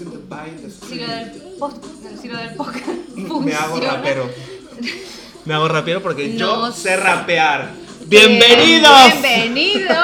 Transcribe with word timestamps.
Si 0.00 0.06
lo 0.06 0.12
street. 0.68 1.06
del, 1.06 1.30
post, 1.58 1.84
si 2.22 2.28
lo 2.28 2.38
del 2.38 2.54
podcast 2.54 2.88
Me 3.44 3.52
hago 3.52 3.78
rapero. 3.80 4.30
Me 5.44 5.52
hago 5.52 5.68
rapero 5.68 6.02
porque 6.02 6.38
yo 6.38 6.56
No 6.56 6.72
sé 6.72 6.96
rapear. 6.96 7.70
¡Bienvenidos! 8.06 9.20
¡Bienvenidos! 9.20 9.98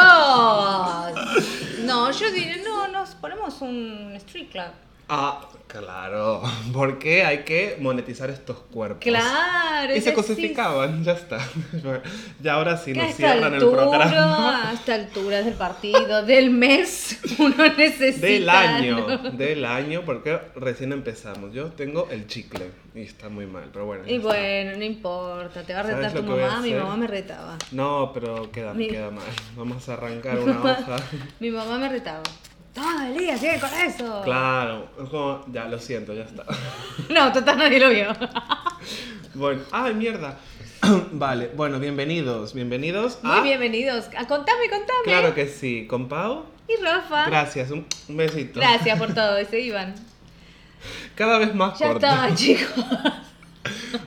No, 1.85 2.11
yo 2.11 2.31
diré, 2.31 2.63
no, 2.63 2.89
nos 2.89 3.15
ponemos 3.15 3.63
un 3.63 4.13
street 4.17 4.51
club. 4.51 4.71
Ah, 5.09 5.49
claro. 5.69 6.43
Porque 6.73 7.25
hay 7.25 7.45
que 7.45 7.77
monetizar 7.81 8.29
estos 8.31 8.59
cuerpos. 8.59 9.01
Claro. 9.03 9.95
Y 9.95 10.01
se 10.01 10.13
cosificaban, 10.13 11.05
ya 11.05 11.13
está. 11.13 11.39
Ya 12.43 12.55
ahora 12.55 12.77
sí 12.77 12.93
sí. 12.93 12.99
Nos 12.99 13.15
cierran 13.15 13.55
el 13.55 13.63
altura, 13.63 13.83
programa. 13.83 14.71
a 14.71 14.73
esta 14.73 14.95
altura 14.95 15.43
del 15.43 15.55
partido, 15.55 16.25
del 16.25 16.51
mes, 16.51 17.21
uno 17.39 17.69
necesita. 17.77 18.27
Del 18.27 18.49
año, 18.49 19.07
¿no? 19.09 19.31
del 19.31 19.65
año, 19.65 20.03
porque 20.05 20.39
recién 20.57 20.93
empezamos. 20.93 21.53
Yo 21.53 21.67
tengo 21.73 22.09
el 22.11 22.27
chicle 22.27 22.71
y 22.95 23.03
está 23.03 23.29
muy 23.29 23.47
mal, 23.47 23.69
pero 23.73 23.87
bueno. 23.87 24.05
Y 24.07 24.17
está. 24.17 24.29
bueno, 24.29 24.77
no 24.77 24.85
importa, 24.85 25.63
te 25.63 25.73
va 25.75 25.81
a 25.81 25.83
¿Sabes 25.85 26.13
retar 26.13 26.13
tu 26.25 26.33
a 26.33 26.37
mamá, 26.37 26.61
mi 26.61 26.73
mamá 26.75 26.97
me 26.97 27.07
retaba. 27.07 27.57
No, 27.73 28.11
pero 28.13 28.51
queda, 28.51 28.75
Mi- 28.75 28.89
queda 28.89 29.11
mal. 29.11 29.25
Vamos 29.57 29.89
a 29.89 29.93
arrancar 29.95 30.39
una 30.39 30.63
hoja. 30.63 30.97
Mi 31.41 31.51
mamá 31.51 31.79
me 31.79 31.89
retaba. 31.89 32.23
Todo 32.77 33.01
el 33.07 33.17
día, 33.17 33.39
sigue 33.39 33.59
con 33.59 33.73
eso. 33.73 34.21
Claro, 34.23 34.89
es 35.03 35.09
como, 35.09 35.43
ya, 35.51 35.65
lo 35.65 35.79
siento, 35.79 36.13
ya 36.13 36.25
está. 36.25 36.45
No, 37.09 37.33
total 37.33 37.57
nadie 37.59 37.81
lo 37.81 37.89
vio. 37.89 38.09
Bueno, 39.35 39.63
ay, 39.73 39.95
mierda. 39.95 40.39
Vale, 41.13 41.51
bueno, 41.57 41.79
bienvenidos, 41.79 42.53
bienvenidos 42.55 43.19
Muy 43.23 43.39
a... 43.39 43.41
bienvenidos. 43.43 44.07
A 44.17 44.27
contame, 44.27 44.69
contame. 44.71 45.05
Claro 45.05 45.35
que 45.35 45.47
sí, 45.49 45.87
con 45.87 46.07
Pau. 46.09 46.45
Y 46.69 46.83
Rafa. 46.83 47.25
Gracias, 47.27 47.71
un, 47.71 47.87
un 48.09 48.17
besito. 48.17 48.61
Gracias 48.61 48.99
por 48.99 49.15
todo, 49.15 49.41
y 49.41 49.47
se 49.47 49.61
iban. 49.61 49.95
Cada 51.15 51.39
vez 51.39 51.55
más 51.55 51.79
Ya 51.79 51.89
corto. 51.89 52.07
está, 52.07 52.35
chicos. 52.35 52.85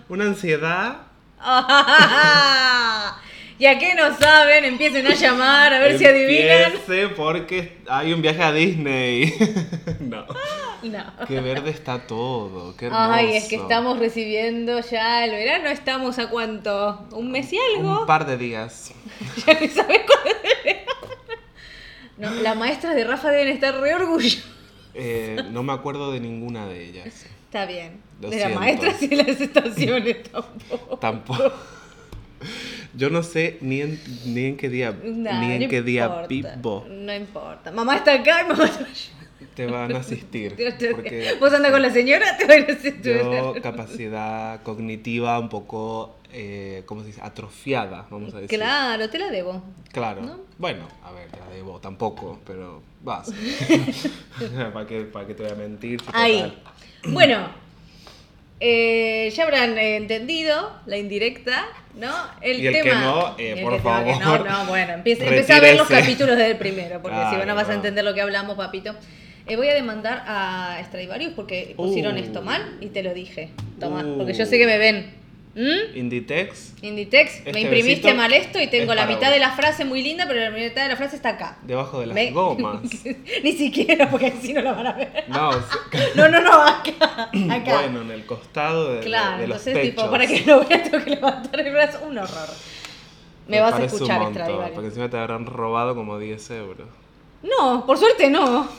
Una 0.09 0.25
ansiedad. 0.25 0.97
Ya 3.59 3.77
que 3.77 3.93
no 3.93 4.17
saben, 4.17 4.63
empiecen 4.63 5.05
a 5.05 5.13
llamar 5.13 5.73
a 5.73 5.79
ver 5.79 5.97
si 5.97 6.05
adivinan. 6.05 6.71
Porque 7.15 7.77
hay 7.87 8.13
un 8.13 8.21
viaje 8.21 8.41
a 8.41 8.53
Disney. 8.53 9.33
no. 9.99 10.25
No. 10.81 11.03
Qué 11.27 11.41
verde 11.41 11.71
está 11.71 12.07
todo, 12.07 12.73
qué 12.77 12.85
hermoso. 12.85 13.11
Ay, 13.11 13.35
es 13.35 13.49
que 13.49 13.57
estamos 13.57 13.99
recibiendo 13.99 14.79
ya 14.79 15.25
el 15.25 15.31
verano, 15.31 15.67
estamos 15.67 16.17
a 16.19 16.29
cuánto, 16.29 17.05
un 17.11 17.31
mes 17.31 17.51
y 17.51 17.59
algo. 17.75 18.01
Un 18.01 18.05
par 18.05 18.25
de 18.25 18.37
días. 18.37 18.93
Ya 19.45 19.59
ni 19.59 19.67
sabes 19.67 20.01
cuándo 20.07 20.39
es 20.41 20.65
el. 20.65 20.77
No, 22.17 22.31
las 22.41 22.55
maestras 22.55 22.95
de 22.95 23.03
Rafa 23.03 23.29
deben 23.29 23.49
estar 23.49 23.77
re 23.79 23.93
orgullosas. 23.93 24.45
Eh, 24.93 25.37
no 25.51 25.63
me 25.63 25.73
acuerdo 25.73 26.11
de 26.11 26.19
ninguna 26.19 26.65
de 26.67 26.85
ellas. 26.85 27.25
Está 27.45 27.65
bien. 27.65 28.01
Lo 28.21 28.29
de 28.29 28.39
las 28.39 28.53
maestras 28.53 29.01
y 29.01 29.15
las 29.15 29.27
estaciones 29.27 30.23
tampoco. 30.23 30.97
Tampoco. 31.01 31.53
Yo 32.93 33.09
no 33.09 33.23
sé 33.23 33.57
ni 33.61 33.81
en, 33.81 33.99
ni 34.25 34.45
en 34.45 34.57
qué 34.57 34.69
día, 34.69 34.91
Nah, 35.03 35.39
ni 35.39 35.53
en 35.53 35.63
no 35.63 35.69
qué 35.69 35.81
día 35.81 36.05
importa, 36.05 36.27
vivo 36.27 36.85
No 36.89 37.13
importa. 37.13 37.71
Mamá 37.71 37.97
está 37.97 38.13
acá 38.13 38.43
y 38.43 38.47
mamá 38.49 38.65
está 38.65 38.85
te 39.55 39.65
van 39.65 39.93
a 39.93 39.99
asistir. 39.99 40.55
Porque... 40.95 41.35
Vos 41.39 41.53
andas 41.53 41.71
con 41.71 41.81
la 41.81 41.89
señora, 41.89 42.37
te 42.37 42.45
van 42.45 42.61
a 42.69 42.73
asistir. 42.73 43.17
yo 43.17 43.53
capacidad 43.61 44.61
cognitiva 44.63 45.37
un 45.39 45.49
poco, 45.49 46.15
eh, 46.31 46.83
¿cómo 46.85 47.01
se 47.01 47.07
dice? 47.07 47.21
Atrofiada, 47.21 48.07
vamos 48.09 48.33
a 48.33 48.39
decir. 48.39 48.57
Claro, 48.57 49.09
te 49.09 49.19
la 49.19 49.29
debo. 49.29 49.61
Claro. 49.91 50.21
¿No? 50.21 50.39
Bueno, 50.57 50.87
a 51.03 51.11
ver, 51.11 51.29
te 51.29 51.39
la 51.39 51.47
debo 51.47 51.79
tampoco, 51.79 52.39
pero 52.45 52.81
vas. 53.03 53.31
¿Para 54.73 54.87
qué, 54.87 55.01
¿Para 55.01 55.27
qué 55.27 55.33
te 55.33 55.43
voy 55.43 55.51
a 55.51 55.55
mentir? 55.55 56.01
Ahí. 56.13 56.57
Bueno, 57.07 57.49
eh, 58.59 59.31
ya 59.35 59.43
habrán 59.43 59.77
eh, 59.77 59.95
entendido 59.97 60.71
la 60.85 60.97
indirecta, 60.97 61.65
¿no? 61.95 62.11
El 62.41 62.59
Y 62.59 62.67
el 62.67 62.73
tema. 62.73 62.83
que 62.89 62.95
no, 62.95 63.35
eh, 63.37 63.53
el 63.57 63.63
por 63.63 63.73
que 63.73 63.79
tenga 63.79 64.03
que 64.05 64.13
favor, 64.15 64.45
no, 64.45 64.51
no, 64.51 64.65
bueno, 64.65 64.93
empieza, 64.93 65.23
empieza 65.25 65.55
a 65.55 65.59
ver 65.59 65.77
los 65.77 65.87
capítulos 65.87 66.37
del 66.37 66.57
primero, 66.57 67.01
porque 67.01 67.17
si 67.31 67.37
no, 67.37 67.45
no 67.45 67.55
vas 67.55 67.65
a 67.65 67.69
no. 67.69 67.75
entender 67.75 68.03
lo 68.03 68.13
que 68.13 68.21
hablamos, 68.21 68.55
papito. 68.57 68.95
Eh, 69.47 69.55
voy 69.55 69.67
a 69.67 69.73
demandar 69.73 70.23
a 70.27 70.79
Stradivarius 70.85 71.33
porque 71.35 71.73
pusieron 71.75 72.15
Uh. 72.15 72.19
esto 72.19 72.41
mal 72.43 72.77
y 72.81 72.87
te 72.87 73.01
lo 73.01 73.13
dije. 73.13 73.49
Toma, 73.79 74.03
Uh. 74.03 74.17
porque 74.17 74.33
yo 74.33 74.45
sé 74.45 74.57
que 74.59 74.65
me 74.67 74.77
ven. 74.77 75.18
¿Mm? 75.61 75.97
Inditex, 75.97 76.73
Inditex, 76.81 77.35
Este 77.39 77.51
me 77.51 77.59
imprimiste 77.61 78.01
besito 78.07 78.15
mal 78.15 78.31
esto 78.31 78.61
y 78.61 78.67
tengo 78.67 78.93
es 78.93 78.95
la 78.95 79.05
mitad 79.07 79.23
vos. 79.27 79.31
de 79.31 79.39
la 79.39 79.51
frase 79.51 79.83
muy 79.83 80.01
linda, 80.01 80.23
pero 80.25 80.39
la 80.39 80.51
mitad 80.51 80.83
de 80.83 80.87
la 80.87 80.95
frase 80.95 81.17
está 81.17 81.29
acá. 81.29 81.57
debajo 81.63 81.99
de 81.99 82.05
las 82.05 82.31
gomas. 82.33 82.81
Ni 83.43 83.51
siquiera, 83.51 84.09
porque 84.09 84.27
así 84.37 84.53
no 84.53 84.61
la 84.61 84.71
van 84.71 84.87
a 84.87 84.93
ver. 84.93 85.25
No. 85.27 85.49
No, 86.15 86.29
no, 86.29 86.39
no, 86.39 86.53
acá. 86.61 87.29
acá. 87.51 87.73
bueno, 87.81 88.01
en 88.03 88.11
el 88.11 88.25
costado 88.25 88.89
de, 88.93 88.99
de- 88.99 89.03
Claro, 89.05 89.41
de 89.41 89.47
los 89.47 89.67
entonces 89.67 89.73
techos. 89.73 90.03
tipo, 90.03 90.11
para 90.11 90.27
que 90.27 90.41
lo 90.45 90.65
veas 90.65 90.83
tengo 90.89 91.03
que 91.03 91.09
levantar 91.09 91.59
el 91.59 91.73
brazo, 91.73 91.99
un 92.07 92.17
horror. 92.17 92.49
Me, 93.49 93.59
vas 93.59 93.73
a 93.73 93.83
escuchar, 93.83 94.19
montón, 94.19 94.35
Stradivarius. 94.35 94.75
Porque 94.75 94.87
encima 94.87 95.09
te 95.09 95.17
habrán 95.17 95.45
robado 95.45 95.93
como 95.93 96.17
10 96.19 96.51
euros. 96.51 96.87
No, 97.43 97.85
por 97.85 97.97
suerte 97.97 98.29
no. 98.29 98.69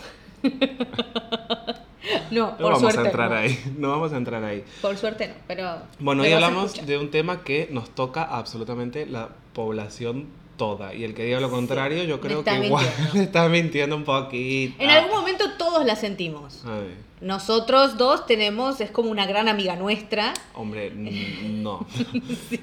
no, 2.31 2.51
No 2.53 2.57
por 2.57 2.73
vamos 2.73 2.81
suerte 2.81 3.01
a 3.01 3.05
entrar 3.05 3.31
no. 3.31 3.37
ahí. 3.37 3.59
No 3.79 3.91
vamos 3.91 4.13
a 4.13 4.17
entrar 4.17 4.45
ahí. 4.45 4.65
Por 4.83 4.97
suerte 4.97 5.29
no, 5.29 5.35
pero 5.47 5.83
Bueno, 5.99 6.23
hoy 6.23 6.33
hablamos 6.33 6.87
de 6.87 6.99
un 6.99 7.11
tema 7.11 7.43
que 7.45 7.69
nos 7.71 7.91
toca 7.91 8.23
a 8.23 8.39
absolutamente 8.39 9.07
la 9.07 9.29
población 9.53 10.27
toda. 10.57 10.95
Y 10.95 11.05
el 11.05 11.15
que 11.15 11.25
diga 11.25 11.41
lo 11.41 11.51
contrario, 11.51 12.05
yo 12.05 12.21
creo 12.21 12.45
que 12.45 12.67
igual 12.67 12.87
me 13.15 13.23
está 13.25 13.49
mintiendo 13.49 13.97
un 13.97 14.05
poquito. 14.05 14.75
En 14.83 14.91
algún 14.91 15.11
momento 15.11 15.53
todos 15.59 15.85
la 15.87 15.97
sentimos. 15.97 16.63
Ay, 16.67 16.95
Nosotros 17.23 17.97
dos 17.97 18.27
tenemos, 18.27 18.81
es 18.83 18.91
como 18.91 19.11
una 19.11 19.27
gran 19.27 19.49
amiga 19.49 19.77
nuestra. 19.77 20.35
hombre, 20.55 20.91
no. 20.95 21.87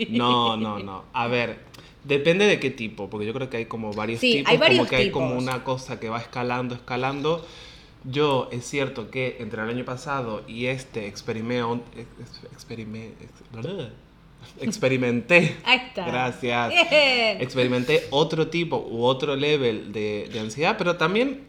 No, 0.10 0.58
no, 0.58 0.80
no. 0.80 1.04
A 1.14 1.28
ver, 1.28 1.60
depende 2.04 2.46
de 2.46 2.60
qué 2.60 2.70
tipo, 2.70 3.10
porque 3.10 3.26
yo 3.26 3.34
creo 3.34 3.50
que 3.50 3.58
hay 3.58 3.66
como 3.66 3.92
varios 3.94 4.20
Sí, 4.20 4.34
tipos, 4.38 4.52
hay 4.52 4.58
varios 4.58 4.80
como 4.80 4.90
que 4.90 4.96
hay 4.96 5.12
como 5.12 5.36
una 5.36 5.64
cosa 5.64 6.00
que 6.00 6.10
va 6.10 6.20
escalando, 6.20 6.76
escalando. 6.76 7.46
Yo 8.10 8.48
es 8.52 8.66
cierto 8.66 9.12
que 9.12 9.38
entre 9.40 9.62
el 9.62 9.70
año 9.70 9.84
pasado 9.84 10.44
y 10.48 10.68
este 10.68 11.08
experimento, 11.08 11.84
experimenté, 14.62 15.58
gracias, 15.96 16.70
Bien. 16.70 17.42
experimenté 17.42 18.04
otro 18.12 18.48
tipo 18.48 18.78
u 18.90 19.04
otro 19.04 19.36
level 19.36 19.92
de, 19.92 20.30
de 20.32 20.40
ansiedad, 20.40 20.76
pero 20.78 20.96
también 20.96 21.48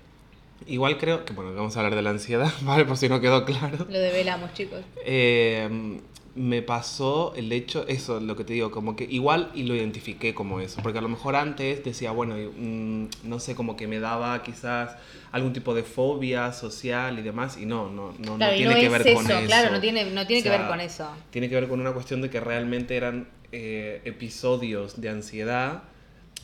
igual 0.66 0.98
creo 0.98 1.24
que, 1.24 1.32
bueno, 1.32 1.54
vamos 1.54 1.76
a 1.76 1.80
hablar 1.80 1.94
de 1.94 2.02
la 2.02 2.10
ansiedad, 2.10 2.52
¿vale? 2.62 2.84
Por 2.84 2.96
si 2.96 3.08
no 3.08 3.20
quedó 3.20 3.44
claro. 3.44 3.86
Lo 3.88 3.98
develamos, 3.98 4.52
chicos. 4.54 4.80
Eh, 5.04 6.00
me 6.38 6.62
pasó 6.62 7.32
el 7.36 7.52
hecho, 7.52 7.86
eso, 7.88 8.20
lo 8.20 8.36
que 8.36 8.44
te 8.44 8.52
digo, 8.54 8.70
como 8.70 8.96
que 8.96 9.04
igual 9.04 9.50
y 9.54 9.64
lo 9.64 9.74
identifiqué 9.74 10.34
como 10.34 10.60
eso, 10.60 10.80
porque 10.82 10.98
a 10.98 11.02
lo 11.02 11.08
mejor 11.08 11.36
antes 11.36 11.84
decía, 11.84 12.12
bueno, 12.12 12.36
mm, 12.36 13.06
no 13.24 13.38
sé, 13.40 13.54
como 13.54 13.76
que 13.76 13.86
me 13.86 14.00
daba 14.00 14.42
quizás 14.42 14.96
algún 15.32 15.52
tipo 15.52 15.74
de 15.74 15.82
fobia 15.82 16.52
social 16.52 17.18
y 17.18 17.22
demás, 17.22 17.58
y 17.58 17.66
no, 17.66 17.90
no, 17.90 18.12
no, 18.18 18.36
Claro, 18.36 18.52
no 18.52 18.56
tiene 18.56 18.74
no 18.74 18.80
que 18.80 18.86
es 18.86 18.92
ver 18.92 19.06
eso, 19.06 19.14
con 19.14 19.30
eso. 19.30 19.46
claro, 19.46 19.70
no 19.72 19.80
tiene, 19.80 20.04
no 20.10 20.26
tiene 20.26 20.40
O 20.40 20.44
que 20.44 20.50
ver 20.50 20.66
con 20.68 20.80
eso. 20.80 21.10
Tiene 21.30 21.48
que 21.48 21.54
ver 21.54 21.68
con 21.68 21.80
una 21.80 21.92
cuestión 21.92 22.22
de 22.22 22.30
que 22.30 22.40
realmente 22.40 22.96
eran 22.96 23.28
eh, 23.52 24.00
episodios 24.04 25.00
de 25.00 25.08
ansiedad 25.08 25.82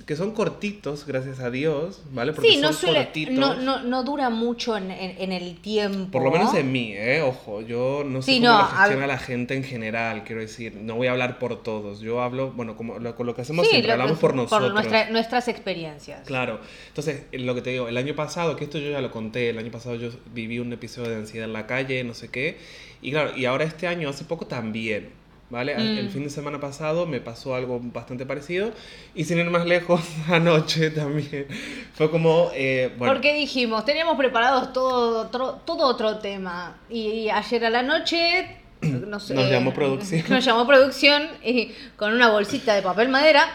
que 0.06 0.16
son 0.16 0.32
cortitos, 0.32 1.06
gracias 1.06 1.38
a 1.41 1.50
Dios, 1.50 2.03
¿vale? 2.13 2.33
Porque 2.33 2.51
Sí, 2.51 2.57
no 2.59 2.72
son 2.72 2.77
suele, 2.89 3.04
cortitos. 3.04 3.34
no, 3.34 3.54
no, 3.54 3.83
no 3.84 4.03
dura 4.03 4.28
mucho 4.28 4.77
en, 4.77 4.91
en- 4.91 5.15
en 5.22 5.33
el 5.33 5.57
tiempo. 5.60 6.10
Por 6.10 6.24
lo 6.24 6.30
menos 6.33 6.53
en 6.54 6.72
mí, 6.72 6.92
¿eh? 6.95 7.22
Ojo, 7.22 7.63
yo 7.63 8.03
no 8.04 8.21
sé 8.21 8.33
Sí, 8.33 8.39
cómo 8.41 8.51
no, 8.53 8.59
lo 8.59 8.65
a- 8.65 8.68
gestiona 8.80 9.07
la 9.07 9.18
gente 9.18 9.54
en 9.54 9.63
general, 9.65 10.24
quiero 10.24 10.41
decir. 10.41 10.74
No 10.74 10.97
voy 10.97 11.07
a 11.07 11.13
hablar 11.13 11.39
por 11.39 11.63
todos. 11.63 12.01
Yo 12.01 12.21
hablo, 12.22 12.51
bueno, 12.51 12.77
como 12.77 12.98
lo, 12.98 13.15
con 13.15 13.24
lo 13.27 13.34
que 13.34 13.42
hacemos 13.42 13.65
Sí, 13.66 13.71
siempre, 13.71 13.89
lo- 13.89 14.03
hablamos 14.03 14.18
por 14.18 14.34
nosotros. 14.34 14.72
nuestra- 14.74 15.09
nuestras 15.10 15.47
experiencias. 15.48 16.27
Claro. 16.27 16.60
Entonces, 16.89 17.22
eh, 17.33 17.39
lo 17.39 17.54
que 17.54 17.63
te 17.63 17.71
digo, 17.71 17.89
el 17.89 17.97
año 17.97 18.15
pasado, 18.16 18.57
que 18.57 18.65
esto 18.65 18.78
yo 18.78 18.91
ya 18.91 19.01
lo 19.01 19.10
conté, 19.10 19.51
el 19.51 19.59
año 19.59 19.71
pasado 19.71 19.95
yo 19.95 20.10
viví 20.34 20.59
un 20.59 20.72
episodio 20.72 21.10
de 21.10 21.16
ansiedad 21.16 21.47
en 21.47 21.53
la 21.53 21.66
calle, 21.66 22.03
no 22.04 22.15
sé 22.15 22.28
qué. 22.28 22.59
Y 23.01 23.13
claro, 23.13 23.36
y 23.36 23.45
ahora 23.45 23.65
este 23.65 23.86
año, 23.86 24.09
hace 24.09 24.24
poco 24.24 24.47
también. 24.47 25.10
¿Vale? 25.54 25.77
Mm. 25.77 25.98
El 25.98 26.10
fin 26.10 26.24
de 26.24 26.30
semana 26.30 26.59
pasado 26.59 27.06
me 27.06 27.21
pasó 27.21 27.54
algo 27.54 27.78
bastante 27.80 28.27
parecido. 28.27 28.72
Y 29.15 29.22
sin 29.22 29.39
ir 29.39 29.48
más 29.51 29.65
lejos, 29.66 30.01
anoche 30.28 30.91
también. 30.91 31.47
Fue 31.95 32.10
como. 32.10 32.51
eh, 32.54 32.92
bueno, 32.98 33.15
Porque 33.15 33.33
dijimos, 33.34 33.84
teníamos 33.84 34.16
preparados 34.16 34.72
todo 34.72 35.21
otro, 35.21 35.60
todo 35.65 35.86
otro 35.86 36.18
tema. 36.18 36.77
Y 36.91 37.28
ayer 37.28 37.66
a 37.66 37.71
la 37.71 37.84
noche, 37.84 38.48
no 38.80 39.21
sé, 39.21 39.34
Nos 39.34 39.48
llamó 39.48 39.72
producción. 39.72 40.24
Nos 40.28 40.45
llamó 40.45 40.66
producción 40.66 41.22
y 41.45 41.71
con 41.95 42.12
una 42.12 42.30
bolsita 42.30 42.74
de 42.74 42.83
papel 42.83 43.09
madera. 43.09 43.54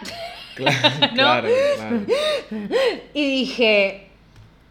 Claro, 0.56 0.78
¿No? 1.02 1.14
claro, 1.16 1.50
claro. 1.76 2.00
Y 3.14 3.30
dije, 3.30 4.08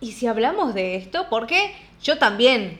¿y 0.01 0.13
si 0.13 0.27
hablamos 0.27 0.73
de 0.73 0.97
esto? 0.97 1.27
Porque 1.29 1.75
yo 2.03 2.17
también, 2.17 2.79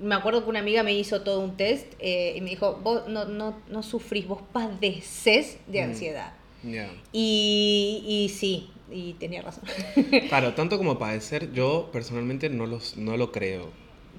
me 0.00 0.14
acuerdo 0.14 0.44
que 0.44 0.50
una 0.50 0.60
amiga 0.60 0.82
me 0.82 0.92
hizo 0.92 1.22
todo 1.22 1.40
un 1.40 1.56
test 1.56 1.92
eh, 1.98 2.34
y 2.36 2.40
me 2.40 2.50
dijo, 2.50 2.80
vos 2.82 3.08
no, 3.08 3.24
no, 3.24 3.56
no 3.68 3.82
sufrís, 3.82 4.26
vos 4.28 4.40
padeces 4.52 5.58
de 5.66 5.80
Mm. 5.80 5.84
ansiedad. 5.84 6.32
Y, 7.12 8.02
y 8.06 8.28
sí, 8.28 8.70
y 8.90 9.14
tenía 9.14 9.42
razón. 9.42 9.64
Claro, 10.28 10.54
tanto 10.54 10.78
como 10.78 10.98
padecer, 10.98 11.52
yo 11.52 11.88
personalmente 11.92 12.48
no, 12.50 12.66
los, 12.66 12.96
no 12.96 13.16
lo 13.16 13.32
creo. 13.32 13.70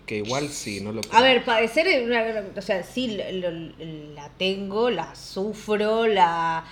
Que 0.05 0.17
igual 0.17 0.49
sí, 0.49 0.81
no 0.81 0.91
lo 0.91 1.01
creo. 1.01 1.13
A 1.17 1.21
ver, 1.21 1.45
padecer, 1.45 1.85
es 1.87 2.07
una- 2.07 2.43
o 2.57 2.61
sea, 2.63 2.81
sí 2.81 3.15
lo- 3.15 3.51
lo- 3.51 3.85
la 4.15 4.29
tengo, 4.39 4.89
la 4.89 5.13
sufro, 5.15 6.07
la... 6.07 6.65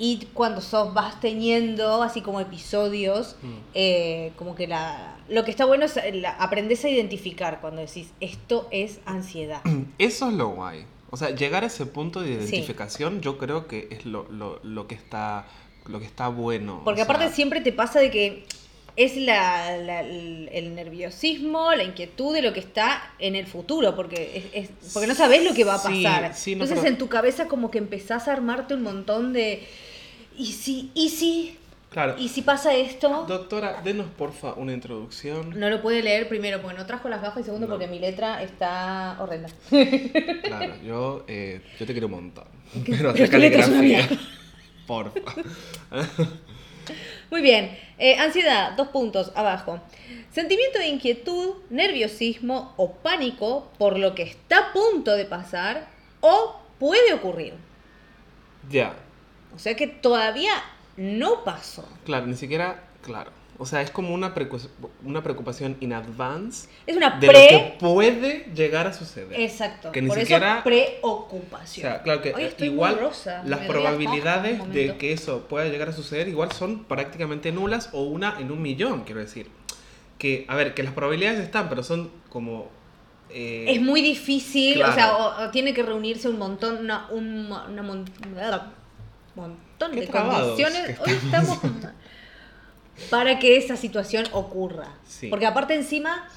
Y 0.00 0.28
cuando 0.32 0.60
sos, 0.60 0.94
vas 0.94 1.20
teniendo 1.20 2.02
así 2.04 2.20
como 2.20 2.40
episodios, 2.40 3.34
Mm. 3.42 3.54
eh, 3.74 4.32
como 4.36 4.54
que 4.54 4.66
la... 4.68 5.16
Lo 5.28 5.44
que 5.44 5.50
está 5.50 5.64
bueno 5.64 5.84
es 5.84 5.98
la, 6.14 6.30
aprendes 6.30 6.84
a 6.84 6.88
identificar 6.88 7.60
cuando 7.60 7.80
decís, 7.82 8.08
esto 8.20 8.68
es 8.70 9.00
ansiedad. 9.04 9.60
Eso 9.98 10.28
es 10.28 10.34
lo 10.34 10.50
guay. 10.50 10.84
O 11.10 11.16
sea, 11.16 11.30
llegar 11.30 11.64
a 11.64 11.66
ese 11.66 11.84
punto 11.86 12.20
de 12.20 12.28
Sí. 12.46 12.54
identificación 12.54 13.20
yo 13.20 13.38
creo 13.38 13.66
que 13.66 13.88
es 13.90 14.06
lo, 14.06 14.28
lo, 14.30 14.60
lo 14.62 14.86
que 14.86 14.94
está 14.94 15.46
lo 15.86 15.98
que 16.00 16.04
está 16.06 16.28
bueno. 16.28 16.82
Porque 16.84 17.00
o 17.00 17.04
sea, 17.06 17.14
aparte 17.14 17.34
siempre 17.34 17.62
te 17.62 17.72
pasa 17.72 17.98
de 17.98 18.10
que 18.10 18.44
es 18.94 19.16
la, 19.16 19.78
la- 19.78 20.00
el 20.02 20.74
nerviosismo, 20.74 21.72
la 21.74 21.82
inquietud 21.84 22.34
de 22.34 22.42
lo 22.42 22.52
que 22.52 22.60
está 22.60 23.10
en 23.18 23.36
el 23.36 23.46
futuro, 23.46 23.96
porque, 23.96 24.50
es, 24.52 24.64
es- 24.70 24.92
porque 24.92 25.06
no 25.06 25.14
sabes 25.14 25.42
lo 25.44 25.54
que 25.54 25.64
va 25.64 25.74
a 25.76 25.78
Sí, 25.78 26.02
pasar. 26.04 26.34
sí, 26.34 26.50
no, 26.50 26.64
Entonces 26.64 26.78
pero- 26.80 26.92
en 26.92 26.98
tu 26.98 27.08
cabeza 27.08 27.48
como 27.48 27.70
que 27.70 27.78
empezás 27.78 28.28
a 28.28 28.32
armarte 28.34 28.74
un 28.74 28.82
montón 28.82 29.32
de... 29.32 29.66
¿Y 30.38 30.46
si? 30.52 30.90
¿Y 30.94 31.08
si? 31.10 31.58
Claro. 31.90 32.14
¿Y 32.18 32.28
si 32.28 32.42
pasa 32.42 32.74
esto? 32.74 33.24
Doctora, 33.26 33.80
denos 33.82 34.06
porfa 34.16 34.52
una 34.54 34.72
introducción. 34.72 35.58
No 35.58 35.68
lo 35.70 35.80
puede 35.82 36.02
leer 36.02 36.28
primero 36.28 36.60
porque 36.60 36.76
no 36.76 36.86
trajo 36.86 37.08
las 37.08 37.22
gafas 37.22 37.40
y 37.40 37.44
segundo 37.44 37.66
No. 37.66 37.72
porque 37.72 37.86
mi 37.88 37.98
letra 37.98 38.42
está 38.42 39.16
horrenda. 39.20 39.48
Claro, 39.68 40.74
yo, 40.84 41.24
eh, 41.28 41.62
yo 41.80 41.86
te 41.86 41.92
quiero 41.92 42.06
un 42.06 42.12
montón. 42.12 42.44
Pero 42.86 42.96
Pero 42.98 43.10
hacer 43.10 43.30
tu 43.30 43.38
letra 43.38 43.60
es 43.62 43.68
una 43.68 43.76
caligrafía. 43.78 44.18
Porfa. 44.86 45.20
Muy 47.30 47.42
bien. 47.42 47.76
Eh, 47.98 48.16
ansiedad, 48.16 48.72
dos 48.76 48.88
puntos 48.88 49.32
abajo. 49.34 49.80
Sentimiento 50.30 50.78
de 50.78 50.88
inquietud, 50.88 51.54
nerviosismo 51.70 52.74
o 52.76 52.92
pánico 52.92 53.70
por 53.78 53.98
lo 53.98 54.14
que 54.14 54.22
está 54.22 54.58
a 54.58 54.72
punto 54.72 55.16
de 55.16 55.24
pasar 55.24 55.88
o 56.20 56.60
puede 56.78 57.12
ocurrir. 57.12 57.54
Ya. 58.70 58.94
O 59.58 59.60
sea 59.60 59.74
que 59.74 59.88
todavía 59.88 60.52
no 60.96 61.42
pasó. 61.42 61.84
Claro, 62.04 62.26
ni 62.26 62.36
siquiera, 62.36 62.84
claro. 63.02 63.32
O 63.60 63.66
sea, 63.66 63.82
es 63.82 63.90
como 63.90 64.14
una, 64.14 64.32
una 65.04 65.20
preocupación 65.24 65.76
in 65.80 65.92
advance 65.92 66.68
Es 66.86 66.96
una 66.96 67.18
de 67.18 67.26
lo 67.26 67.32
que 67.32 67.38
pre... 67.48 67.76
puede 67.80 68.46
llegar 68.54 68.86
a 68.86 68.92
suceder. 68.92 69.40
Exacto. 69.40 69.90
Que 69.90 70.00
ni 70.00 70.06
por 70.06 70.16
siquiera- 70.20 70.54
eso 70.58 70.62
preocupación. 70.62 71.88
O 71.88 71.90
sea, 71.90 72.02
claro 72.04 72.22
que 72.22 72.32
Hoy 72.34 72.44
eh, 72.44 72.46
estoy 72.46 72.68
igual 72.68 73.00
rosa, 73.00 73.42
las 73.44 73.58
probabilidades 73.66 74.60
de 74.72 74.96
que 74.96 75.12
eso 75.12 75.48
pueda 75.48 75.64
llegar 75.66 75.88
a 75.88 75.92
suceder 75.92 76.28
igual 76.28 76.52
son 76.52 76.84
prácticamente 76.84 77.50
nulas 77.50 77.90
o 77.92 78.04
una 78.04 78.36
en 78.38 78.52
un 78.52 78.62
millón, 78.62 79.02
quiero 79.02 79.20
decir. 79.20 79.50
Que, 80.18 80.44
a 80.48 80.54
ver, 80.54 80.74
que 80.74 80.84
las 80.84 80.92
probabilidades 80.92 81.40
están, 81.40 81.68
pero 81.68 81.82
son 81.82 82.12
como... 82.30 82.68
eh, 83.30 83.66
Es 83.68 83.80
muy 83.82 84.02
difícil, 84.02 84.74
Claro. 84.74 84.92
o 84.92 84.94
sea, 84.94 85.16
o, 85.16 85.46
o 85.46 85.50
tiene 85.50 85.74
que 85.74 85.82
reunirse 85.82 86.28
un 86.28 86.38
montón, 86.38 86.78
una, 86.78 87.08
un 87.10 87.48
una 87.50 87.82
montón 89.38 89.94
de 89.96 90.06
condiciones. 90.08 90.98
Hoy 91.00 91.12
estamos 91.12 91.58
para 93.10 93.38
que 93.38 93.56
esa 93.56 93.76
situación 93.76 94.26
ocurra. 94.32 94.88
Sí. 95.06 95.28
Porque 95.28 95.46
aparte 95.46 95.74
encima, 95.74 96.28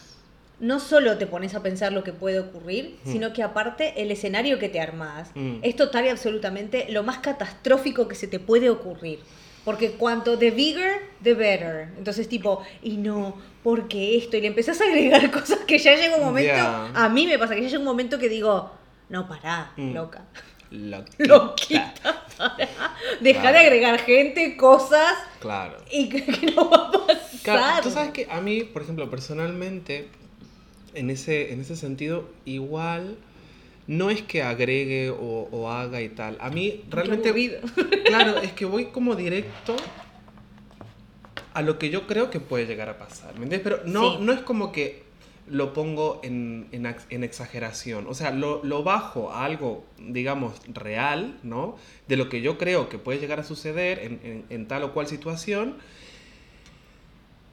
no 0.60 0.80
solo 0.80 1.18
te 1.18 1.26
pones 1.26 1.56
a 1.56 1.64
pensar 1.64 1.92
lo 1.92 2.04
que 2.04 2.14
puede 2.14 2.40
ocurrir, 2.40 3.00
Mm. 3.04 3.12
sino 3.12 3.34
que 3.34 3.42
aparte 3.44 4.02
el 4.02 4.12
escenario 4.12 4.60
que 4.60 4.70
te 4.70 4.80
armás 4.80 5.30
Mm. 5.36 5.56
es 5.64 5.76
total 5.76 6.06
y 6.06 6.10
absolutamente 6.10 6.86
lo 6.90 7.04
más 7.04 7.18
catastrófico 7.20 8.08
que 8.08 8.16
se 8.16 8.28
te 8.28 8.40
puede 8.40 8.70
ocurrir. 8.70 9.20
Porque 9.66 9.92
cuanto 9.92 10.38
the 10.40 10.50
bigger, 10.52 10.94
the 11.24 11.34
better. 11.36 11.90
Entonces 11.98 12.28
tipo, 12.28 12.64
y 12.82 12.98
no, 12.98 13.36
porque 13.64 14.18
esto, 14.18 14.38
y 14.38 14.42
le 14.42 14.48
empezás 14.48 14.80
a 14.82 14.86
agregar 14.86 15.30
cosas 15.32 15.60
que 15.68 15.78
ya 15.80 15.96
llega 15.96 16.16
un 16.18 16.26
momento, 16.26 16.54
Ya. 16.54 16.92
a 16.94 17.10
mí 17.10 17.26
me 17.28 17.38
pasa 17.40 17.56
que 17.56 17.62
ya 17.62 17.68
llega 17.68 17.80
un 17.80 17.86
momento 17.86 18.18
que 18.20 18.30
digo, 18.30 18.72
no, 19.10 19.28
pará, 19.28 19.72
Mm. 19.78 19.94
loca. 19.94 20.24
Loquita. 20.72 21.16
Loquita, 21.28 22.26
pará. 22.38 22.58
Deja 23.20 23.42
Claro. 23.42 23.58
de 23.58 23.64
agregar 23.64 24.00
gente, 24.00 24.58
cosas, 24.58 25.14
Claro. 25.40 25.78
y 25.92 26.10
que, 26.10 26.26
que 26.26 26.52
no 26.54 26.70
va 26.70 26.88
a 26.88 26.92
pasar. 26.92 27.20
Claro, 27.44 27.84
tú 27.84 27.92
sabes 27.92 28.12
que 28.12 28.28
a 28.30 28.42
mí, 28.42 28.64
por 28.64 28.82
ejemplo, 28.82 29.10
personalmente, 29.10 30.08
en 30.94 31.10
ese, 31.10 31.54
en 31.54 31.62
ese 31.62 31.76
sentido, 31.76 32.30
igual 32.46 33.18
no 33.88 34.10
es 34.10 34.22
que 34.22 34.44
agregue 34.44 35.10
o, 35.10 35.50
o 35.52 35.70
haga 35.70 36.02
y 36.02 36.10
tal. 36.10 36.38
A 36.40 36.50
mí 36.50 36.84
realmente... 36.90 37.32
Claro, 38.06 38.38
es 38.40 38.52
que 38.54 38.66
voy 38.66 38.86
como 38.88 39.16
directo 39.16 39.76
a 41.54 41.62
lo 41.62 41.78
que 41.80 41.90
yo 41.90 42.08
creo 42.08 42.30
que 42.30 42.40
puede 42.40 42.66
llegar 42.66 42.90
a 42.90 42.98
pasar. 42.98 43.34
¿Me 43.38 43.44
entiendes? 43.44 43.62
Pero 43.64 43.82
no, 43.86 44.12
Sí. 44.14 44.18
no 44.22 44.34
es 44.34 44.40
como 44.42 44.72
que 44.72 45.04
lo 45.52 45.74
pongo 45.74 46.20
en, 46.24 46.68
en 46.72 46.96
en 47.10 47.24
exageración. 47.24 48.08
O 48.08 48.14
sea, 48.14 48.32
lo, 48.32 48.64
lo 48.64 48.84
bajo 48.84 49.32
a 49.32 49.46
algo, 49.46 49.84
digamos, 50.00 50.54
real, 50.74 51.38
¿no? 51.44 51.76
De 52.08 52.18
lo 52.18 52.30
que 52.30 52.42
yo 52.42 52.58
creo 52.58 52.90
que 52.90 52.98
puede 52.98 53.20
llegar 53.20 53.40
a 53.40 53.44
suceder 53.44 54.00
en- 54.00 54.46
en 54.50 54.68
tal 54.68 54.84
o 54.84 54.94
cual 54.94 55.08
situación. 55.08 55.76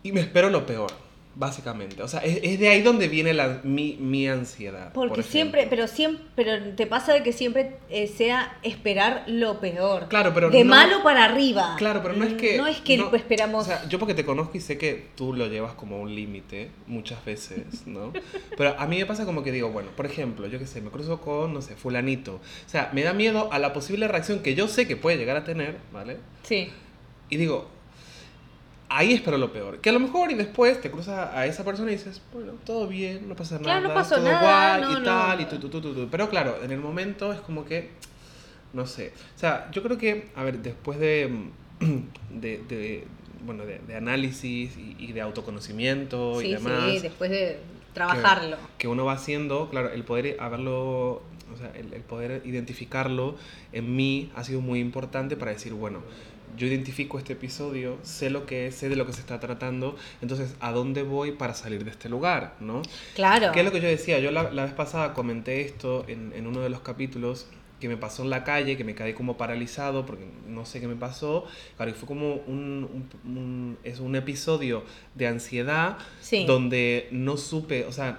Y 0.02 0.12
me 0.12 0.20
espero 0.20 0.48
lo 0.50 0.64
peor, 0.66 0.92
básicamente. 1.38 2.02
O 2.02 2.08
sea, 2.08 2.18
es, 2.20 2.40
es 2.42 2.58
de 2.58 2.68
ahí 2.68 2.82
donde 2.82 3.06
viene 3.06 3.32
la, 3.32 3.60
mi, 3.62 3.96
mi 4.00 4.26
ansiedad. 4.26 4.92
por 4.92 5.06
Porque 5.08 5.20
ejemplo. 5.20 5.30
siempre, 5.32 5.66
pero 5.70 5.86
siempre, 5.86 6.24
pero 6.34 6.74
te 6.74 6.86
pasa 6.88 7.12
de 7.12 7.22
que 7.22 7.32
siempre 7.32 7.76
eh, 7.90 8.08
sea 8.08 8.58
esperar 8.64 9.22
lo 9.28 9.60
peor. 9.60 10.08
Claro, 10.08 10.32
pero 10.34 10.50
de 10.50 10.64
no- 10.64 10.70
malo 10.70 11.02
para 11.04 11.24
arriba. 11.24 11.76
Claro, 11.78 12.02
pero 12.02 12.14
no 12.14 12.24
es 12.24 12.34
que... 12.34 12.56
No 12.56 12.66
es 12.66 12.80
que 12.80 12.96
no- 12.98 13.14
esperamos. 13.14 13.62
O 13.64 13.68
sea, 13.68 13.88
yo 13.88 14.00
porque 14.00 14.14
te 14.14 14.24
conozco 14.24 14.56
y 14.56 14.60
sé 14.60 14.78
que 14.78 15.06
tú 15.14 15.32
lo 15.32 15.46
llevas 15.46 15.74
como 15.74 16.00
un 16.00 16.12
límite 16.12 16.70
muchas 16.88 17.24
veces, 17.24 17.86
¿no? 17.86 18.12
Pero 18.56 18.74
a 18.78 18.86
mí 18.88 18.98
me 18.98 19.06
pasa 19.06 19.24
como 19.24 19.44
que 19.44 19.52
digo, 19.52 19.70
bueno, 19.70 19.90
por 19.96 20.06
ejemplo, 20.06 20.48
yo 20.48 20.58
qué 20.58 20.66
sé, 20.66 20.80
me 20.80 20.90
cruzo 20.90 21.20
con, 21.20 21.54
no 21.54 21.62
sé, 21.62 21.76
fulanito. 21.76 22.34
O 22.34 22.68
sea, 22.68 22.90
me 22.92 23.02
da 23.04 23.12
miedo 23.12 23.48
a 23.52 23.60
la 23.60 23.72
posible 23.72 24.08
reacción 24.08 24.40
que 24.40 24.56
yo 24.56 24.66
sé 24.66 24.88
que 24.88 24.96
puede 24.96 25.16
llegar 25.16 25.36
a 25.36 25.44
tener, 25.44 25.76
¿vale? 25.92 26.16
sí. 26.42 26.70
Y 27.30 27.36
digo, 27.36 27.68
ahí 28.90 29.12
espero 29.14 29.38
lo 29.38 29.52
peor. 29.52 29.80
Que 29.80 29.90
a 29.90 29.92
lo 29.92 30.00
mejor 30.00 30.30
y 30.30 30.34
después 30.34 30.80
te 30.80 30.90
cruzas 30.90 31.30
a 31.34 31.46
esa 31.46 31.64
persona 31.64 31.90
y 31.90 31.94
dices, 31.96 32.20
bueno, 32.32 32.52
todo 32.64 32.86
bien, 32.86 33.28
no 33.28 33.34
pasa 33.36 33.58
Claro, 33.58 33.80
nada, 33.82 33.88
no 33.88 33.94
pasó 33.94 34.16
todo 34.16 34.24
nada, 34.24 34.78
igual 34.78 34.80
no, 34.82 34.90
y 34.98 35.00
no. 35.00 35.04
tal, 35.04 35.40
y 35.40 35.44
tu, 35.46 35.58
tu, 35.58 35.68
tu, 35.68 35.80
tu. 35.80 36.08
Pero 36.08 36.28
claro, 36.30 36.58
en 36.62 36.70
el 36.70 36.80
momento 36.80 37.32
es 37.32 37.40
como 37.40 37.64
que, 37.64 37.90
no 38.72 38.86
sé. 38.86 39.12
O 39.36 39.38
sea, 39.38 39.70
yo 39.72 39.82
creo 39.82 39.98
que, 39.98 40.28
a 40.34 40.42
ver, 40.44 40.58
después 40.60 40.98
de, 40.98 41.30
de, 42.30 42.58
de, 42.68 43.04
bueno, 43.44 43.64
de, 43.66 43.78
de 43.80 43.96
análisis 43.96 44.76
y, 44.76 44.96
y 44.98 45.12
de 45.12 45.20
autoconocimiento 45.20 46.40
y 46.42 46.46
Sí, 46.46 46.50
demás, 46.52 46.90
sí, 46.92 46.98
después 47.00 47.30
de 47.30 47.58
trabajarlo. 47.94 48.56
que 48.78 48.88
uno 48.88 49.04
va 49.04 49.12
haciendo, 49.14 49.68
claro, 49.70 49.90
el 49.92 50.04
poder 50.04 50.36
haberlo, 50.40 51.22
o 51.52 51.56
sea, 51.58 51.72
el, 51.74 51.92
el 51.94 52.02
poder 52.02 52.42
identificarlo 52.44 53.36
en 53.72 53.96
mí 53.96 54.30
ha 54.36 54.44
sido 54.44 54.60
muy 54.60 54.78
importante 54.80 55.36
para 55.36 55.50
decir, 55.52 55.72
bueno, 55.72 56.00
yo 56.56 56.66
identifico 56.66 57.18
este 57.18 57.34
episodio, 57.34 57.98
sé 58.02 58.30
lo 58.30 58.46
que 58.46 58.68
es, 58.68 58.74
sé 58.74 58.88
de 58.88 58.96
lo 58.96 59.06
que 59.06 59.12
se 59.12 59.20
está 59.20 59.40
tratando, 59.40 59.96
entonces, 60.22 60.54
¿a 60.60 60.72
dónde 60.72 61.02
voy 61.02 61.32
para 61.32 61.54
salir 61.54 61.84
de 61.84 61.90
este 61.90 62.08
lugar? 62.08 62.54
¿no? 62.60 62.82
Claro. 63.14 63.52
¿Qué 63.52 63.60
es 63.60 63.64
lo 63.64 63.72
que 63.72 63.80
yo 63.80 63.88
decía? 63.88 64.18
Yo 64.18 64.30
la, 64.30 64.50
la 64.50 64.64
vez 64.64 64.74
pasada 64.74 65.14
comenté 65.14 65.60
esto 65.60 66.04
en, 66.08 66.32
en 66.34 66.46
uno 66.46 66.60
de 66.60 66.70
los 66.70 66.80
capítulos 66.80 67.46
que 67.80 67.88
me 67.88 67.96
pasó 67.96 68.22
en 68.22 68.30
la 68.30 68.42
calle, 68.44 68.76
que 68.76 68.84
me 68.84 68.94
quedé 68.94 69.14
como 69.14 69.36
paralizado 69.36 70.04
porque 70.04 70.24
no 70.46 70.64
sé 70.66 70.80
qué 70.80 70.88
me 70.88 70.96
pasó. 70.96 71.44
Claro, 71.76 71.90
y 71.90 71.94
fue 71.94 72.08
como 72.08 72.34
un, 72.34 72.88
un- 73.24 73.36
un- 73.36 73.78
es 73.84 74.00
un 74.00 74.16
episodio 74.16 74.82
de 75.14 75.26
ansiedad 75.28 75.98
Sí. 76.20 76.44
donde 76.46 77.08
no 77.12 77.36
supe, 77.36 77.84
o 77.86 77.92
sea, 77.92 78.18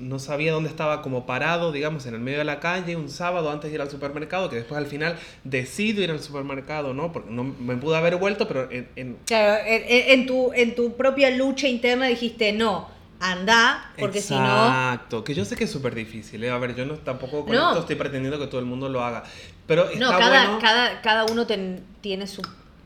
no 0.00 0.18
sabía 0.18 0.52
dónde 0.52 0.68
estaba 0.70 1.02
como 1.02 1.26
parado, 1.26 1.72
digamos, 1.72 2.06
en 2.06 2.14
el 2.14 2.20
medio 2.20 2.38
de 2.38 2.44
la 2.44 2.60
calle 2.60 2.96
un 2.96 3.08
sábado 3.08 3.50
antes 3.50 3.70
de 3.70 3.74
ir 3.74 3.80
al 3.82 3.90
supermercado, 3.90 4.48
que 4.48 4.56
después 4.56 4.78
al 4.78 4.86
final 4.86 5.16
decido 5.44 6.02
ir 6.02 6.10
al 6.10 6.20
supermercado, 6.20 6.94
¿no? 6.94 7.12
Porque 7.12 7.30
no 7.30 7.44
me 7.44 7.76
pude 7.76 7.96
haber 7.96 8.16
vuelto, 8.16 8.48
pero 8.48 8.70
en, 8.70 8.88
en- 8.96 9.16
Claro, 9.26 9.62
en, 9.66 9.82
en- 9.86 10.20
en 10.20 10.26
tu, 10.26 10.52
en 10.54 10.74
tu 10.74 10.96
propia 10.96 11.30
lucha 11.30 11.68
interna 11.68 12.06
dijiste, 12.06 12.52
no, 12.52 12.88
anda, 13.20 13.92
porque 13.98 14.20
si 14.20 14.34
no... 14.34 14.66
Exacto, 14.66 15.24
que 15.24 15.34
yo 15.34 15.44
sé 15.44 15.56
que 15.56 15.64
es 15.64 15.70
súper 15.70 15.94
difícil, 15.94 16.42
¿eh? 16.44 16.50
A 16.50 16.58
ver, 16.58 16.74
yo 16.74 16.84
no 16.84 16.94
tampoco 16.94 17.44
con 17.44 17.54
No. 17.54 17.68
esto 17.68 17.80
estoy 17.80 17.96
pretendiendo 17.96 18.38
que 18.38 18.46
todo 18.46 18.60
el 18.60 18.66
mundo 18.66 18.88
lo 18.88 19.02
haga, 19.02 19.22
pero 19.66 19.84
está 19.88 19.98
No, 19.98 20.10
cada, 20.18 20.42
bueno... 20.44 20.58
cada, 20.60 21.00
cada 21.02 21.24
uno 21.24 21.46
ten- 21.46 21.84
tiene 22.00 22.26
su 22.26 22.42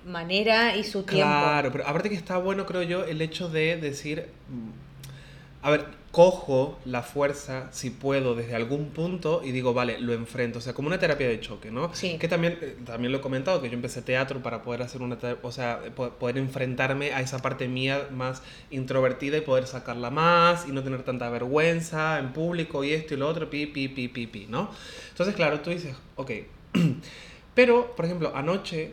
manera 0.06 0.76
y 0.76 0.84
su 0.84 1.02
tiempo. 1.02 1.26
Claro, 1.28 1.72
pero 1.72 1.86
aparte 1.86 2.08
que 2.08 2.14
está 2.14 2.38
bueno, 2.38 2.64
creo 2.66 2.82
yo, 2.82 3.04
el 3.04 3.20
hecho 3.20 3.48
de 3.48 3.76
decir, 3.76 4.28
mm, 4.48 5.64
a 5.66 5.70
ver, 5.70 5.86
cojo 6.10 6.76
la 6.84 7.02
fuerza, 7.02 7.68
si 7.70 7.90
puedo, 7.90 8.34
desde 8.34 8.56
algún 8.56 8.86
punto 8.90 9.42
y 9.44 9.52
digo, 9.52 9.72
vale, 9.74 10.00
lo 10.00 10.12
enfrento, 10.12 10.58
o 10.58 10.60
sea, 10.62 10.72
como 10.74 10.88
una 10.88 10.98
terapia 10.98 11.28
de 11.28 11.38
choque, 11.38 11.70
¿no? 11.70 11.94
Sí. 11.94 12.16
Que 12.18 12.26
también, 12.26 12.58
eh, 12.60 12.76
también 12.84 13.12
lo 13.12 13.18
he 13.18 13.20
comentado, 13.20 13.62
que 13.62 13.68
yo 13.68 13.74
empecé 13.74 14.02
teatro 14.02 14.42
para 14.42 14.62
poder 14.62 14.82
hacer 14.82 15.02
una, 15.02 15.16
o 15.42 15.52
sea, 15.52 15.80
po- 15.94 16.10
poder 16.10 16.38
enfrentarme 16.38 17.12
a 17.12 17.20
esa 17.20 17.38
parte 17.40 17.68
mía 17.68 18.08
más 18.10 18.42
introvertida 18.72 19.36
y 19.36 19.42
poder 19.42 19.68
sacarla 19.68 20.10
más 20.10 20.66
y 20.68 20.72
no 20.72 20.82
tener 20.82 21.04
tanta 21.04 21.30
vergüenza 21.30 22.18
en 22.18 22.32
público 22.32 22.82
y 22.82 22.92
esto 22.92 23.14
y 23.14 23.16
lo 23.16 23.28
otro, 23.28 23.48
pi, 23.48 23.66
pi, 23.66 23.86
pi, 23.88 24.08
pi, 24.08 24.26
pi, 24.26 24.46
¿no? 24.48 24.68
Entonces, 25.10 25.34
claro, 25.36 25.60
tú 25.60 25.70
dices, 25.70 25.94
ok, 26.16 26.30
pero, 27.54 27.94
por 27.94 28.04
ejemplo, 28.04 28.32
anoche 28.34 28.92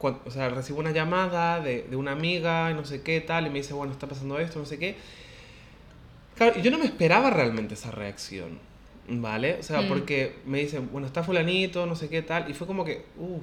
o 0.00 0.30
sea, 0.30 0.48
recibo 0.48 0.80
una 0.80 0.90
llamada 0.90 1.60
de, 1.60 1.84
de 1.84 1.96
una 1.96 2.12
amiga 2.12 2.72
no 2.74 2.84
sé 2.84 3.02
qué 3.02 3.20
tal, 3.20 3.46
y 3.46 3.50
me 3.50 3.58
dice, 3.60 3.72
bueno, 3.72 3.92
está 3.92 4.08
pasando 4.08 4.38
esto, 4.38 4.58
no 4.58 4.64
sé 4.66 4.78
qué. 4.78 4.96
Claro, 6.44 6.60
yo 6.60 6.70
no 6.70 6.78
me 6.78 6.84
esperaba 6.86 7.30
realmente 7.30 7.74
esa 7.74 7.90
reacción, 7.90 8.58
¿vale? 9.08 9.56
O 9.60 9.62
sea, 9.62 9.82
Mm. 9.82 9.88
porque 9.88 10.36
me 10.46 10.58
dicen, 10.60 10.88
bueno, 10.92 11.06
está 11.06 11.22
fulanito, 11.22 11.86
no 11.86 11.96
sé 11.96 12.08
qué 12.08 12.22
tal, 12.22 12.50
y 12.50 12.54
fue 12.54 12.66
como 12.66 12.84
que, 12.84 13.04
uff, 13.16 13.42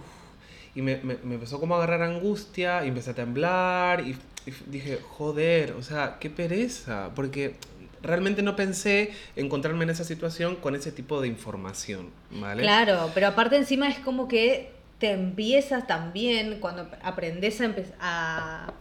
y 0.75 0.81
me, 0.81 0.97
me, 0.97 1.17
me 1.23 1.35
empezó 1.35 1.59
como 1.59 1.75
a 1.75 1.77
agarrar 1.77 2.01
angustia, 2.03 2.83
y 2.85 2.89
empecé 2.89 3.11
a 3.11 3.15
temblar, 3.15 4.01
y, 4.01 4.11
y 4.45 4.53
dije, 4.67 4.99
joder, 5.17 5.73
o 5.73 5.81
sea, 5.83 6.17
qué 6.19 6.29
pereza, 6.29 7.09
porque 7.15 7.55
realmente 8.01 8.41
no 8.41 8.55
pensé 8.55 9.11
encontrarme 9.35 9.83
en 9.83 9.89
esa 9.89 10.03
situación 10.05 10.55
con 10.55 10.75
ese 10.75 10.91
tipo 10.91 11.19
de 11.21 11.27
información, 11.27 12.09
¿vale? 12.31 12.61
Claro, 12.63 13.11
pero 13.13 13.27
aparte 13.27 13.57
encima 13.57 13.89
es 13.89 13.99
como 13.99 14.27
que 14.27 14.71
te 14.99 15.11
empiezas 15.11 15.87
también, 15.87 16.59
cuando 16.59 16.89
aprendes 17.03 17.59
a, 17.61 17.65
a 17.99 18.73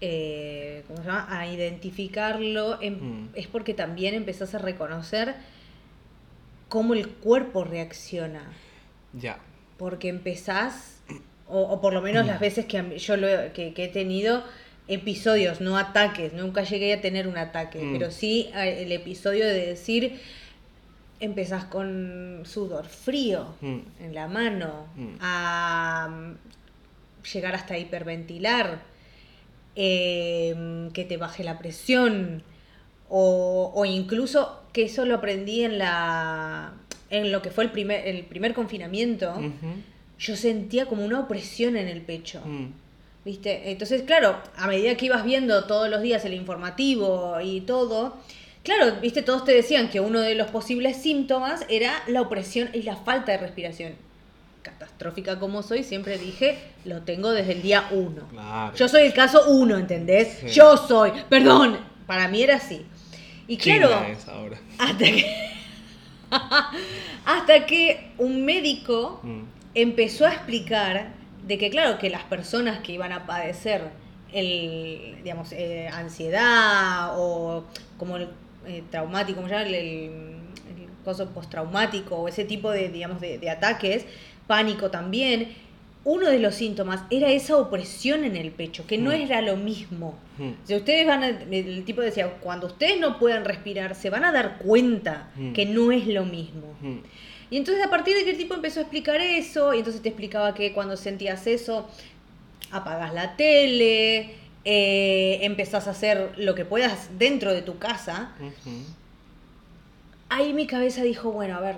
eh, 0.00 0.82
¿cómo 0.86 0.98
se 1.02 1.04
llama? 1.08 1.26
a 1.28 1.46
identificarlo, 1.46 2.78
Mm. 2.80 3.28
es 3.34 3.46
porque 3.46 3.74
también 3.74 4.14
empezás 4.14 4.54
a 4.54 4.58
reconocer 4.58 5.34
cómo 6.68 6.94
el 6.94 7.08
cuerpo 7.08 7.64
reacciona. 7.64 8.42
Ya. 9.12 9.38
Porque 9.76 10.08
empezás, 10.08 11.00
o, 11.48 11.60
o 11.62 11.80
por 11.80 11.92
lo 11.92 12.00
menos 12.02 12.24
Mm. 12.24 12.28
las 12.28 12.40
veces 12.40 12.64
que 12.66 12.98
yo 12.98 13.16
lo 13.16 13.28
que, 13.52 13.74
que 13.74 13.84
he 13.84 13.88
tenido 13.88 14.42
episodios, 14.88 15.60
no 15.60 15.76
ataques, 15.78 16.32
nunca 16.32 16.62
llegué 16.64 16.92
a 16.94 17.00
tener 17.00 17.28
un 17.28 17.36
ataque, 17.38 17.78
Mm. 17.82 17.92
pero 17.92 18.10
sí 18.10 18.50
el 18.54 18.90
episodio 18.92 19.44
de 19.46 19.66
decir, 19.66 20.20
empezás 21.20 21.64
con 21.64 22.42
sudor 22.44 22.86
frío 22.86 23.54
Mm. 23.60 23.78
en 24.00 24.14
la 24.14 24.26
mano, 24.28 24.86
Mm. 24.96 25.14
a 25.20 26.08
mm, 26.10 26.34
llegar 27.32 27.54
hasta 27.54 27.76
hiperventilar, 27.78 28.80
em, 29.82 30.90
que 30.90 31.04
te 31.04 31.16
baje 31.16 31.42
la 31.42 31.58
presión, 31.58 32.42
o, 33.08 33.72
o 33.74 33.84
incluso 33.86 34.60
que 34.72 34.84
eso 34.84 35.06
lo 35.06 35.16
aprendí 35.16 35.64
en 35.64 35.78
la 35.78 36.74
en 37.10 37.32
lo 37.32 37.42
que 37.42 37.50
fue 37.50 37.64
el 37.64 37.70
primer, 37.70 38.06
el 38.06 38.24
primer 38.24 38.54
confinamiento, 38.54 39.34
yo 40.18 40.36
sentía 40.36 40.86
como 40.86 41.04
una 41.04 41.20
opresión 41.20 41.76
en 41.76 41.88
el 41.88 42.00
pecho. 42.02 42.40
Mm. 42.44 42.66
¿Viste? 43.24 43.70
Entonces, 43.70 44.02
claro, 44.02 44.40
a 44.56 44.66
medida 44.66 44.96
que 44.96 45.06
ibas 45.06 45.24
viendo 45.24 45.64
todos 45.64 45.90
los 45.90 46.00
días 46.00 46.24
el 46.24 46.32
informativo 46.32 47.38
y 47.42 47.60
todo, 47.62 48.16
claro, 48.62 48.96
¿viste? 49.02 49.22
Todos 49.22 49.44
te 49.44 49.52
decían 49.52 49.90
que 49.90 50.00
uno 50.00 50.20
de 50.20 50.34
los 50.34 50.50
posibles 50.50 50.96
síntomas 50.96 51.66
era 51.68 52.02
la 52.06 52.22
opresión 52.22 52.70
y 52.72 52.82
la 52.82 52.96
falta 52.96 53.32
de 53.32 53.38
respiración. 53.38 53.92
Catastrófica 54.62 55.38
como 55.38 55.62
soy, 55.62 55.82
siempre 55.84 56.18
dije, 56.18 56.58
lo 56.84 57.02
tengo 57.02 57.30
desde 57.30 57.52
el 57.52 57.62
día 57.62 57.88
uno. 57.90 58.28
Claro. 58.30 58.76
Yo 58.76 58.88
soy 58.88 59.02
el 59.02 59.14
caso 59.14 59.44
uno, 59.48 59.76
¿entendés? 59.78 60.38
Sí. 60.40 60.48
Yo 60.50 60.76
soy, 60.76 61.12
perdón, 61.28 61.78
para 62.06 62.28
mí 62.28 62.42
era 62.42 62.56
así. 62.56 62.84
Y 63.48 63.56
claro, 63.56 63.88
China 63.88 64.08
es 64.08 64.28
ahora. 64.28 64.58
hasta 64.78 65.04
que, 65.04 65.50
hasta 67.24 67.66
que 67.66 68.12
un 68.18 68.44
médico 68.44 69.20
Mm. 69.22 69.42
empezó 69.74 70.26
a 70.26 70.32
explicar 70.32 71.12
de 71.46 71.58
que 71.58 71.70
claro 71.70 71.98
que 71.98 72.10
las 72.10 72.22
personas 72.24 72.80
que 72.80 72.92
iban 72.92 73.12
a 73.12 73.26
padecer 73.26 73.82
el 74.32 75.18
digamos 75.24 75.52
eh, 75.52 75.88
ansiedad 75.92 77.10
o 77.18 77.64
como 77.98 78.16
el 78.16 78.28
eh, 78.66 78.82
traumático 78.90 79.36
¿cómo 79.36 79.48
se 79.48 79.54
llama? 79.54 79.66
el, 79.66 79.74
el, 79.74 79.84
el 79.88 80.88
coso 81.04 81.30
postraumático 81.30 82.14
o 82.16 82.28
ese 82.28 82.44
tipo 82.44 82.70
de 82.70 82.88
digamos 82.90 83.20
de, 83.20 83.38
de 83.38 83.50
ataques 83.50 84.04
pánico 84.50 84.90
también 84.90 85.38
uno 86.02 86.28
de 86.28 86.38
los 86.40 86.54
síntomas 86.56 87.02
era 87.10 87.28
esa 87.30 87.56
opresión 87.56 88.24
en 88.24 88.34
el 88.34 88.50
pecho 88.50 88.84
que 88.86 88.96
no 88.98 89.10
Mm. 89.10 89.20
era 89.26 89.40
lo 89.42 89.56
mismo 89.56 90.18
Mm. 90.38 90.50
si 90.64 90.74
ustedes 90.74 91.06
van 91.06 91.22
a, 91.22 91.28
el 91.28 91.84
tipo 91.84 92.00
decía 92.00 92.26
cuando 92.40 92.66
ustedes 92.66 92.98
no 92.98 93.18
puedan 93.20 93.44
respirar 93.44 93.94
se 93.94 94.10
van 94.10 94.24
a 94.24 94.32
dar 94.32 94.58
cuenta 94.58 95.28
Mm. 95.36 95.52
que 95.52 95.66
no 95.66 95.92
es 95.92 96.06
lo 96.08 96.24
mismo 96.24 96.66
Mm. 96.80 96.98
y 97.52 97.56
entonces 97.58 97.84
a 97.84 97.90
partir 97.90 98.16
de 98.16 98.24
que 98.24 98.30
el 98.30 98.38
tipo 98.38 98.54
empezó 98.54 98.80
a 98.80 98.82
explicar 98.82 99.20
eso, 99.20 99.72
y 99.74 99.78
entonces 99.78 100.02
te 100.02 100.08
explicaba 100.08 100.54
que 100.54 100.72
cuando 100.72 100.96
sentías 100.96 101.46
eso, 101.46 101.88
apagas 102.72 103.12
la 103.14 103.36
tele, 103.36 104.34
eh, 104.64 105.38
empezás 105.42 105.86
a 105.86 105.90
hacer 105.92 106.32
lo 106.38 106.54
que 106.54 106.64
puedas 106.64 107.08
dentro 107.18 107.52
de 107.52 107.62
tu 107.62 107.78
casa, 107.78 108.32
ahí 110.28 110.52
mi 110.52 110.66
cabeza 110.66 111.02
dijo, 111.02 111.30
bueno, 111.32 111.56
a 111.56 111.60
ver, 111.60 111.76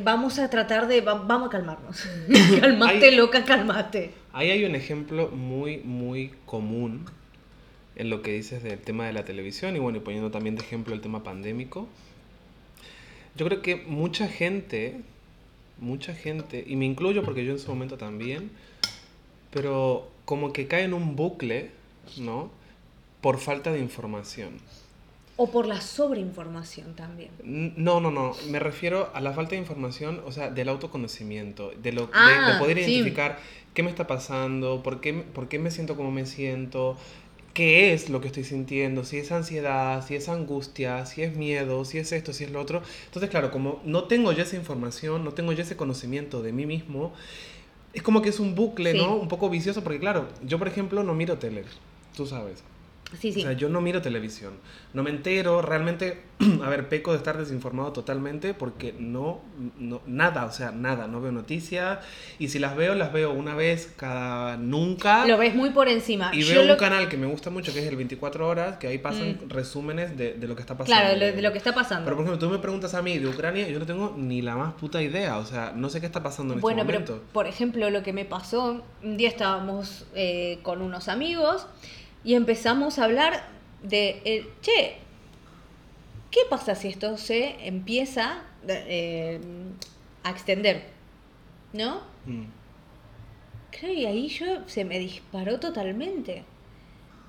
vamos 0.00 0.38
a 0.38 0.48
tratar 0.50 0.86
de, 0.88 1.00
va- 1.00 1.14
vamos 1.14 1.48
a 1.48 1.50
calmarnos. 1.50 2.06
calmate, 2.60 3.08
Ahí- 3.08 3.16
loca, 3.16 3.44
calmate. 3.44 4.12
Ahí 4.32 4.50
hay 4.50 4.64
un 4.64 4.74
ejemplo 4.74 5.28
muy, 5.28 5.78
muy 5.78 6.32
común 6.44 7.04
en 7.96 8.10
lo 8.10 8.20
que 8.22 8.32
dices 8.32 8.62
del 8.62 8.78
tema 8.78 9.06
de 9.06 9.12
la 9.12 9.24
televisión 9.24 9.74
y 9.76 9.78
bueno, 9.78 9.98
y 9.98 10.00
poniendo 10.02 10.30
también 10.30 10.56
de 10.56 10.62
ejemplo 10.62 10.94
el 10.94 11.00
tema 11.00 11.22
pandémico. 11.22 11.88
Yo 13.36 13.46
creo 13.46 13.62
que 13.62 13.76
mucha 13.76 14.28
gente, 14.28 15.00
mucha 15.78 16.14
gente, 16.14 16.64
y 16.66 16.76
me 16.76 16.84
incluyo 16.86 17.22
porque 17.22 17.44
yo 17.44 17.52
en 17.52 17.58
su 17.58 17.68
momento 17.68 17.96
también, 17.98 18.50
pero 19.50 20.08
como 20.24 20.52
que 20.52 20.66
cae 20.66 20.84
en 20.84 20.94
un 20.94 21.16
bucle, 21.16 21.70
¿no? 22.18 22.50
Por 23.20 23.38
falta 23.38 23.72
de 23.72 23.80
información. 23.80 24.50
O 25.38 25.50
por 25.50 25.66
la 25.66 25.80
sobreinformación 25.82 26.94
también. 26.94 27.30
No, 27.44 28.00
no, 28.00 28.10
no. 28.10 28.32
Me 28.50 28.58
refiero 28.58 29.10
a 29.12 29.20
la 29.20 29.32
falta 29.32 29.50
de 29.50 29.58
información, 29.58 30.22
o 30.24 30.32
sea, 30.32 30.50
del 30.50 30.68
autoconocimiento, 30.70 31.72
de, 31.82 31.92
lo, 31.92 32.02
de- 32.06 32.12
Ah, 32.14 32.52
de 32.52 32.58
poder 32.58 32.78
sí. 32.78 32.84
identificar 32.84 33.38
qué 33.74 33.82
me 33.82 33.90
está 33.90 34.06
pasando, 34.06 34.82
por 34.82 35.00
qué, 35.02 35.12
por 35.12 35.48
qué 35.48 35.58
me 35.58 35.70
siento 35.70 35.94
como 35.94 36.10
me 36.10 36.24
siento, 36.24 36.96
qué 37.52 37.92
es 37.92 38.08
lo 38.08 38.22
que 38.22 38.28
estoy 38.28 38.44
sintiendo, 38.44 39.04
si 39.04 39.18
es 39.18 39.30
ansiedad, 39.30 40.02
si 40.06 40.14
es 40.14 40.28
angustia, 40.30 41.04
si 41.04 41.22
es 41.22 41.36
miedo, 41.36 41.84
si 41.84 41.98
es 41.98 42.12
esto, 42.12 42.32
si 42.32 42.44
es 42.44 42.50
lo 42.50 42.60
otro. 42.60 42.82
Entonces, 43.04 43.28
claro, 43.28 43.50
como 43.50 43.80
no 43.84 44.04
tengo 44.04 44.32
yo 44.32 44.42
esa 44.42 44.56
información, 44.56 45.22
no 45.24 45.32
tengo 45.32 45.52
yo 45.52 45.62
ese 45.62 45.76
conocimiento 45.76 46.42
de 46.42 46.52
mí 46.52 46.64
mismo, 46.64 47.12
es 47.92 48.02
como 48.02 48.22
que 48.22 48.30
es 48.30 48.40
un 48.40 48.54
bucle, 48.54 48.92
Sí. 48.92 48.98
¿no? 48.98 49.16
Un 49.16 49.28
poco 49.28 49.50
vicioso, 49.50 49.82
porque 49.84 49.98
claro, 50.00 50.28
yo 50.42 50.58
por 50.58 50.68
ejemplo 50.68 51.02
no 51.02 51.14
miro 51.14 51.36
tele, 51.38 51.64
tú 52.16 52.26
sabes. 52.26 52.62
Sí, 53.18 53.32
sí. 53.32 53.40
O 53.40 53.42
sea, 53.44 53.52
yo 53.52 53.68
no 53.68 53.80
miro 53.80 54.02
televisión, 54.02 54.54
no 54.92 55.02
me 55.04 55.10
entero, 55.10 55.62
realmente, 55.62 56.22
a 56.64 56.68
ver, 56.68 56.88
peco 56.88 57.12
de 57.12 57.18
estar 57.18 57.38
desinformado 57.38 57.92
totalmente 57.92 58.52
porque 58.52 58.94
no, 58.98 59.40
no, 59.78 60.02
nada, 60.06 60.44
o 60.44 60.50
sea, 60.52 60.72
nada, 60.72 61.06
no 61.06 61.20
veo 61.20 61.30
noticias 61.30 62.00
y 62.40 62.48
si 62.48 62.58
las 62.58 62.76
veo, 62.76 62.94
las 62.96 63.12
veo 63.12 63.32
una 63.32 63.54
vez 63.54 63.92
cada 63.96 64.56
nunca. 64.56 65.24
Lo 65.26 65.38
ves 65.38 65.54
muy 65.54 65.70
por 65.70 65.88
encima. 65.88 66.30
Y 66.34 66.42
Yo 66.42 66.54
veo 66.54 66.62
un 66.62 66.68
lo- 66.68 66.76
canal 66.76 67.08
que 67.08 67.16
me 67.16 67.26
gusta 67.26 67.48
mucho, 67.48 67.72
que 67.72 67.78
es 67.78 67.86
el 67.86 67.96
24 67.96 68.46
horas, 68.48 68.76
que 68.78 68.88
ahí 68.88 68.98
pasan 68.98 69.38
Mm. 69.44 69.50
resúmenes 69.50 70.16
de, 70.16 70.34
de 70.34 70.46
lo 70.48 70.56
que 70.56 70.62
está 70.62 70.76
pasando. 70.76 71.00
Claro, 71.00 71.18
de 71.18 71.30
lo, 71.30 71.36
de 71.36 71.42
lo 71.42 71.52
que 71.52 71.58
está 71.58 71.72
pasando. 71.74 72.04
Pero 72.04 72.16
por 72.16 72.26
ejemplo, 72.26 72.46
tú 72.48 72.52
me 72.52 72.58
preguntas 72.58 72.92
a 72.94 73.02
mí 73.02 73.18
de 73.18 73.28
Ucrania, 73.28 73.68
yo 73.68 73.78
no 73.78 73.86
tengo 73.86 74.14
ni 74.18 74.42
la 74.42 74.56
más 74.56 74.74
puta 74.74 75.00
idea, 75.00 75.38
o 75.38 75.46
sea, 75.46 75.72
no 75.74 75.88
sé 75.90 76.00
qué 76.00 76.06
está 76.06 76.22
pasando 76.24 76.54
en 76.54 76.60
Bueno, 76.60 76.82
este 76.82 76.92
pero 76.92 77.00
momento. 77.06 77.32
por 77.32 77.46
ejemplo, 77.46 77.88
lo 77.88 78.02
que 78.02 78.12
me 78.12 78.24
pasó, 78.24 78.82
un 79.02 79.16
día 79.16 79.28
estábamos 79.28 80.06
eh, 80.16 80.58
con 80.62 80.82
unos 80.82 81.08
amigos 81.08 81.66
y 82.26 82.34
empezamos 82.34 82.98
a 82.98 83.04
hablar 83.04 83.44
de, 83.82 84.20
eh, 84.24 84.46
che, 84.60 84.96
¿qué 86.30 86.40
pasa 86.50 86.74
si 86.74 86.88
esto 86.88 87.16
se 87.16 87.66
empieza 87.66 88.42
eh, 88.68 89.40
a 90.24 90.30
extender? 90.30 90.82
¿No? 91.72 92.02
Mm. 92.26 92.44
Creo 93.70 93.92
y 93.92 94.06
ahí 94.06 94.28
yo 94.28 94.66
se 94.66 94.84
me 94.84 94.98
disparó 94.98 95.60
totalmente. 95.60 96.42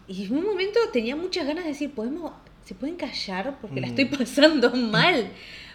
Y 0.08 0.26
en 0.26 0.38
un 0.38 0.46
momento 0.46 0.80
tenía 0.92 1.16
muchas 1.16 1.46
ganas 1.46 1.66
de 1.66 1.72
decir, 1.72 1.92
¿podemos, 1.94 2.32
¿se 2.66 2.74
pueden 2.74 2.96
callar? 2.96 3.58
Porque 3.62 3.80
la 3.82 3.88
Mm. 3.88 3.90
estoy 3.92 4.06
pasando 4.06 4.72
mal. 4.76 5.30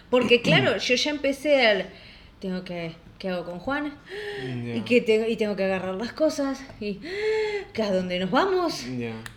Porque 0.09 0.41
claro, 0.41 0.77
yo 0.85 0.95
ya 0.95 1.11
empecé 1.11 1.65
al... 1.65 1.89
Tengo 2.39 2.63
que... 2.65 2.93
¿Qué 3.23 3.29
hago 3.29 3.45
con 3.45 3.59
Juan? 3.59 3.93
Y, 4.75 4.81
que 4.81 4.99
tengo, 4.99 5.25
y 5.25 5.37
tengo 5.37 5.55
que 5.55 5.63
agarrar 5.63 5.95
las 5.95 6.11
cosas. 6.11 6.61
Y 6.81 6.99
que 7.71 7.81
a 7.81 7.89
dónde 7.89 8.19
nos 8.19 8.29
vamos. 8.29 8.85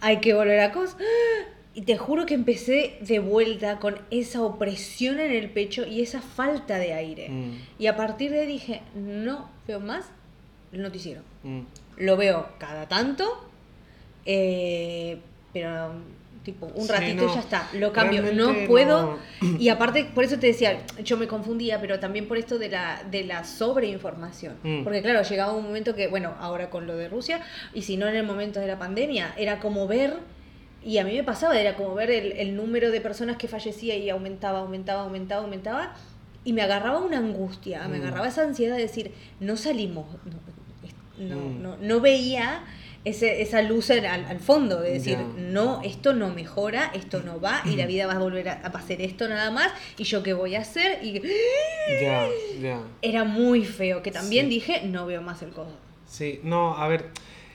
Hay 0.00 0.18
que 0.18 0.34
volver 0.34 0.58
a 0.58 0.72
cosas. 0.72 0.96
Y 1.72 1.82
te 1.82 1.96
juro 1.96 2.26
que 2.26 2.34
empecé 2.34 2.98
de 3.00 3.20
vuelta 3.20 3.78
con 3.78 4.00
esa 4.10 4.42
opresión 4.42 5.20
en 5.20 5.30
el 5.30 5.50
pecho 5.50 5.86
y 5.86 6.02
esa 6.02 6.20
falta 6.20 6.78
de 6.78 6.94
aire. 6.94 7.28
Mm. 7.28 7.52
Y 7.78 7.86
a 7.86 7.94
partir 7.94 8.32
de 8.32 8.40
ahí 8.40 8.46
dije, 8.48 8.82
no 8.96 9.48
veo 9.68 9.78
más 9.78 10.06
el 10.72 10.82
noticiero. 10.82 11.20
Mm. 11.44 11.60
Lo 11.98 12.16
veo 12.16 12.48
cada 12.58 12.88
tanto, 12.88 13.48
eh, 14.24 15.20
pero 15.52 15.92
tipo 16.46 16.66
un 16.74 16.86
Sí, 16.86 16.92
ratito 16.92 17.24
y 17.24 17.26
no. 17.26 17.34
ya 17.34 17.40
está. 17.40 17.68
Lo 17.74 17.92
cambio, 17.92 18.22
no 18.32 18.54
puedo. 18.66 19.18
no. 19.42 19.58
Y 19.58 19.68
aparte, 19.68 20.06
por 20.14 20.24
eso 20.24 20.38
te 20.38 20.46
decía, 20.46 20.78
yo 21.04 21.18
me 21.18 21.26
confundía, 21.26 21.78
pero 21.80 21.98
también 22.00 22.26
por 22.28 22.38
esto 22.38 22.58
de 22.58 22.70
la, 22.70 23.02
de 23.10 23.24
la 23.24 23.44
sobreinformación. 23.44 24.54
Mm. 24.62 24.84
Porque 24.84 25.02
claro, 25.02 25.22
llegaba 25.22 25.52
un 25.52 25.64
momento 25.64 25.94
que, 25.94 26.06
bueno, 26.08 26.34
ahora 26.40 26.70
con 26.70 26.86
lo 26.86 26.96
de 26.96 27.08
Rusia, 27.08 27.40
y 27.74 27.82
si 27.82 27.96
no 27.98 28.06
en 28.08 28.16
el 28.16 28.24
momento 28.24 28.60
de 28.60 28.66
la 28.68 28.78
pandemia, 28.78 29.34
era 29.36 29.60
como 29.60 29.86
ver, 29.86 30.14
y 30.82 30.98
a 30.98 31.04
mí 31.04 31.14
me 31.14 31.24
pasaba, 31.24 31.58
era 31.58 31.74
como 31.74 31.94
ver 31.94 32.10
el, 32.10 32.32
el 32.32 32.56
número 32.56 32.90
de 32.90 33.00
personas 33.00 33.36
que 33.36 33.48
fallecía 33.48 33.96
y 33.96 34.08
aumentaba, 34.08 34.60
aumentaba, 34.60 35.02
aumentaba, 35.02 35.42
aumentaba, 35.42 35.94
y 36.44 36.52
me 36.52 36.62
agarraba 36.62 37.00
una 37.00 37.18
angustia, 37.18 37.86
me 37.88 37.98
Mm. 37.98 38.02
agarraba 38.02 38.28
esa 38.28 38.44
ansiedad 38.44 38.76
de 38.76 38.82
decir, 38.82 39.12
no 39.40 39.56
salimos, 39.56 40.06
no, 40.24 40.38
no, 41.18 41.36
Mm. 41.40 41.62
no, 41.62 41.76
no 41.78 42.00
veía 42.00 42.62
ese, 43.06 43.40
esa 43.40 43.62
luz 43.62 43.90
al, 43.90 44.04
al 44.04 44.40
fondo, 44.40 44.80
de 44.80 44.92
decir, 44.94 45.16
no, 45.36 45.80
esto 45.84 46.12
no 46.12 46.28
mejora, 46.30 46.90
esto 46.92 47.22
no 47.22 47.40
va, 47.40 47.62
y 47.64 47.76
la 47.76 47.86
vida 47.86 48.06
va 48.06 48.14
a 48.14 48.18
volver 48.18 48.48
a, 48.48 48.54
hacer 48.54 49.00
esto 49.00 49.28
nada 49.28 49.50
más, 49.50 49.72
y 49.96 50.04
yo 50.04 50.22
qué 50.22 50.32
voy 50.34 50.56
a 50.56 50.60
hacer, 50.60 50.98
y 51.04 51.20
Ya, 52.02 52.28
ya. 52.60 52.80
era 53.02 53.24
muy 53.24 53.64
feo, 53.64 54.02
que 54.02 54.10
también 54.10 54.46
Sí. 54.46 54.50
dije, 54.50 54.82
no 54.86 55.06
veo 55.06 55.22
más 55.22 55.40
el 55.42 55.50
coso. 55.50 55.70
Sí, 56.08 56.40
no, 56.42 56.76
a 56.76 56.88
ver, 56.88 57.10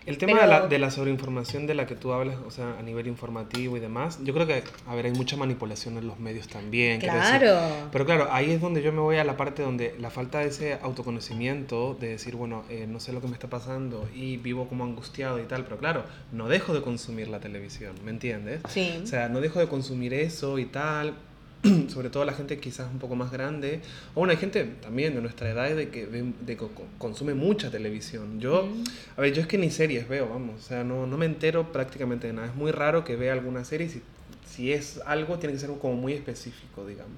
el 0.06 0.18
tema 0.18 0.34
Pero- 0.40 0.44
de, 0.44 0.48
la, 0.48 0.68
de 0.68 0.80
la 0.80 0.92
sobreinformación 0.92 1.68
de 1.68 1.76
la 1.76 1.86
que 1.86 1.96
tú 1.96 2.12
hablas, 2.14 2.38
o 2.48 2.52
sea, 2.52 2.78
a 2.80 2.82
nivel 2.82 3.08
informativo 3.08 3.78
y 3.78 3.80
demás, 3.80 4.20
yo 4.24 4.34
creo 4.34 4.48
que, 4.48 4.64
a 4.88 4.96
ver, 4.96 5.06
hay 5.06 5.12
mucha 5.12 5.38
manipulación 5.38 5.98
en 5.98 6.08
los 6.08 6.20
medios 6.20 6.48
también. 6.48 7.00
Claro. 7.00 7.60
Pero 7.92 8.06
claro, 8.06 8.28
ahí 8.32 8.52
es 8.52 8.62
donde 8.62 8.82
yo 8.82 8.92
me 8.92 9.00
voy 9.02 9.18
a 9.18 9.24
la 9.24 9.38
parte 9.38 9.62
donde 9.62 9.96
la 10.00 10.10
falta 10.10 10.40
de 10.40 10.48
ese 10.48 10.80
autoconocimiento, 10.82 11.96
de 12.00 12.08
decir, 12.10 12.36
bueno, 12.36 12.64
eh, 12.70 12.86
no 12.88 13.00
sé 13.00 13.14
lo 13.14 13.22
que 13.22 13.28
me 13.28 13.34
está 13.34 13.50
pasando 13.50 14.08
y 14.16 14.38
vivo 14.38 14.68
como 14.68 14.84
angustiado 14.84 15.40
y 15.40 15.44
tal, 15.44 15.64
pero 15.64 15.78
claro, 15.78 16.04
no 16.32 16.48
dejo 16.48 16.74
de 16.74 16.82
consumir 16.82 17.28
la 17.28 17.40
televisión, 17.40 17.94
¿me 18.04 18.12
entiendes? 18.12 18.62
Sí. 18.70 19.00
O 19.04 19.08
sea, 19.08 19.30
no 19.30 19.40
dejo 19.42 19.60
de 19.60 19.68
consumir 19.68 20.14
eso 20.14 20.58
y 20.60 20.66
tal. 20.66 21.14
Sobre 21.90 22.10
todo 22.10 22.26
la 22.26 22.34
gente 22.34 22.60
quizás 22.60 22.92
un 22.92 22.98
poco 23.00 23.16
más 23.16 23.32
grande. 23.32 23.82
O 24.16 24.20
bueno, 24.22 24.32
hay 24.32 24.38
gente 24.38 24.64
también 24.82 25.14
de 25.14 25.22
nuestra 25.22 25.50
edad 25.50 25.76
de 25.76 25.90
que, 25.90 26.06
de 26.08 26.58
consume 26.98 27.34
mucha 27.34 27.70
televisión. 27.70 28.40
Yo, 28.40 28.64
Mm. 28.66 28.84
a 29.18 29.22
ver, 29.22 29.34
yo 29.34 29.42
es 29.42 29.48
que 29.48 29.58
ni 29.58 29.70
series 29.70 30.08
veo, 30.10 30.28
vamos. 30.30 30.60
O 30.60 30.64
sea, 30.64 30.84
no, 30.84 31.06
no 31.06 31.18
me 31.18 31.26
entero 31.26 31.72
prácticamente 31.72 32.28
de 32.28 32.34
nada. 32.34 32.48
Es 32.48 32.56
muy 32.56 32.72
raro 32.72 33.04
que 33.04 33.16
vea 33.16 33.34
alguna 33.34 33.64
serie. 33.64 33.90
Si, 33.90 34.02
si 34.50 34.72
es 34.74 35.00
algo, 35.06 35.38
tiene 35.38 35.54
que 35.54 35.60
ser 35.60 35.70
como 35.78 35.96
muy 35.96 36.14
específico, 36.14 36.86
digamos. 36.88 37.18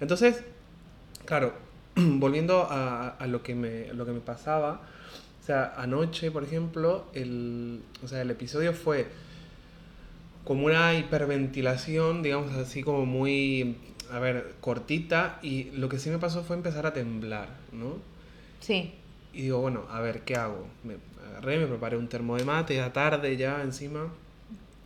Entonces, 0.00 0.42
claro, 1.24 1.52
volviendo 1.96 2.62
a, 2.70 3.08
a 3.08 3.26
lo, 3.26 3.42
que 3.42 3.54
me, 3.54 3.92
lo 3.94 4.06
que 4.06 4.12
me 4.12 4.20
pasaba. 4.20 4.82
O 5.42 5.46
sea, 5.46 5.74
anoche, 5.76 6.30
por 6.30 6.42
ejemplo, 6.44 7.06
el, 7.14 7.80
o 8.02 8.08
sea, 8.08 8.22
el 8.22 8.30
episodio 8.30 8.72
fue 8.72 9.06
como 10.46 10.66
una 10.66 10.94
hiperventilación, 10.94 12.22
digamos 12.22 12.52
así 12.54 12.80
como 12.84 13.04
muy, 13.04 13.76
a 14.12 14.20
ver, 14.20 14.54
cortita 14.60 15.40
y 15.42 15.64
lo 15.72 15.88
que 15.88 15.98
sí 15.98 16.08
me 16.08 16.18
pasó 16.18 16.44
fue 16.44 16.54
empezar 16.54 16.86
a 16.86 16.92
temblar, 16.92 17.48
¿no? 17.72 17.96
Sí. 18.60 18.94
Y 19.34 19.42
digo, 19.42 19.60
bueno, 19.60 19.82
a 19.90 20.00
ver, 20.00 20.20
¿qué 20.20 20.36
hago? 20.36 20.68
Me 20.84 20.98
agarré, 21.28 21.58
me 21.58 21.66
preparé 21.66 21.96
un 21.96 22.08
termo 22.08 22.36
de 22.36 22.44
mate, 22.44 22.76
ya 22.76 22.92
tarde 22.92 23.36
ya 23.36 23.60
encima. 23.60 24.06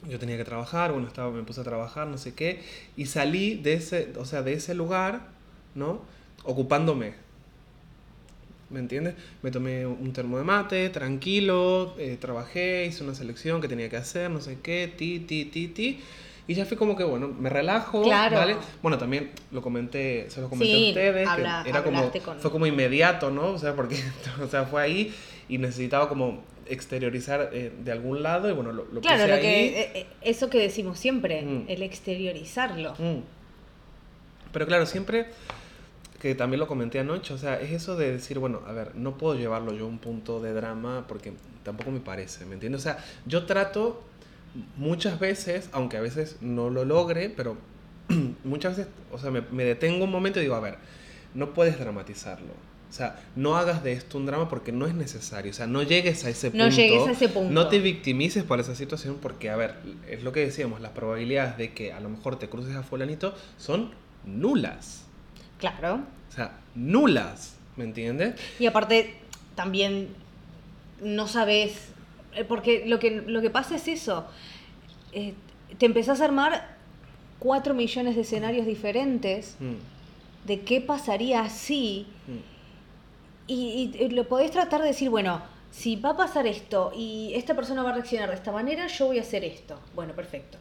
Yo 0.09 0.19
tenía 0.19 0.39
que 0.39 0.47
trabajar, 0.47 0.93
bueno, 0.93 1.07
estaba, 1.07 1.31
me 1.31 1.43
puse 1.43 1.61
a 1.61 1.65
trabajar, 1.65 2.07
no 2.07 2.17
sé 2.17 2.33
qué, 2.33 2.63
y 2.97 3.05
salí 3.05 3.57
de 3.57 3.75
ese, 3.75 4.15
o 4.19 4.25
sea, 4.25 4.43
de 4.43 4.55
ese 4.55 4.75
lugar, 4.75 5.29
¿no? 5.75 6.01
Ocupándome. 6.43 7.13
¿Me 8.71 8.79
entiendes? 8.79 9.15
Me 9.43 9.51
tomé 9.51 9.85
un 9.85 10.13
termo 10.13 10.39
de 10.39 10.45
mate, 10.45 10.89
tranquilo, 10.91 11.95
eh, 11.99 12.17
trabajé, 12.21 12.87
hice 12.87 13.03
una 13.03 13.15
selección 13.17 13.61
que 13.61 13.67
tenía 13.67 13.89
que 13.89 13.97
hacer, 13.97 14.31
no 14.31 14.41
sé 14.41 14.59
qué, 14.63 14.93
ti, 14.97 15.19
ti, 15.21 15.45
ti, 15.45 15.67
ti. 15.69 16.01
Y 16.47 16.55
ya 16.55 16.65
fue 16.65 16.77
como 16.77 16.97
que, 16.97 17.03
bueno, 17.05 17.29
me 17.29 17.49
relajo, 17.51 18.03
Claro. 18.03 18.37
¿vale? 18.37 18.57
Bueno, 18.83 18.97
también 18.99 19.31
lo 19.51 19.61
comenté, 19.61 20.27
se 20.31 20.41
lo 20.41 20.49
comenté 20.49 20.75
Sí, 20.77 20.85
a 20.87 20.89
ustedes, 20.89 21.23
que 21.25 21.29
habla- 21.29 21.65
era 21.67 21.83
como, 21.83 22.11
con- 22.13 22.39
fue 22.41 22.51
como 22.53 22.67
inmediato, 22.67 23.31
¿no? 23.31 23.49
O 23.49 23.59
sea, 23.59 23.75
porque, 23.75 23.97
o 24.43 24.47
sea, 24.49 24.65
fue 24.65 24.83
ahí 24.83 25.15
y 25.49 25.59
necesitaba 25.59 26.09
como 26.09 26.43
exteriorizar 26.67 27.51
eh, 27.53 27.73
de 27.85 27.91
algún 27.93 28.23
lado 28.23 28.49
y 28.49 28.53
bueno, 28.53 28.71
lo, 28.71 28.85
lo 28.85 29.01
Claro, 29.01 29.19
puse 29.19 29.29
lo 29.29 29.35
ahí. 29.35 29.41
que, 29.43 29.81
eh, 30.01 30.07
eso 30.23 30.49
que 30.49 30.59
decimos 30.59 30.99
siempre, 30.99 31.43
Mm. 31.43 31.65
el 31.67 31.83
exteriorizarlo. 31.83 32.95
Mm. 32.99 33.19
Pero 34.53 34.67
claro, 34.67 34.87
siempre 34.87 35.27
que 36.21 36.35
también 36.35 36.61
lo 36.61 36.67
comenté 36.67 37.01
anoche, 37.01 37.33
o 37.33 37.39
sea, 37.39 37.61
es 37.61 37.73
eso 37.73 37.97
de 37.97 38.13
decir, 38.13 38.39
bueno, 38.39 38.61
a 38.67 38.73
ver, 38.73 38.95
no 38.95 39.17
puedo 39.17 39.35
llevarlo 39.35 39.73
yo 39.73 39.87
a 39.87 39.89
un 39.89 39.99
punto 39.99 40.41
de 40.41 40.53
drama 40.53 41.07
porque 41.09 41.33
tampoco 41.65 41.91
me 41.91 42.01
parece, 42.01 42.45
¿me 42.45 42.55
entiendes? 42.55 42.83
O 42.83 42.85
sea, 42.85 43.05
yo 43.27 43.47
trato 43.47 44.03
muchas 44.77 45.19
veces, 45.19 45.71
aunque 45.73 45.97
a 45.97 46.01
veces 46.01 46.37
no 46.41 46.69
lo 46.69 46.85
logre, 46.85 47.31
pero 47.31 47.57
muchas 48.45 48.77
veces, 48.77 48.93
o 49.11 49.19
sea, 49.19 49.31
me, 49.31 49.41
me 49.51 49.65
detengo 49.65 50.05
un 50.05 50.11
momento 50.11 50.39
y 50.39 50.43
digo, 50.43 50.55
a 50.55 50.61
ver, 50.61 50.77
no 51.35 51.55
puedes 51.55 51.79
dramatizarlo. 51.79 52.53
O 52.91 52.93
sea, 52.93 53.23
no 53.37 53.57
hagas 53.57 53.85
de 53.85 53.93
esto 53.93 54.19
un 54.19 54.27
drama 54.27 54.49
porque 54.49 54.73
no 54.73 54.85
es 54.85 54.95
necesario. 54.95 55.53
O 55.53 55.55
sea, 55.55 55.69
no 55.69 55.85
llegues 55.85 56.25
a 56.25 56.29
ese 56.29 56.51
punto. 56.51 56.65
No 56.65 56.71
llegues 56.71 57.07
a 57.07 57.13
ese 57.13 57.29
punto. 57.29 57.53
No 57.53 57.69
te 57.69 57.79
victimices 57.79 58.43
por 58.43 58.59
esa 58.59 58.75
situación 58.75 59.19
porque, 59.23 59.49
a 59.49 59.55
ver, 59.55 59.77
es 60.09 60.25
lo 60.25 60.33
que 60.33 60.41
decíamos, 60.41 60.81
las 60.81 60.91
probabilidades 60.91 61.57
de 61.57 61.73
que 61.73 61.93
a 61.93 62.01
lo 62.01 62.09
mejor 62.09 62.41
te 62.41 62.49
cruces 62.49 62.75
a 62.75 62.83
fulanito 62.83 63.33
son 63.59 63.93
nulas. 64.25 65.07
Claro. 65.61 66.01
O 66.29 66.33
sea, 66.33 66.59
nulas. 66.75 67.57
¿Me 67.77 67.85
entiendes? 67.85 68.35
Y 68.59 68.67
aparte, 68.67 69.15
también 69.55 70.09
no 71.01 71.29
sabes, 71.29 71.93
eh, 72.35 72.45
porque 72.45 72.85
lo 72.87 72.99
que, 72.99 73.23
lo 73.27 73.41
que 73.41 73.49
pasa 73.49 73.77
es 73.77 73.89
eso, 73.89 74.27
eh, 75.13 75.35
te 75.79 75.87
empezás 75.87 76.21
a 76.21 76.25
armar 76.25 76.77
cuatro 77.39 77.73
millones 77.73 78.17
de 78.17 78.23
escenarios 78.23 78.67
diferentes 78.67 79.57
Mm, 79.61 79.77
de 80.47 80.61
qué 80.61 80.81
pasaría 80.81 81.49
si, 81.49 82.07
mm. 82.27 82.39
y, 83.47 83.93
y 83.99 84.09
lo 84.11 84.29
podés 84.29 84.51
tratar 84.51 84.83
de 84.83 84.89
decir, 84.89 85.09
bueno, 85.11 85.41
si 85.71 85.97
va 85.97 86.11
a 86.11 86.17
pasar 86.17 86.47
esto 86.47 86.93
y 86.95 87.33
esta 87.35 87.55
persona 87.55 87.83
va 87.83 87.91
a 87.91 87.95
reaccionar 87.95 88.29
de 88.29 88.35
esta 88.35 88.53
manera, 88.53 88.87
yo 88.89 89.07
voy 89.07 89.19
a 89.19 89.23
hacer 89.23 89.45
esto. 89.45 89.79
Bueno, 89.95 90.15
perfecto. 90.15 90.59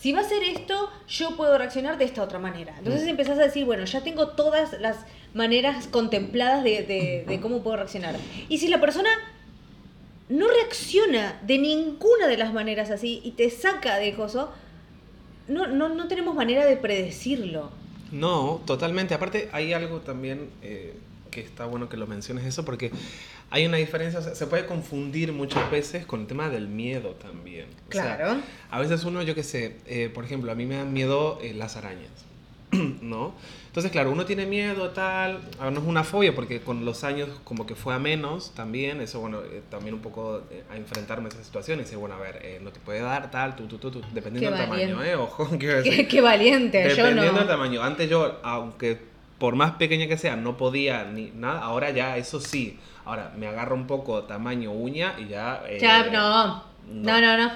Si 0.00 0.12
va 0.12 0.20
a 0.20 0.22
hacer 0.22 0.42
esto, 0.42 0.88
yo 1.08 1.36
puedo 1.36 1.58
reaccionar 1.58 1.98
de 1.98 2.06
esta 2.06 2.22
otra 2.22 2.38
manera. 2.38 2.74
Entonces 2.78 3.04
Mm. 3.04 3.08
empezás 3.10 3.38
a 3.38 3.42
decir, 3.42 3.66
bueno, 3.66 3.84
ya 3.84 4.00
tengo 4.02 4.28
todas 4.28 4.80
las 4.80 4.96
maneras 5.34 5.86
contempladas 5.88 6.64
de, 6.64 6.82
de- 6.84 7.24
de 7.28 7.40
cómo 7.40 7.62
puedo 7.62 7.76
reaccionar. 7.76 8.16
Y 8.48 8.56
si 8.58 8.68
la 8.68 8.80
persona 8.80 9.10
no 10.30 10.46
reacciona 10.48 11.38
de 11.46 11.58
ninguna 11.58 12.26
de 12.28 12.36
las 12.38 12.52
maneras 12.54 12.90
así 12.90 13.20
y 13.24 13.32
te 13.32 13.50
saca 13.50 13.98
de 13.98 14.14
coso, 14.14 14.50
no, 15.48 15.66
no, 15.66 15.88
no 15.90 16.08
tenemos 16.08 16.34
manera 16.34 16.64
de 16.64 16.76
predecirlo. 16.78 17.70
No, 18.10 18.62
totalmente. 18.64 19.12
Aparte, 19.14 19.50
hay 19.52 19.72
algo 19.72 20.00
también 20.00 20.48
eh, 20.62 20.94
que 21.30 21.40
está 21.40 21.66
bueno 21.66 21.88
que 21.88 21.96
lo 21.96 22.06
menciones 22.06 22.44
eso, 22.44 22.64
porque 22.64 22.90
hay 23.50 23.66
una 23.66 23.76
diferencia, 23.78 24.20
o 24.20 24.22
sea, 24.22 24.34
se 24.34 24.46
puede 24.46 24.66
confundir 24.66 25.32
muchas 25.32 25.70
veces 25.70 26.06
con 26.06 26.20
el 26.20 26.26
tema 26.26 26.48
del 26.48 26.68
miedo 26.68 27.10
también. 27.20 27.66
O 27.88 27.92
sea, 27.92 28.16
Claro. 28.16 28.40
a 28.70 28.78
veces 28.80 29.04
uno, 29.04 29.22
yo 29.22 29.34
qué 29.34 29.42
sé, 29.42 29.76
eh, 29.86 30.10
por 30.12 30.24
ejemplo, 30.24 30.52
a 30.52 30.54
mí 30.54 30.66
me 30.66 30.76
dan 30.76 30.92
miedo 30.92 31.38
eh, 31.42 31.54
las 31.54 31.76
arañas, 31.76 32.10
¿no? 33.02 33.34
Entonces, 33.66 33.92
claro, 33.92 34.10
uno 34.10 34.24
tiene 34.26 34.46
miedo, 34.46 34.90
tal, 34.90 35.40
a 35.60 35.64
ver, 35.64 35.72
no 35.72 35.80
es 35.80 35.86
una 35.86 36.02
fobia, 36.02 36.34
porque 36.34 36.60
con 36.60 36.84
los 36.84 37.04
años 37.04 37.28
como 37.44 37.66
que 37.66 37.76
fue 37.76 37.94
a 37.94 38.00
menos 38.00 38.52
también, 38.54 39.00
eso, 39.00 39.20
bueno, 39.20 39.42
eh, 39.42 39.62
también 39.70 39.94
un 39.94 40.00
poco 40.00 40.42
eh, 40.50 40.64
a 40.72 40.76
enfrentarme 40.76 41.26
a 41.26 41.28
esa 41.28 41.44
situación 41.44 41.78
y 41.78 41.82
decir, 41.82 41.96
bueno, 41.96 42.16
a 42.16 42.18
ver, 42.18 42.40
eh, 42.42 42.58
no 42.62 42.72
te 42.72 42.80
puede 42.80 43.00
dar, 43.00 43.30
tal, 43.30 43.54
tú, 43.54 43.66
tú, 43.68 43.78
tú, 43.78 43.92
tú, 43.92 44.02
dependiendo 44.12 44.50
Qué 44.50 44.56
del 44.62 44.68
tamaño, 44.70 44.96
valiente. 44.96 45.10
¿eh? 45.12 45.14
Ojo, 45.16 45.48
quiero 45.58 45.82
decir. 45.82 46.08
Qué, 46.08 46.20
valiente, 46.20 46.82
yo 46.82 46.96
Dependiendo 46.96 47.32
no. 47.32 47.38
del 47.38 47.46
tamaño. 47.48 47.80
Antes 47.82 48.10
yo, 48.10 48.40
aunque 48.42 48.98
por 49.40 49.56
más 49.56 49.72
pequeña 49.72 50.06
que 50.06 50.16
sea, 50.16 50.36
no 50.36 50.56
podía 50.56 51.02
ni 51.04 51.32
nada, 51.34 51.60
ahora 51.62 51.90
ya 51.90 52.16
eso 52.16 52.38
sí. 52.40 52.78
Ahora 53.04 53.32
me 53.36 53.48
agarro 53.48 53.74
un 53.74 53.88
poco 53.88 54.22
tamaño 54.24 54.70
uña 54.70 55.14
y 55.18 55.26
ya... 55.26 55.62
eh, 55.66 55.78
Ya, 55.80 56.04
no. 56.04 56.46
no. 56.46 56.64
No, 56.92 57.20
no, 57.20 57.36
no. 57.36 57.50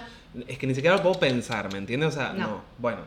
Es 0.49 0.59
que 0.59 0.67
ni 0.67 0.75
siquiera 0.75 0.97
lo 0.97 1.03
puedo 1.03 1.21
pensar, 1.21 1.71
¿me 1.73 1.79
entiendes? 1.79 2.09
O 2.09 2.13
sea, 2.13 2.33
no. 2.33 2.49
No. 2.49 2.63
Bueno, 2.79 3.03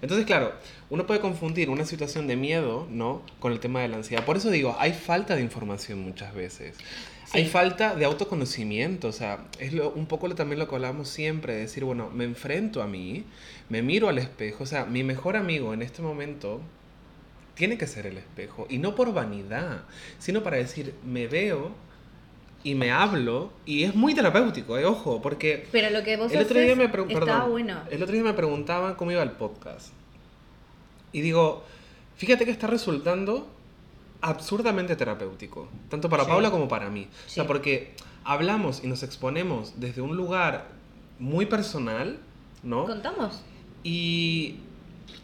entonces 0.00 0.26
claro, 0.26 0.52
uno 0.90 1.06
puede 1.06 1.20
confundir 1.20 1.70
una 1.70 1.84
situación 1.84 2.26
de 2.26 2.34
miedo, 2.34 2.88
¿no? 2.90 3.22
Con 3.38 3.52
el 3.52 3.60
tema 3.60 3.80
de 3.82 3.88
la 3.88 3.98
ansiedad. 3.98 4.24
Por 4.24 4.36
eso 4.36 4.50
digo, 4.50 4.74
hay 4.80 4.92
falta 4.92 5.36
de 5.36 5.42
información 5.42 6.00
muchas 6.02 6.34
veces. 6.34 6.76
Sí. 7.26 7.38
Hay 7.38 7.46
falta 7.46 7.94
de 7.94 8.04
autoconocimiento, 8.04 9.08
o 9.08 9.12
sea, 9.12 9.44
es 9.60 9.72
lo- 9.72 9.90
un 9.90 10.06
poco 10.06 10.26
lo, 10.26 10.34
también 10.34 10.58
lo 10.58 10.68
que 10.68 10.74
hablamos 10.74 11.08
siempre, 11.08 11.54
de 11.54 11.60
decir, 11.60 11.84
bueno, 11.84 12.10
me 12.12 12.24
enfrento 12.24 12.82
a 12.82 12.86
mí, 12.86 13.24
me 13.68 13.80
miro 13.82 14.08
al 14.08 14.18
espejo, 14.18 14.64
o 14.64 14.66
sea, 14.66 14.84
mi 14.84 15.02
mejor 15.04 15.36
amigo 15.36 15.72
en 15.72 15.82
este 15.82 16.02
momento 16.02 16.60
tiene 17.54 17.76
que 17.78 17.86
ser 17.86 18.06
el 18.06 18.16
espejo, 18.18 18.66
y 18.70 18.78
no 18.78 18.94
por 18.94 19.12
vanidad, 19.12 19.82
sino 20.18 20.42
para 20.42 20.56
decir, 20.56 20.94
me 21.04 21.26
veo 21.26 21.72
y 22.64 22.74
me 22.74 22.92
hablo, 22.92 23.52
y 23.66 23.82
es 23.82 23.94
muy 23.94 24.14
terapéutico, 24.14 24.78
eh, 24.78 24.84
ojo, 24.84 25.20
porque 25.20 25.66
Pero 25.72 25.90
lo 25.90 26.02
que 26.04 26.16
vos 26.16 26.32
el 26.32 26.42
otro 26.42 26.60
día 26.60 26.76
me 26.76 26.88
perdón, 26.88 27.50
bueno. 27.50 27.80
El 27.90 28.02
otro 28.02 28.14
día 28.14 28.22
me 28.22 28.34
preguntaban 28.34 28.94
cómo 28.94 29.10
iba 29.10 29.22
el 29.22 29.32
podcast. 29.32 29.88
Y 31.12 31.20
digo, 31.20 31.64
fíjate 32.16 32.44
que 32.44 32.50
está 32.52 32.68
resultando 32.68 33.50
absurdamente 34.20 34.94
terapéutico, 34.96 35.68
tanto 35.88 36.08
para 36.08 36.24
Sí. 36.24 36.30
Paula 36.30 36.50
como 36.50 36.68
para 36.68 36.88
mí. 36.88 37.08
O 37.26 37.28
sea, 37.28 37.42
Sí. 37.44 37.48
porque 37.48 37.94
hablamos 38.24 38.82
y 38.84 38.86
nos 38.86 39.02
exponemos 39.02 39.74
desde 39.80 40.00
un 40.00 40.16
lugar 40.16 40.68
muy 41.18 41.46
personal, 41.46 42.18
¿no? 42.62 42.86
¿Contamos? 42.86 43.42
Y, 43.82 44.60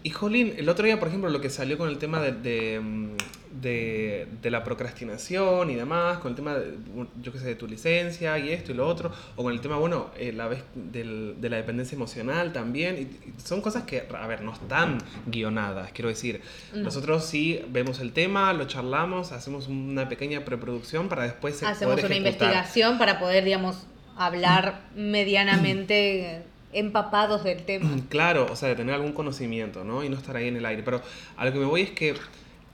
y 0.03 0.11
Jolín, 0.11 0.55
el 0.57 0.69
otro 0.69 0.85
día, 0.85 0.99
por 0.99 1.09
ejemplo, 1.09 1.29
lo 1.29 1.41
que 1.41 1.51
salió 1.51 1.77
con 1.77 1.89
el 1.89 1.99
tema 1.99 2.21
de, 2.21 2.33
de, 2.33 2.81
mm, 2.81 3.17
de, 3.61 4.29
de, 4.41 4.51
la 4.51 4.63
procrastinación 4.63 5.71
y 5.71 5.75
demás, 5.75 6.19
con 6.19 6.31
el 6.31 6.37
tema, 6.37 6.55
de, 6.55 6.75
yo 7.21 7.33
qué 7.33 7.39
sé, 7.39 7.47
de 7.47 7.55
tu 7.57 7.67
licencia 7.67 8.39
y 8.39 8.51
esto 8.51 8.71
y 8.73 8.75
lo 8.75 8.87
otro, 8.87 9.11
o 9.37 9.43
con 9.43 9.53
el 9.53 9.61
tema, 9.61 9.77
bueno, 9.77 10.11
eh, 10.17 10.33
la 10.33 10.47
vez 10.47 10.63
del, 10.75 11.37
de 11.41 11.51
la 11.51 11.57
dependencia 11.57 11.97
emocional 11.97 12.53
también. 12.53 12.97
Y, 12.97 13.41
son 13.43 13.61
cosas 13.61 13.83
que, 13.85 14.07
a 14.17 14.27
ver, 14.27 14.43
no 14.43 14.53
están 14.53 14.99
guionadas, 15.27 15.91
quiero 15.93 16.09
decir. 16.09 16.43
Nosotros 16.75 17.25
sí 17.25 17.61
vemos 17.69 18.01
el 18.01 18.13
tema, 18.13 18.53
lo 18.53 18.67
charlamos, 18.67 19.33
hacemos 19.33 19.69
una 19.69 20.09
pequeña 20.09 20.45
preproducción 20.45 21.09
para 21.09 21.25
después... 21.25 21.63
Hacemos 21.63 22.03
una 22.03 22.17
investigación 22.17 22.99
para 22.99 23.19
poder, 23.19 23.45
digamos, 23.45 23.87
hablar 24.17 24.83
medianamente 24.95 26.45
empapados 26.73 27.45
del 27.45 27.65
tema. 27.65 27.91
Claro, 28.09 28.47
o 28.51 28.57
sea, 28.57 28.71
de 28.71 28.77
tener 28.77 28.95
algún 28.95 29.13
conocimiento, 29.13 29.85
¿no? 29.85 30.03
Y 30.03 30.09
no 30.09 30.17
estar 30.17 30.37
ahí 30.37 30.49
en 30.49 30.57
el 30.57 30.67
aire. 30.67 30.83
Pero 30.83 31.03
a 31.37 31.45
lo 31.45 31.53
que 31.53 31.59
me 31.59 31.65
voy 31.65 31.83
es 31.83 31.91
que 31.91 32.15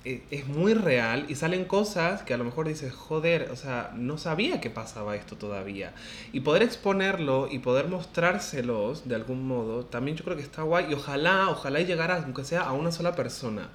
eh, 0.04 0.22
es 0.30 0.46
muy 0.46 0.74
real 0.74 1.24
y 1.28 1.35
salen 1.35 1.64
cosas 1.64 2.22
que 2.22 2.35
a 2.35 2.37
lo 2.37 2.44
mejor 2.44 2.68
dices, 2.68 2.92
joder, 2.92 3.50
o 3.50 3.57
sea, 3.57 3.90
no 3.96 4.18
sabía 4.18 4.61
que 4.61 4.68
pasaba 4.68 5.16
esto 5.16 5.37
todavía. 5.37 5.94
Y 6.33 6.40
poder 6.40 6.62
exponerlo 6.62 7.48
y 7.50 7.59
poder 7.61 7.88
mostrárselos 7.88 9.09
de 9.09 9.14
algún 9.14 9.46
modo, 9.48 9.87
también 9.87 10.16
yo 10.16 10.24
creo 10.24 10.37
que 10.37 10.42
está 10.42 10.62
guay 10.62 10.87
y 10.90 10.94
ojalá, 10.94 11.48
ojalá 11.48 11.80
llegara, 11.80 12.22
aunque 12.22 12.44
sea 12.44 12.62
a 12.62 12.72
una 12.72 12.92
sola 12.92 13.16
persona. 13.16 13.70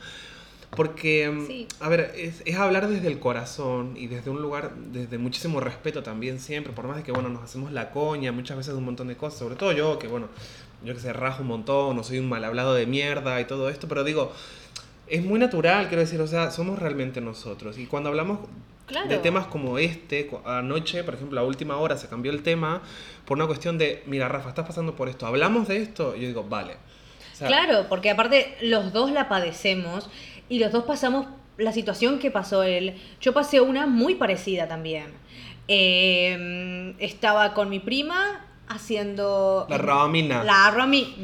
Porque, 0.75 1.29
mm, 1.29 1.83
a 1.83 1.89
ver, 1.89 2.13
es, 2.15 2.43
es, 2.45 2.55
hablar 2.57 2.87
desde 2.87 3.07
el 3.07 3.19
corazón 3.19 3.95
y 3.97 4.07
desde 4.07 4.29
un 4.29 4.41
lugar, 4.41 4.73
desde 4.75 5.17
muchísimo 5.17 5.59
respeto 5.59 6.03
también 6.03 6.39
siempre, 6.39 6.73
por 6.73 6.87
más 6.87 6.97
de 6.97 7.03
que, 7.03 7.11
bueno, 7.11 7.29
nos 7.29 7.43
hacemos 7.43 7.71
la 7.71 7.89
coña 7.89 8.31
muchas 8.31 8.55
veces 8.55 8.73
de 8.73 8.77
un 8.77 8.85
montón 8.85 9.07
de 9.07 9.17
cosas, 9.17 9.39
sobre 9.39 9.55
todo 9.55 9.71
yo, 9.71 9.97
que, 9.97 10.07
bueno, 10.07 10.27
yo 10.83 10.93
que 10.93 10.99
sé, 10.99 11.11
rajo 11.11 11.41
un 11.41 11.47
montón, 11.47 11.95
no 11.95 12.03
soy 12.03 12.19
un 12.19 12.29
mal 12.29 12.43
hablado 12.43 12.73
de 12.75 12.85
mierda 12.85 13.41
y 13.41 13.45
todo 13.45 13.69
esto, 13.69 13.87
pero 13.87 14.03
digo, 14.03 14.31
es 15.07 15.23
muy 15.23 15.39
natural, 15.39 15.87
quiero 15.87 16.01
decir, 16.01 16.21
o 16.21 16.27
sea, 16.27 16.51
somos 16.51 16.79
realmente 16.79 17.19
nosotros. 17.19 17.77
Y 17.77 17.87
cuando 17.87 18.09
hablamos 18.09 18.39
de 19.07 19.17
temas 19.17 19.47
como 19.47 19.77
este, 19.77 20.29
anoche, 20.45 21.03
por 21.03 21.15
ejemplo, 21.15 21.39
a 21.39 21.43
última 21.43 21.77
hora 21.77 21.97
se 21.97 22.07
cambió 22.07 22.31
el 22.31 22.43
tema 22.43 22.81
por 23.25 23.37
una 23.37 23.47
cuestión 23.47 23.77
de, 23.77 24.03
mira, 24.05 24.27
Rafa, 24.27 24.49
estás 24.49 24.65
pasando 24.65 24.95
por 24.95 25.09
esto, 25.09 25.25
hablamos 25.25 25.67
de 25.67 25.77
esto, 25.77 26.15
y 26.15 26.21
yo 26.21 26.27
digo, 26.27 26.43
vale. 26.43 26.77
claro, 27.39 27.87
porque 27.89 28.09
aparte 28.09 28.55
los 28.61 28.93
dos 28.93 29.11
la 29.11 29.29
padecemos 29.29 30.09
y 30.49 30.59
los 30.59 30.71
dos 30.71 30.83
pasamos 30.83 31.27
la 31.57 31.71
situación 31.71 32.19
que 32.19 32.31
pasó 32.31 32.63
él. 32.63 32.95
Yo 33.21 33.33
pasé 33.33 33.61
una 33.61 33.85
muy 33.85 34.15
parecida 34.15 34.67
también. 34.67 35.13
Em, 35.67 36.95
estaba 36.99 37.53
con 37.53 37.69
mi 37.69 37.79
prima 37.79 38.45
haciendo... 38.67 39.67
La 39.69 39.77
Romina. 39.77 40.43
La 40.43 40.71
Romi. 40.71 41.15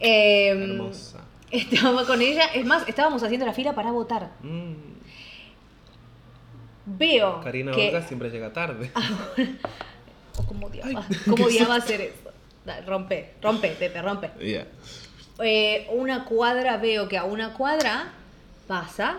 Eh, 0.00 0.48
Hermosa. 0.48 1.20
Estaba 1.50 2.04
con 2.06 2.20
ella. 2.22 2.46
Es 2.46 2.64
más, 2.64 2.88
estábamos 2.88 3.22
haciendo 3.22 3.46
la 3.46 3.52
fila 3.52 3.74
para 3.74 3.92
votar. 3.92 4.32
Mm. 4.42 4.72
Veo. 6.86 7.40
Karina 7.40 7.72
que... 7.72 8.02
siempre 8.08 8.30
llega 8.30 8.52
tarde. 8.52 8.90
oh, 10.38 10.44
¿Cómo 10.46 10.66
odiaba, 10.66 11.06
¿cómo 11.28 11.44
odiaba 11.44 11.76
hacer 11.76 12.00
eso? 12.00 12.32
rompe, 12.86 13.34
rompe, 13.42 13.70
Pepe, 13.70 14.02
rompe. 14.02 14.30
Eh, 15.38 15.86
una 15.90 16.24
cuadra, 16.24 16.76
veo 16.76 17.08
que 17.08 17.18
a 17.18 17.24
una 17.24 17.54
cuadra 17.54 18.12
pasa 18.72 19.18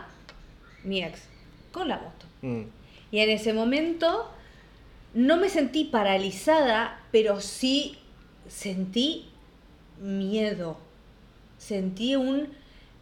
mi 0.83 1.03
ex 1.03 1.19
con 1.71 1.87
la 1.87 1.97
moto. 1.97 2.25
Mm. 2.41 2.63
Y 3.11 3.19
en 3.19 3.29
ese 3.29 3.53
momento 3.53 4.31
no 5.13 5.37
me 5.37 5.47
sentí 5.47 5.83
paralizada, 5.83 6.99
pero 7.11 7.39
sí 7.39 7.99
sentí 8.49 9.29
miedo. 10.01 10.79
Sentí 11.59 12.15
un... 12.15 12.47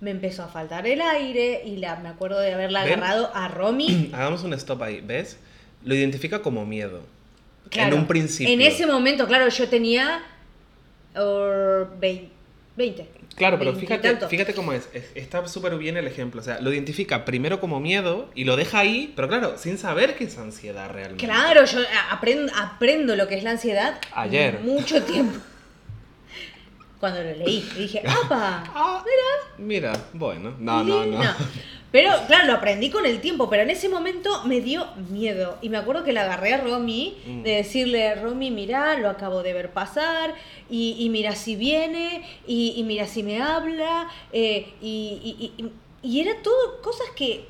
Me 0.01 0.11
empezó 0.11 0.43
a 0.43 0.49
faltar 0.49 0.85
el 0.87 0.99
aire 0.99 1.63
y 1.65 1.77
la, 1.77 1.95
me 1.95 2.09
acuerdo 2.09 2.37
de 2.39 2.53
haberla 2.53 2.81
agarrado 2.81 3.31
a 3.33 3.47
Romy. 3.47 4.09
Hagamos 4.13 4.43
un 4.43 4.53
stop 4.55 4.81
ahí, 4.81 4.99
¿ves? 4.99 5.37
Lo 5.85 5.95
identifica 5.95 6.41
como 6.41 6.65
miedo. 6.65 7.01
en 7.71 7.93
un 7.93 8.07
principio. 8.07 8.53
En 8.53 8.59
ese 8.59 8.85
momento, 8.85 9.25
claro, 9.25 9.47
yo 9.47 9.69
tenía 9.69 10.21
20. 11.15 13.20
Claro, 13.35 13.57
pero 13.57 13.75
fíjate, 13.75 14.27
fíjate 14.27 14.53
cómo 14.53 14.73
es. 14.73 14.87
Está 15.15 15.47
súper 15.47 15.77
bien 15.77 15.97
el 15.97 16.07
ejemplo. 16.07 16.41
O 16.41 16.43
sea, 16.43 16.59
lo 16.59 16.71
identifica 16.71 17.25
primero 17.25 17.59
como 17.59 17.79
miedo 17.79 18.29
y 18.35 18.43
lo 18.43 18.55
deja 18.55 18.79
ahí, 18.79 19.13
pero 19.15 19.27
claro, 19.27 19.57
sin 19.57 19.77
saber 19.77 20.15
qué 20.15 20.25
es 20.25 20.37
ansiedad 20.37 20.89
realmente. 20.89 21.25
Claro, 21.25 21.65
yo 21.65 21.79
aprendo, 22.09 22.51
aprendo 22.55 23.15
lo 23.15 23.27
que 23.27 23.35
es 23.35 23.43
la 23.43 23.51
ansiedad. 23.51 23.99
Ayer. 24.13 24.59
Mucho 24.59 25.01
tiempo. 25.03 25.39
Cuando 26.99 27.23
lo 27.23 27.35
leí, 27.35 27.67
dije, 27.75 28.03
¡apa! 28.05 28.63
Ah, 28.75 29.03
mira. 29.03 29.91
Mira, 29.91 30.05
bueno. 30.13 30.55
no, 30.59 30.83
no. 30.83 31.05
no. 31.05 31.35
Pero 31.91 32.11
claro, 32.25 32.47
lo 32.47 32.53
aprendí 32.53 32.89
con 32.89 33.05
el 33.05 33.19
tiempo, 33.19 33.49
pero 33.49 33.63
en 33.63 33.69
ese 33.69 33.89
momento 33.89 34.43
me 34.45 34.61
dio 34.61 34.87
miedo. 35.09 35.57
Y 35.61 35.67
me 35.67 35.77
acuerdo 35.77 36.05
que 36.05 36.13
la 36.13 36.21
agarré 36.21 36.53
a 36.53 36.57
Romy, 36.61 37.17
mm. 37.25 37.43
de 37.43 37.51
decirle, 37.51 38.15
Romy, 38.15 38.49
mira, 38.49 38.97
lo 38.97 39.09
acabo 39.09 39.43
de 39.43 39.51
ver 39.51 39.71
pasar, 39.71 40.33
y, 40.69 41.07
mira 41.11 41.35
si 41.35 41.57
viene, 41.57 42.25
y, 42.47 42.81
mira 42.85 43.07
si 43.07 43.23
me 43.23 43.41
habla, 43.41 44.09
eh, 44.31 44.73
y, 44.81 45.51
y, 46.01 46.19
era 46.21 46.41
todo 46.41 46.81
cosas 46.81 47.07
que 47.15 47.45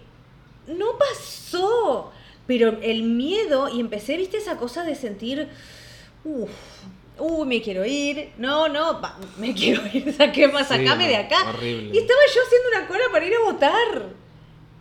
no 0.68 0.98
pasó. 0.98 2.12
Pero 2.48 2.80
el 2.82 3.04
miedo, 3.04 3.70
y 3.70 3.80
empecé, 3.80 4.18
viste, 4.18 4.38
esa 4.38 4.58
cosa 4.58 4.84
de 4.84 4.96
sentir, 4.96 5.50
uff, 6.24 6.50
uy, 7.20 7.48
me 7.48 7.62
quiero 7.62 7.86
ir, 7.86 8.32
no, 8.38 8.68
no, 8.68 9.00
me 9.38 9.54
quiero 9.56 9.84
ir, 9.94 10.12
saqué, 10.14 10.52
sacame 10.64 11.08
de 11.08 11.18
acá. 11.18 11.38
Y 11.62 11.96
estaba 11.96 12.20
yo 12.34 12.42
haciendo 12.42 12.70
una 12.76 12.88
cola 12.88 13.04
para 13.12 13.26
ir 13.26 13.36
a 13.36 13.44
votar. 13.52 14.21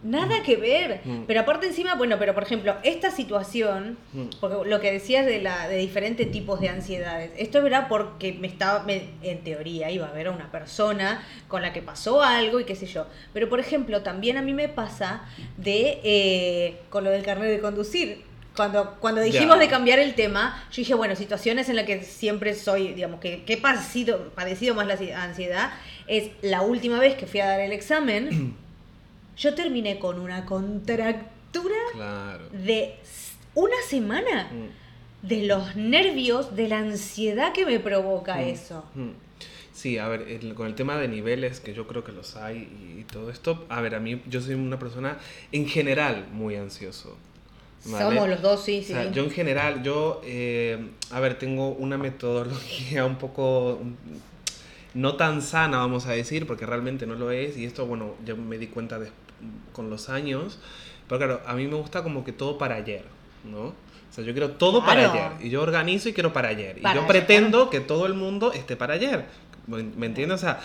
Nada 0.02 0.42
que 0.42 0.56
ver. 0.56 1.02
Mm. 1.04 1.24
Pero 1.26 1.40
aparte 1.40 1.66
encima, 1.66 1.94
bueno, 1.94 2.16
pero 2.18 2.34
por 2.34 2.42
ejemplo, 2.42 2.74
esta 2.82 3.10
situación, 3.10 3.98
mm. 4.12 4.22
porque 4.40 4.68
lo 4.68 4.80
que 4.80 4.92
decías 4.92 5.26
de 5.26 5.40
la 5.42 5.68
de 5.68 5.76
diferentes 5.76 6.30
tipos 6.30 6.60
de 6.60 6.70
ansiedades, 6.70 7.32
esto 7.36 7.58
es 7.58 7.64
verdad 7.64 7.86
porque 7.88 8.32
me 8.32 8.46
estaba, 8.46 8.84
en 8.88 9.44
teoría, 9.44 9.90
iba 9.90 10.06
a 10.06 10.12
ver 10.12 10.28
a 10.28 10.30
una 10.30 10.50
persona 10.50 11.22
con 11.48 11.60
la 11.60 11.72
que 11.72 11.82
pasó 11.82 12.22
algo 12.22 12.60
y 12.60 12.64
qué 12.64 12.76
sé 12.76 12.86
yo. 12.86 13.06
Pero 13.34 13.48
por 13.48 13.60
ejemplo, 13.60 14.02
también 14.02 14.38
a 14.38 14.42
mí 14.42 14.54
me 14.54 14.68
pasa 14.68 15.22
de, 15.58 16.00
eh, 16.02 16.80
con 16.88 17.04
lo 17.04 17.10
del 17.10 17.22
carnet 17.22 17.50
de 17.50 17.60
conducir, 17.60 18.30
cuando, 18.56 18.96
cuando 19.00 19.20
dijimos 19.20 19.58
de 19.58 19.68
cambiar 19.68 19.98
el 19.98 20.14
tema, 20.14 20.64
yo 20.70 20.76
dije, 20.76 20.94
bueno, 20.94 21.14
situaciones 21.14 21.68
en 21.68 21.76
las 21.76 21.84
que 21.84 22.02
siempre 22.02 22.54
soy, 22.54 22.94
digamos, 22.94 23.20
que, 23.20 23.44
que 23.44 23.54
he 23.54 23.56
padecido, 23.56 24.30
padecido 24.34 24.74
más 24.74 24.86
la 24.86 24.98
ansiedad, 25.22 25.72
es 26.08 26.30
la 26.42 26.62
última 26.62 26.98
vez 26.98 27.14
que 27.14 27.26
fui 27.26 27.40
a 27.40 27.46
dar 27.46 27.60
el 27.60 27.72
examen. 27.72 28.56
Yo 29.40 29.54
terminé 29.54 29.98
con 29.98 30.20
una 30.20 30.44
contractura 30.44 31.74
de 32.52 32.94
una 33.54 33.76
semana. 33.88 34.50
Mm. 34.52 34.80
De 35.26 35.42
los 35.44 35.76
nervios, 35.76 36.56
de 36.56 36.66
la 36.66 36.78
ansiedad 36.78 37.52
que 37.52 37.66
me 37.66 37.78
provoca 37.78 38.36
mm. 38.36 38.40
eso. 38.40 38.84
Mm. 38.94 39.10
Sí, 39.72 39.98
a 39.98 40.08
ver, 40.08 40.40
con 40.54 40.66
el 40.66 40.74
tema 40.74 40.96
de 40.96 41.08
niveles, 41.08 41.60
que 41.60 41.74
yo 41.74 41.86
creo 41.86 42.04
que 42.04 42.12
los 42.12 42.36
hay 42.36 42.68
y, 42.98 43.04
todo 43.04 43.30
esto, 43.30 43.66
a 43.68 43.82
ver, 43.82 43.94
a 43.94 44.00
mí 44.00 44.22
yo 44.28 44.40
soy 44.40 44.54
una 44.54 44.78
persona 44.78 45.18
en 45.52 45.66
general 45.66 46.26
muy 46.32 46.56
ansioso. 46.56 47.18
Somos 47.80 48.28
los 48.28 48.40
dos, 48.40 48.62
sí, 48.62 48.82
sí. 48.82 48.94
yo 49.12 49.24
en 49.24 49.30
general, 49.30 49.82
yo, 49.82 50.20
eh, 50.24 50.88
a 51.10 51.20
ver, 51.20 51.38
tengo 51.38 51.70
una 51.70 51.96
metodología 51.98 53.04
un 53.06 53.16
poco 53.16 53.80
no 54.94 55.16
tan 55.16 55.42
sana, 55.42 55.78
vamos 55.78 56.06
a 56.06 56.12
decir, 56.12 56.46
porque 56.46 56.66
realmente 56.66 57.06
no 57.06 57.14
lo 57.14 57.30
es, 57.30 57.56
y 57.56 57.64
esto, 57.64 57.86
bueno, 57.86 58.14
ya 58.24 58.34
me 58.34 58.58
di 58.58 58.66
cuenta 58.66 58.98
con 59.72 59.90
los 59.90 60.08
años, 60.08 60.58
pero 61.08 61.18
claro, 61.18 61.40
a 61.46 61.54
mí 61.54 61.66
me 61.66 61.76
gusta 61.76 62.02
como 62.02 62.24
que 62.24 62.32
todo 62.32 62.58
para 62.58 62.76
ayer, 62.76 63.04
¿no? 63.44 63.68
O 63.68 64.12
sea, 64.12 64.24
yo 64.24 64.32
quiero 64.32 64.52
todo 64.52 64.84
para 64.84 65.12
ayer, 65.12 65.46
y 65.46 65.50
yo 65.50 65.62
organizo 65.62 66.08
y 66.08 66.12
quiero 66.12 66.32
para 66.32 66.48
ayer, 66.48 66.78
y 66.78 66.94
yo 66.94 67.06
pretendo 67.06 67.70
que 67.70 67.80
todo 67.80 68.06
el 68.06 68.14
mundo 68.14 68.52
esté 68.52 68.76
para 68.76 68.94
ayer, 68.94 69.26
¿me 69.66 70.06
entiendes? 70.06 70.38
O 70.38 70.40
sea, 70.40 70.60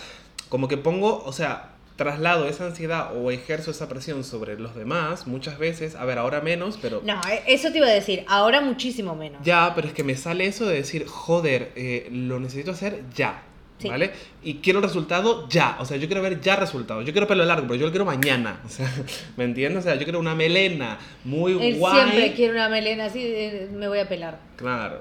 como 0.48 0.68
que 0.68 0.76
pongo, 0.76 1.22
o 1.24 1.32
sea, 1.32 1.76
traslado 1.96 2.46
esa 2.46 2.66
ansiedad 2.66 3.16
o 3.16 3.30
ejerzo 3.30 3.70
esa 3.70 3.88
presión 3.88 4.22
sobre 4.22 4.58
los 4.58 4.74
demás 4.74 5.26
muchas 5.26 5.58
veces, 5.58 5.94
a 5.94 6.04
ver, 6.04 6.18
ahora 6.18 6.40
menos, 6.42 6.78
pero... 6.80 7.02
No, 7.04 7.20
e, 7.28 7.42
eso 7.46 7.72
te 7.72 7.78
iba 7.78 7.86
a 7.86 7.90
decir, 7.90 8.24
ahora 8.28 8.60
muchísimo 8.60 9.16
menos. 9.16 9.42
Ya, 9.42 9.72
pero 9.74 9.88
es 9.88 9.94
que 9.94 10.04
me 10.04 10.16
sale 10.16 10.46
eso 10.46 10.66
de 10.66 10.76
decir, 10.76 11.06
joder, 11.06 11.72
eh, 11.74 12.08
lo 12.12 12.38
necesito 12.38 12.72
hacer 12.72 13.02
ya. 13.14 13.42
¿Vale? 13.84 14.12
Y 14.42 14.54
quiero 14.54 14.78
el 14.78 14.84
resultado 14.84 15.48
ya. 15.48 15.76
O 15.80 15.84
sea, 15.84 15.96
yo 15.96 16.06
quiero 16.06 16.22
ver 16.22 16.40
ya 16.40 16.56
resultados. 16.56 17.04
Yo 17.04 17.12
quiero 17.12 17.26
pelo 17.26 17.44
largo, 17.44 17.66
pero 17.66 17.78
yo 17.78 17.86
lo 17.86 17.92
quiero 17.92 18.04
mañana. 18.04 18.60
O 18.66 18.68
sea, 18.68 18.92
¿me 19.36 19.44
entiendes? 19.44 19.84
O 19.84 19.86
sea, 19.86 19.94
yo 19.94 20.04
quiero 20.04 20.18
una 20.18 20.34
melena 20.34 20.98
muy 21.24 21.52
Él 21.52 21.78
guay. 21.78 21.94
siempre 21.94 22.34
quiere 22.34 22.52
una 22.54 22.68
melena 22.68 23.06
así, 23.06 23.68
me 23.72 23.88
voy 23.88 23.98
a 23.98 24.08
pelar. 24.08 24.38
Claro. 24.56 25.00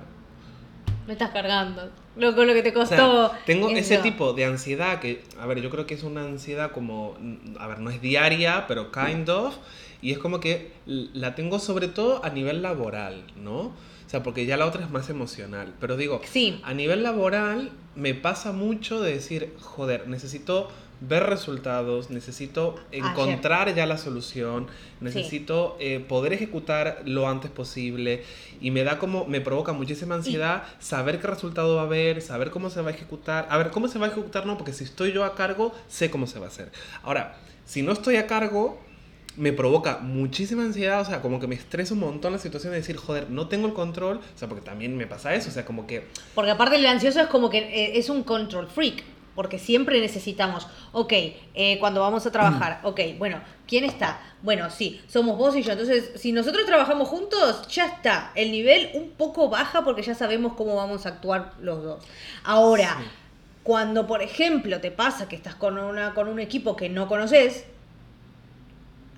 Me 1.08 1.14
estás 1.14 1.32
cargando. 1.32 1.90
Lo, 2.16 2.36
con 2.36 2.48
lo 2.48 2.54
que 2.54 2.64
te 2.64 2.74
costó. 2.74 3.32
tengo 3.46 3.70
ese 3.70 3.98
tipo 3.98 4.34
de 4.34 4.46
ansiedad 4.46 5.00
que, 5.00 5.22
a 5.40 5.46
ver, 5.46 5.62
yo 5.62 5.70
creo 5.70 5.86
que 5.86 5.94
es 5.94 6.04
una 6.04 6.24
ansiedad 6.24 6.72
como, 6.72 7.18
a 7.60 7.68
ver, 7.68 7.80
no 7.80 7.90
es 7.90 8.02
diaria, 8.02 8.66
pero 8.68 8.92
kind 8.92 9.30
of. 9.30 9.56
Y 10.02 10.12
es 10.12 10.18
como 10.18 10.40
que 10.40 10.72
la 10.86 11.36
tengo 11.36 11.60
sobre 11.60 11.88
todo 11.88 12.24
a 12.24 12.30
nivel 12.30 12.62
laboral, 12.62 13.24
¿no? 13.36 13.74
O 14.06 14.10
sea, 14.10 14.24
porque 14.24 14.46
ya 14.46 14.56
la 14.56 14.66
otra 14.66 14.84
es 14.84 14.90
más 14.92 15.10
emocional. 15.10 15.74
Pero 15.80 15.98
digo, 15.98 16.22
sí. 16.24 16.62
a 16.64 16.74
nivel 16.74 17.04
laboral 17.04 17.72
me 17.96 18.14
pasa 18.14 18.52
mucho 18.52 19.02
de 19.02 19.14
decir, 19.14 19.56
joder, 19.60 20.08
necesito 20.08 20.70
ver 21.02 21.24
resultados, 21.24 22.10
necesito 22.10 22.76
encontrar 22.92 23.74
ya 23.76 23.86
la 23.86 23.98
solución, 23.98 24.68
necesito 25.02 25.76
eh, 25.80 26.00
poder 26.00 26.34
ejecutar 26.34 27.02
lo 27.06 27.28
antes 27.28 27.52
posible 27.52 28.24
y 28.62 28.72
me 28.72 28.84
da 28.84 28.98
como, 28.98 29.26
me 29.26 29.42
provoca 29.42 29.74
muchísima 29.74 30.16
ansiedad 30.16 30.64
saber 30.80 31.20
qué 31.20 31.28
resultado 31.28 31.76
va 31.76 31.82
a 31.82 31.86
haber, 31.86 32.22
saber 32.22 32.50
cómo 32.50 32.70
se 32.70 32.82
va 32.82 32.90
a 32.90 32.94
ejecutar. 32.94 33.48
A 33.50 33.58
ver, 33.58 33.72
¿cómo 33.72 33.88
se 33.88 34.00
va 34.00 34.08
a 34.08 34.10
ejecutar? 34.10 34.46
No, 34.46 34.58
porque 34.58 34.74
si 34.74 34.84
estoy 34.84 35.12
yo 35.12 35.24
a 35.26 35.36
cargo, 35.36 35.74
sé 35.88 36.10
cómo 36.10 36.28
se 36.28 36.40
va 36.40 36.46
a 36.46 36.50
hacer. 36.50 36.72
Ahora, 37.04 37.38
si 37.66 37.82
no 37.82 37.92
estoy 37.92 38.16
a 38.16 38.28
cargo, 38.28 38.80
me 39.38 39.52
provoca 39.52 39.98
muchísima 39.98 40.64
ansiedad, 40.64 41.02
o 41.02 41.06
sea, 41.06 41.22
como 41.22 41.40
que 41.40 41.48
me 41.48 41.56
estresa 41.56 41.94
un 41.94 42.00
montón 42.00 42.34
la 42.34 42.40
situación 42.40 42.72
de 42.72 42.80
decir, 42.80 42.96
joder, 42.96 43.30
no 43.30 43.48
tengo 43.48 43.68
el 43.68 43.74
control, 43.74 44.18
o 44.18 44.38
sea, 44.38 44.48
porque 44.48 44.64
también 44.64 44.96
me 44.96 45.08
pasa 45.08 45.34
eso, 45.34 45.50
o 45.50 45.52
sea, 45.52 45.66
como 45.66 45.88
que... 45.88 46.08
Porque 46.34 46.52
aparte 46.52 46.78
el 46.78 46.86
ansioso 46.86 47.20
es 47.20 47.28
como 47.28 47.50
que 47.50 47.60
eh, 47.60 47.98
es 47.98 48.10
un 48.10 48.24
control 48.24 48.68
freak, 48.68 49.04
porque 49.36 49.60
siempre 49.60 50.00
necesitamos, 50.00 50.68
ok, 50.94 51.14
eh, 51.54 51.78
cuando 51.80 52.02
vamos 52.02 52.26
a 52.26 52.32
trabajar, 52.32 52.80
ok, 52.84 53.02
bueno, 53.18 53.42
¿quién 53.68 53.84
está? 53.84 54.22
Bueno, 54.42 54.70
sí, 54.70 55.02
somos 55.08 55.38
vos 55.38 55.56
y 55.56 55.64
yo, 55.64 55.74
entonces 55.74 56.12
si 56.16 56.32
nosotros 56.32 56.66
trabajamos 56.66 57.10
juntos, 57.10 57.68
ya 57.68 57.88
está, 57.88 58.32
el 58.36 58.52
nivel 58.52 58.92
un 58.94 59.12
poco 59.12 59.50
baja 59.50 59.84
porque 59.84 60.02
ya 60.02 60.16
sabemos 60.16 60.54
cómo 60.54 60.76
vamos 60.76 61.06
a 61.06 61.10
actuar 61.10 61.54
los 61.60 61.84
dos. 61.84 62.04
Ahora... 62.44 62.98
Cuando, 63.66 64.06
por 64.06 64.22
ejemplo, 64.22 64.80
te 64.80 64.92
pasa 64.92 65.28
que 65.28 65.36
estás 65.36 65.56
con, 65.56 65.80
una, 65.80 66.14
con 66.14 66.28
un 66.28 66.40
equipo 66.40 66.76
que 66.76 66.88
no 66.88 67.08
conoces, 67.08 67.66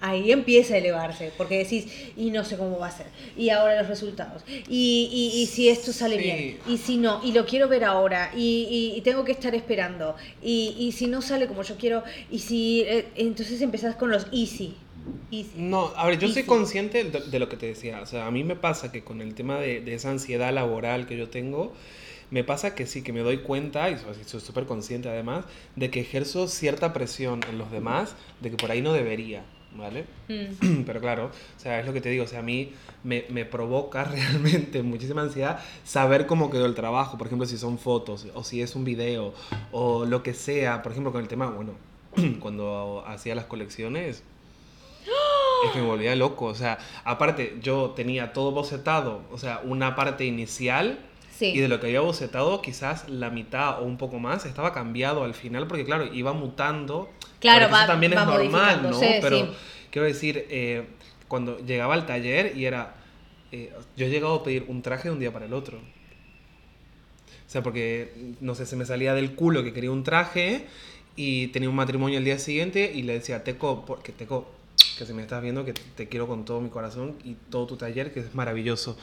ahí 0.02 0.32
empieza 0.32 0.76
a 0.76 0.78
elevarse, 0.78 1.32
porque 1.38 1.58
decís, 1.58 1.86
y 2.16 2.32
no 2.32 2.44
sé 2.44 2.58
cómo 2.58 2.78
va 2.80 2.88
a 2.88 2.92
ser, 2.92 3.08
y 3.36 3.50
ahora 3.50 3.80
los 3.80 3.88
resultados, 3.88 4.44
y, 4.68 5.32
y, 5.34 5.46
si 5.48 5.70
esto 5.70 5.92
sale 5.92 6.18
bien, 6.18 6.58
y 6.68 6.78
si 6.78 6.98
no, 6.98 7.22
y 7.24 7.32
lo 7.32 7.46
quiero 7.46 7.68
ver 7.68 7.84
ahora, 7.84 8.32
y, 8.36 8.94
y 8.96 9.02
tengo 9.02 9.24
que 9.24 9.32
estar 9.32 9.56
esperando, 9.56 10.16
y, 10.42 10.94
si 10.96 11.08
no 11.08 11.22
sale 11.22 11.48
como 11.48 11.64
yo 11.64 11.78
quiero, 11.78 12.04
y 12.30 12.40
si, 12.40 12.82
eh, 12.82 13.08
entonces 13.16 13.62
empezás 13.62 13.96
con 13.96 14.12
los 14.12 14.28
easy. 14.32 14.76
Easy. 15.32 15.52
No, 15.56 15.94
a 15.96 16.06
ver, 16.06 16.20
yo 16.20 16.28
soy 16.28 16.44
consciente 16.44 17.04
de, 17.06 17.40
lo 17.40 17.48
que 17.48 17.56
te 17.56 17.68
decía, 17.68 18.02
o 18.02 18.06
sea, 18.06 18.28
a 18.28 18.32
mí 18.32 18.44
me 18.44 18.56
pasa 18.56 18.92
que 18.92 19.04
con 19.04 19.22
el 19.22 19.36
tema 19.36 19.58
de, 19.58 19.80
de 19.80 19.94
esa 19.94 20.10
ansiedad 20.10 20.54
laboral 20.54 21.08
que 21.08 21.18
yo 21.18 21.30
tengo, 21.30 21.74
me 22.30 22.44
pasa 22.44 22.76
que 22.76 22.86
sí, 22.86 23.04
que 23.04 23.14
me 23.14 23.22
doy 23.22 23.38
cuenta, 23.38 23.90
y 23.90 23.98
soy 24.26 24.42
súper 24.42 24.66
consciente 24.66 25.10
además, 25.10 25.46
de 25.76 25.90
que 25.90 26.02
ejerzo 26.02 26.48
cierta 26.48 26.92
presión 26.92 27.40
en 27.50 27.58
los 27.58 27.72
demás, 27.72 28.16
de 28.42 28.52
que 28.52 28.58
por 28.58 28.70
ahí 28.70 28.82
no 28.82 28.94
debería. 28.94 29.44
¿Vale? 29.78 30.06
Mm. 30.28 30.84
Pero 30.86 31.00
claro, 31.00 31.26
o 31.26 31.60
sea, 31.60 31.80
es 31.80 31.86
lo 31.86 31.94
que 31.94 32.02
te 32.02 32.10
digo, 32.10 32.24
o 32.24 32.28
sea, 32.28 32.40
a 32.40 32.44
mí 32.44 32.74
me, 33.04 33.26
me, 33.30 33.46
provoca 33.46 34.04
realmente 34.06 34.84
muchísima 34.84 35.22
ansiedad 35.22 35.60
saber 35.84 36.26
cómo 36.26 36.50
quedó 36.50 36.66
el 36.66 36.76
trabajo, 36.76 37.18
por 37.18 37.28
ejemplo, 37.28 37.46
si 37.48 37.58
son 37.58 37.78
fotos 37.78 38.28
o 38.34 38.44
si 38.44 38.62
es 38.62 38.76
un 38.76 38.84
video 38.84 39.34
o 39.72 40.06
lo 40.06 40.24
que 40.24 40.34
sea, 40.34 40.82
por 40.82 40.92
ejemplo, 40.92 41.12
con 41.12 41.22
el 41.22 41.28
tema, 41.28 41.48
bueno, 41.48 41.74
cuando 42.40 43.04
hacía 43.08 43.36
las 43.36 43.46
colecciones, 43.46 44.24
es 45.66 45.72
que 45.72 45.80
me 45.80 45.88
volvía 45.88 46.16
loco, 46.16 46.46
o 46.46 46.56
sea, 46.56 46.78
aparte 47.04 47.58
yo 47.62 47.94
tenía 47.96 48.34
todo 48.34 48.52
bocetado, 48.52 49.22
o 49.32 49.38
sea, 49.38 49.62
una 49.64 49.96
parte 49.96 50.26
inicial 50.26 51.00
y 51.40 51.60
de 51.60 51.68
lo 51.68 51.80
que 51.80 51.88
había 51.88 52.02
bocetado, 52.02 52.62
quizás 52.62 53.10
la 53.10 53.30
mitad 53.30 53.82
o 53.82 53.86
un 53.86 53.98
poco 53.98 54.20
más 54.20 54.46
estaba 54.46 54.74
cambiado 54.74 55.24
al 55.24 55.34
final, 55.34 55.68
porque 55.68 55.86
claro, 55.86 56.14
iba 56.14 56.34
mutando. 56.34 57.10
Claro, 57.40 57.72
va, 57.72 57.80
eso 57.80 57.88
también 57.88 58.14
es 58.14 58.26
normal, 58.26 58.90
¿no? 58.90 59.00
Pero 59.00 59.50
quiero 59.92 60.08
decir, 60.08 60.46
eh, 60.50 60.86
cuando 61.28 61.60
llegaba 61.60 61.94
al 61.94 62.06
taller 62.06 62.58
y 62.58 62.66
era. 62.66 62.96
Eh, 63.52 63.72
yo 63.96 64.06
he 64.06 64.10
llegado 64.10 64.36
a 64.36 64.44
pedir 64.44 64.66
un 64.68 64.82
traje 64.82 65.08
de 65.08 65.14
un 65.14 65.20
día 65.20 65.32
para 65.32 65.46
el 65.46 65.54
otro. 65.54 65.78
O 65.78 67.50
sea, 67.50 67.64
porque, 67.64 68.34
no 68.42 68.56
sé, 68.56 68.66
se 68.66 68.76
me 68.76 68.86
salía 68.86 69.14
del 69.14 69.34
culo 69.34 69.64
que 69.64 69.72
quería 69.72 69.90
un 69.90 70.04
traje 70.04 70.66
y 71.16 71.48
tenía 71.48 71.70
un 71.70 71.76
matrimonio 71.76 72.18
el 72.18 72.26
día 72.26 72.40
siguiente 72.40 72.92
y 72.94 73.04
le 73.04 73.14
decía, 73.14 73.44
Teco, 73.44 73.86
porque 73.86 74.12
Teco, 74.12 74.52
que 74.98 75.06
si 75.06 75.14
me 75.14 75.22
estás 75.22 75.42
viendo, 75.42 75.64
que 75.64 75.74
te 75.74 76.10
quiero 76.10 76.28
con 76.28 76.44
todo 76.44 76.60
mi 76.60 76.70
corazón 76.70 77.16
y 77.24 77.36
todo 77.50 77.66
tu 77.66 77.78
taller, 77.78 78.14
que 78.14 78.20
es 78.20 78.36
maravilloso. 78.36 78.98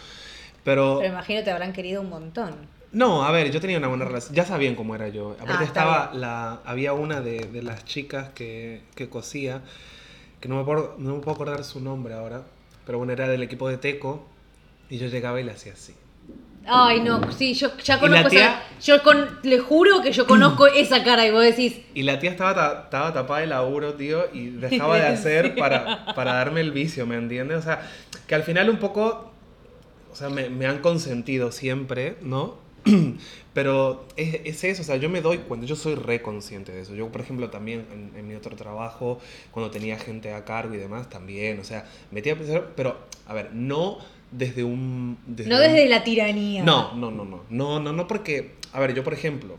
Pero, 0.65 0.99
Pero 1.01 1.13
imagino 1.13 1.43
te 1.45 1.51
habrán 1.51 1.73
querido 1.73 2.01
un 2.01 2.11
montón. 2.11 2.55
No, 2.95 3.25
a 3.25 3.33
ver, 3.33 3.51
yo 3.51 3.61
tenía 3.61 3.77
una 3.77 3.89
buena 3.89 4.05
relación. 4.05 4.35
Ya 4.35 4.45
sabían 4.45 4.77
cómo 4.77 4.95
era 4.95 5.09
yo. 5.09 5.37
Aparte 5.41 5.65
ah, 5.65 5.67
estaba 5.67 6.11
la, 6.15 6.61
había 6.65 6.93
una 6.93 7.21
de, 7.21 7.41
de 7.41 7.63
las 7.63 7.85
chicas 7.85 8.29
que, 8.35 8.83
que, 8.95 9.09
cosía, 9.09 9.63
que 10.41 10.49
no 10.49 10.57
me, 10.57 10.65
puedo, 10.65 10.95
no 10.99 11.17
me 11.17 11.21
puedo 11.21 11.35
acordar 11.35 11.65
su 11.65 11.81
nombre 11.81 12.15
ahora, 12.15 12.43
pero 12.87 12.99
bueno, 12.99 13.13
era 13.13 13.29
del 13.29 13.43
equipo 13.43 13.69
de 13.69 13.79
Teco, 13.79 14.25
y 14.89 14.99
yo 14.99 15.09
llegaba 15.09 15.41
y 15.41 15.45
le 15.45 15.51
hacía 15.51 15.73
así. 15.73 15.95
Ay, 16.67 17.01
no, 17.01 17.31
sí, 17.33 17.53
yo 17.53 17.77
ya 17.79 17.99
conozco 17.99 18.29
esa, 18.29 18.63
Yo 18.81 19.03
con, 19.03 19.39
le 19.43 19.59
juro 19.59 20.01
que 20.01 20.13
yo 20.13 20.27
conozco 20.29 20.69
esa 20.69 21.03
cara 21.03 21.27
y 21.27 21.33
vos 21.33 21.43
decís. 21.43 21.81
Y 21.95 22.05
la 22.05 22.21
tía 22.21 22.31
estaba, 22.31 22.83
estaba 22.85 23.13
tapada 23.13 23.41
de 23.41 23.49
laburo, 23.49 23.95
tío, 23.95 24.27
y 24.33 24.51
dejaba 24.51 24.97
de 24.97 25.07
hacer 25.09 25.57
para, 25.57 26.15
para 26.15 26.35
darme 26.35 26.61
el 26.61 26.71
vicio, 26.71 27.07
¿me 27.07 27.17
entiendes? 27.17 27.59
O 27.59 27.63
sea, 27.63 27.83
que 28.29 28.37
al 28.37 28.45
final 28.45 28.71
un 28.71 28.79
poco 28.79 29.34
o 30.15 30.17
sea, 30.17 30.29
me, 30.29 30.49
me 30.49 30.67
han 30.67 30.79
consentido 30.79 31.51
siempre, 31.51 32.17
¿no? 32.23 32.55
Pero 33.53 34.07
es, 34.17 34.43
es, 34.45 34.63
eso, 34.63 34.83
o 34.83 34.85
sea, 34.85 34.95
yo 34.95 35.11
me 35.11 35.21
doy 35.21 35.39
cuenta, 35.39 35.67
yo 35.67 35.75
soy 35.75 35.97
reconsciente 35.97 36.71
de 36.71 36.83
eso. 36.83 36.95
Yo, 36.95 37.11
por 37.11 37.21
ejemplo, 37.21 37.51
también 37.51 37.85
en, 38.17 38.29
mi 38.29 38.37
otro 38.37 38.55
trabajo, 38.55 39.19
cuando 39.51 39.73
tenía 39.73 39.99
gente 39.99 40.33
a 40.33 40.45
cargo 40.45 40.73
y 40.75 40.77
demás, 40.77 41.11
también, 41.11 41.59
o 41.59 41.65
sea, 41.65 41.85
metía 42.13 42.35
a 42.35 42.37
pensar, 42.37 42.71
pero, 42.77 42.97
a 43.27 43.35
ver, 43.35 43.53
no 43.55 43.99
desde 44.31 44.63
un... 44.63 45.19
no 45.27 45.59
desde 45.59 45.89
la 45.89 46.05
tiranía. 46.05 46.63
No, 46.63 46.95
no, 46.95 47.11
no, 47.11 47.25
no, 47.25 47.43
no, 47.51 47.81
no, 47.81 47.93
no, 47.93 48.07
porque, 48.07 48.55
a 48.73 48.79
ver, 48.79 48.95
yo, 48.95 49.03
por 49.03 49.15
ejemplo, 49.15 49.59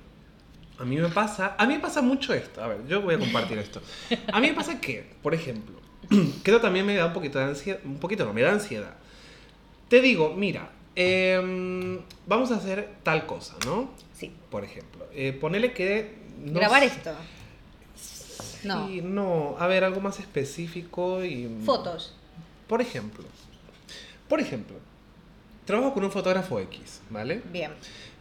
a 0.79 0.85
mí 0.85 0.95
me 0.95 1.09
pasa, 1.09 1.57
a 1.57 1.65
mí 1.65 1.73
me 1.73 1.81
pasa 1.81 2.01
mucho 2.01 2.33
esto, 2.33 2.63
a 2.63 2.67
ver, 2.67 2.87
yo 2.87 3.01
voy 3.01 3.15
a 3.15 3.19
compartir 3.19 3.57
esto. 3.57 3.81
A 4.31 4.39
mí 4.39 4.47
me 4.47 4.53
pasa 4.53 4.79
que, 4.79 5.03
por 5.21 5.33
ejemplo, 5.33 5.81
que 6.09 6.49
esto 6.49 6.61
también 6.61 6.85
me 6.85 6.95
da 6.95 7.07
un 7.07 7.13
poquito 7.13 7.39
de 7.39 7.43
ansiedad, 7.43 7.81
un 7.83 7.97
poquito 7.97 8.23
no, 8.23 8.31
me 8.31 8.41
da 8.41 8.53
ansiedad 8.53 8.95
te 9.89 10.01
digo, 10.01 10.33
mira, 10.35 10.69
em, 10.95 11.99
vamos 12.25 12.51
a 12.51 12.55
hacer 12.55 12.95
tal 13.03 13.25
cosa, 13.25 13.55
¿no? 13.65 13.89
Sí. 14.13 14.31
Por 14.49 14.63
ejemplo, 14.63 15.05
eh, 15.13 15.33
ponele 15.33 15.73
que... 15.73 16.15
Grabar 16.45 16.83
esto. 16.83 17.11
no. 18.63 18.87
no. 18.87 19.55
A 19.59 19.67
ver, 19.67 19.83
algo 19.83 20.01
más 20.01 20.19
específico 20.19 21.23
y... 21.23 21.49
Fotos. 21.65 22.13
Por 22.67 22.81
ejemplo. 22.81 23.25
Por 24.27 24.39
ejemplo. 24.39 24.77
Trabajo 25.65 25.93
con 25.93 26.03
un 26.03 26.11
fotógrafo 26.11 26.59
X, 26.59 27.01
¿vale? 27.09 27.41
Bien. 27.51 27.71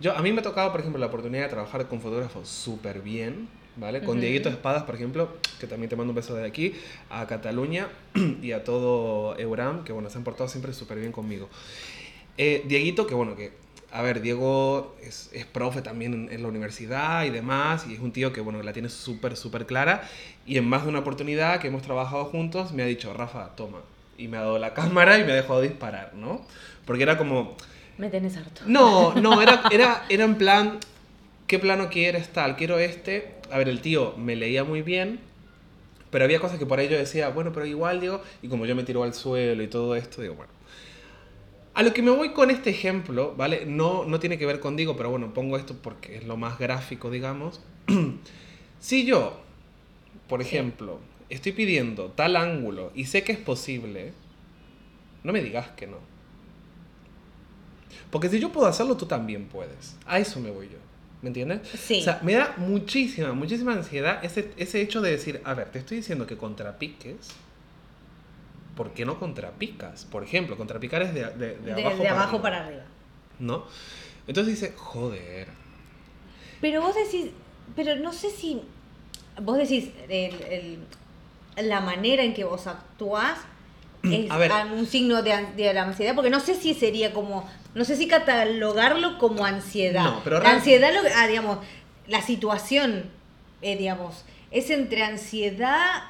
Yo, 0.00 0.16
a 0.16 0.22
mí 0.22 0.32
me 0.32 0.40
ha 0.40 0.42
tocado, 0.42 0.70
por 0.70 0.80
ejemplo, 0.80 0.98
la 0.98 1.06
oportunidad 1.06 1.44
de 1.44 1.48
trabajar 1.50 1.86
con 1.88 2.00
fotógrafos 2.00 2.48
súper 2.48 3.00
bien, 3.00 3.48
¿vale? 3.76 4.02
Con 4.02 4.20
Dieguito 4.20 4.48
Espadas, 4.48 4.84
por 4.84 4.94
ejemplo, 4.94 5.36
que 5.58 5.66
también 5.66 5.88
te 5.88 5.96
mando 5.96 6.12
un 6.12 6.16
beso 6.16 6.34
de 6.34 6.46
aquí, 6.46 6.74
a 7.10 7.26
Cataluña 7.26 7.88
y 8.42 8.52
a 8.52 8.64
todo 8.64 9.38
Euram, 9.38 9.84
que 9.84 9.92
bueno, 9.92 10.10
se 10.10 10.18
han 10.18 10.24
portado 10.24 10.48
siempre 10.48 10.72
súper 10.72 10.98
bien 10.98 11.12
conmigo. 11.12 11.48
Eh, 12.36 12.62
Dieguito, 12.66 13.06
que 13.06 13.14
bueno, 13.14 13.36
que, 13.36 13.52
a 13.92 14.02
ver, 14.02 14.20
Diego 14.20 14.96
es, 15.02 15.30
es 15.32 15.44
profe 15.44 15.82
también 15.82 16.28
en, 16.30 16.42
la 16.42 16.48
universidad 16.48 17.24
y 17.24 17.30
demás, 17.30 17.86
y 17.88 17.94
es 17.94 18.00
un 18.00 18.12
tío 18.12 18.32
que 18.32 18.40
bueno, 18.40 18.62
la 18.62 18.72
tiene 18.72 18.88
súper, 18.88 19.36
súper 19.36 19.66
clara, 19.66 20.08
y 20.46 20.58
en 20.58 20.68
más 20.68 20.82
de 20.82 20.88
una 20.88 21.00
oportunidad 21.00 21.60
que 21.60 21.68
hemos 21.68 21.82
trabajado 21.82 22.24
juntos, 22.26 22.72
me 22.72 22.82
ha 22.82 22.86
dicho, 22.86 23.12
Rafa, 23.14 23.54
toma, 23.56 23.78
y 24.18 24.28
me 24.28 24.36
ha 24.36 24.40
dado 24.40 24.58
la 24.58 24.74
cámara 24.74 25.18
y 25.18 25.24
me 25.24 25.32
ha 25.32 25.36
dejado 25.36 25.60
disparar, 25.60 26.14
¿no? 26.14 26.42
Porque 26.84 27.02
era 27.02 27.16
como... 27.16 27.56
Me 27.96 28.10
tenés 28.10 28.36
harto. 28.36 28.62
No, 28.66 29.14
no, 29.14 29.40
era, 29.40 29.62
era, 29.70 30.04
era 30.08 30.24
en 30.24 30.34
plan, 30.34 30.78
¿qué 31.46 31.60
plano 31.60 31.88
quieres 31.88 32.28
tal? 32.28 32.56
Quiero 32.56 32.80
este, 32.80 33.33
a 33.50 33.58
ver, 33.58 33.68
el 33.68 33.80
tío 33.80 34.14
me 34.16 34.36
leía 34.36 34.64
muy 34.64 34.82
bien, 34.82 35.20
pero 36.10 36.24
había 36.24 36.40
cosas 36.40 36.58
que 36.58 36.66
por 36.66 36.78
ahí 36.78 36.88
yo 36.88 36.96
decía, 36.96 37.28
bueno, 37.28 37.52
pero 37.52 37.66
igual, 37.66 38.00
digo, 38.00 38.22
y 38.42 38.48
como 38.48 38.66
yo 38.66 38.76
me 38.76 38.84
tiro 38.84 39.02
al 39.02 39.14
suelo 39.14 39.62
y 39.62 39.68
todo 39.68 39.96
esto, 39.96 40.22
digo, 40.22 40.34
bueno. 40.34 40.52
A 41.74 41.82
lo 41.82 41.92
que 41.92 42.02
me 42.02 42.12
voy 42.12 42.32
con 42.32 42.52
este 42.52 42.70
ejemplo, 42.70 43.34
¿vale? 43.36 43.66
No, 43.66 44.04
no 44.04 44.20
tiene 44.20 44.38
que 44.38 44.46
ver 44.46 44.60
con 44.60 44.76
digo, 44.76 44.96
pero 44.96 45.10
bueno, 45.10 45.34
pongo 45.34 45.56
esto 45.56 45.74
porque 45.82 46.16
es 46.16 46.24
lo 46.24 46.36
más 46.36 46.56
gráfico, 46.58 47.10
digamos. 47.10 47.60
si 48.78 49.04
yo, 49.04 49.40
por 50.28 50.40
ejemplo, 50.40 51.00
estoy 51.28 51.50
pidiendo 51.50 52.12
tal 52.12 52.36
ángulo 52.36 52.92
y 52.94 53.06
sé 53.06 53.24
que 53.24 53.32
es 53.32 53.38
posible, 53.38 54.12
no 55.24 55.32
me 55.32 55.42
digas 55.42 55.70
que 55.70 55.88
no. 55.88 55.98
Porque 58.10 58.28
si 58.28 58.38
yo 58.38 58.52
puedo 58.52 58.68
hacerlo, 58.68 58.96
tú 58.96 59.06
también 59.06 59.46
puedes. 59.46 59.96
A 60.06 60.20
eso 60.20 60.38
me 60.38 60.52
voy 60.52 60.68
yo. 60.68 60.78
¿Me 61.24 61.30
entiendes? 61.30 61.66
Sí. 61.68 62.00
O 62.00 62.04
sea, 62.04 62.20
me 62.22 62.34
da 62.34 62.52
muchísima, 62.58 63.32
muchísima 63.32 63.72
ansiedad 63.72 64.22
ese, 64.22 64.52
ese 64.58 64.82
hecho 64.82 65.00
de 65.00 65.10
decir, 65.10 65.40
a 65.44 65.54
ver, 65.54 65.70
te 65.70 65.78
estoy 65.78 65.96
diciendo 65.96 66.26
que 66.26 66.36
contrapiques. 66.36 67.30
¿Por 68.76 68.92
qué 68.92 69.06
no 69.06 69.18
contrapicas? 69.18 70.04
Por 70.04 70.22
ejemplo, 70.22 70.58
contrapicar 70.58 71.00
es 71.00 71.14
de, 71.14 71.24
de, 71.24 71.56
de, 71.56 71.72
abajo, 71.72 72.02
de 72.02 72.08
abajo 72.08 72.42
para, 72.42 72.66
arriba. 72.66 72.82
¿No? 73.38 73.64
Entonces 74.26 74.60
dice, 74.60 74.74
joder. 74.76 75.48
Pero 76.60 76.82
vos 76.82 76.94
decís, 76.94 77.30
pero 77.74 77.96
no 77.96 78.12
sé 78.12 78.28
si. 78.28 78.60
Vos 79.40 79.56
decís, 79.56 79.92
el, 80.10 80.34
el, 80.42 81.68
la 81.68 81.80
manera 81.80 82.22
en 82.22 82.34
que 82.34 82.44
vos 82.44 82.66
actuás 82.66 83.38
es 84.04 84.30
un 84.72 84.86
signo 84.86 85.22
de, 85.22 85.46
de, 85.56 85.72
la 85.72 85.82
ansiedad, 85.82 86.14
porque 86.14 86.30
no 86.30 86.40
sé 86.40 86.54
si 86.54 86.74
sería 86.74 87.12
como 87.12 87.48
no 87.74 87.84
sé 87.84 87.96
si 87.96 88.06
catalogarlo 88.06 89.18
como 89.18 89.44
ansiedad. 89.44 90.04
No, 90.04 90.20
pero 90.22 90.40
la 90.40 90.50
ansiedad, 90.52 90.92
lo, 90.94 91.00
ah, 91.16 91.26
digamos, 91.26 91.58
la 92.06 92.22
situación, 92.22 93.04
eh, 93.62 93.76
digamos, 93.76 94.24
es 94.50 94.70
entre 94.70 95.02
ansiedad, 95.02 96.04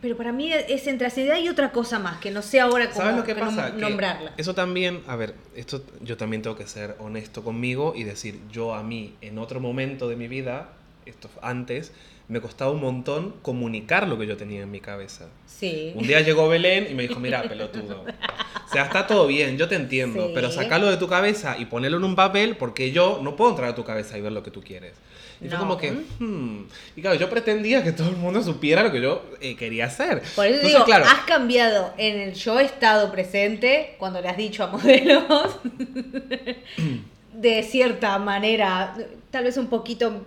pero 0.00 0.16
para 0.16 0.32
mí 0.32 0.50
es 0.52 0.86
entre 0.86 1.06
ansiedad 1.06 1.38
y 1.38 1.48
otra 1.48 1.70
cosa 1.70 1.98
más, 1.98 2.18
que 2.18 2.30
no 2.30 2.40
sé 2.42 2.60
ahora 2.60 2.88
cómo 2.88 3.00
¿Sabes 3.02 3.16
lo 3.16 3.24
que 3.24 3.34
pasa? 3.34 3.74
Que 3.74 3.80
nombrarla. 3.80 4.32
eso 4.36 4.54
también, 4.54 5.02
a 5.06 5.16
ver, 5.16 5.34
esto 5.54 5.82
yo 6.00 6.16
también 6.16 6.42
tengo 6.42 6.56
que 6.56 6.66
ser 6.66 6.96
honesto 6.98 7.44
conmigo 7.44 7.92
y 7.94 8.04
decir, 8.04 8.40
yo 8.50 8.74
a 8.74 8.82
mí 8.82 9.14
en 9.20 9.38
otro 9.38 9.60
momento 9.60 10.08
de 10.08 10.16
mi 10.16 10.28
vida, 10.28 10.70
esto 11.04 11.28
antes, 11.42 11.92
me 12.28 12.40
costaba 12.40 12.70
un 12.70 12.80
montón 12.80 13.34
comunicar 13.42 14.08
lo 14.08 14.18
que 14.18 14.26
yo 14.26 14.36
tenía 14.36 14.62
en 14.62 14.70
mi 14.70 14.80
cabeza. 14.80 15.26
Sí. 15.46 15.92
Un 15.94 16.06
día 16.06 16.20
llegó 16.20 16.48
Belén 16.48 16.88
y 16.90 16.94
me 16.94 17.02
dijo, 17.06 17.20
mira, 17.20 17.42
pelotudo. 17.42 18.04
O 18.66 18.72
sea, 18.72 18.84
está 18.84 19.06
todo 19.06 19.26
bien, 19.26 19.58
yo 19.58 19.68
te 19.68 19.74
entiendo, 19.76 20.28
Sí. 20.28 20.32
pero 20.34 20.50
sacarlo 20.50 20.90
de 20.90 20.96
tu 20.96 21.06
cabeza 21.06 21.56
y 21.58 21.66
ponerlo 21.66 21.98
en 21.98 22.04
un 22.04 22.16
papel 22.16 22.56
porque 22.56 22.92
yo 22.92 23.20
no 23.22 23.36
puedo 23.36 23.50
entrar 23.50 23.68
a 23.70 23.74
tu 23.74 23.84
cabeza 23.84 24.16
y 24.16 24.22
ver 24.22 24.32
lo 24.32 24.42
que 24.42 24.50
tú 24.50 24.62
quieres. 24.62 24.94
Y 25.40 25.48
fue 25.48 25.58
No. 25.58 25.58
como 25.58 25.76
que, 25.76 25.90
hmm. 25.92 26.66
Y 26.96 27.02
claro, 27.02 27.16
yo 27.16 27.28
pretendía 27.28 27.84
que 27.84 27.92
todo 27.92 28.08
el 28.08 28.16
mundo 28.16 28.42
supiera 28.42 28.82
lo 28.82 28.90
que 28.90 29.02
yo 29.02 29.22
eh, 29.40 29.54
quería 29.56 29.86
hacer. 29.86 30.22
Por 30.34 30.46
eso 30.46 30.54
Entonces, 30.54 30.72
digo, 30.72 30.84
claro, 30.86 31.04
has 31.04 31.24
cambiado 31.26 31.92
en 31.98 32.18
el 32.20 32.34
yo 32.34 32.58
estado 32.58 33.12
presente, 33.12 33.96
cuando 33.98 34.20
le 34.22 34.28
has 34.28 34.36
dicho 34.38 34.64
a 34.64 34.68
modelos, 34.68 35.24
de 37.34 37.62
cierta 37.64 38.18
manera, 38.18 38.94
tal 39.30 39.44
vez 39.44 39.56
un 39.56 39.66
poquito 39.66 40.24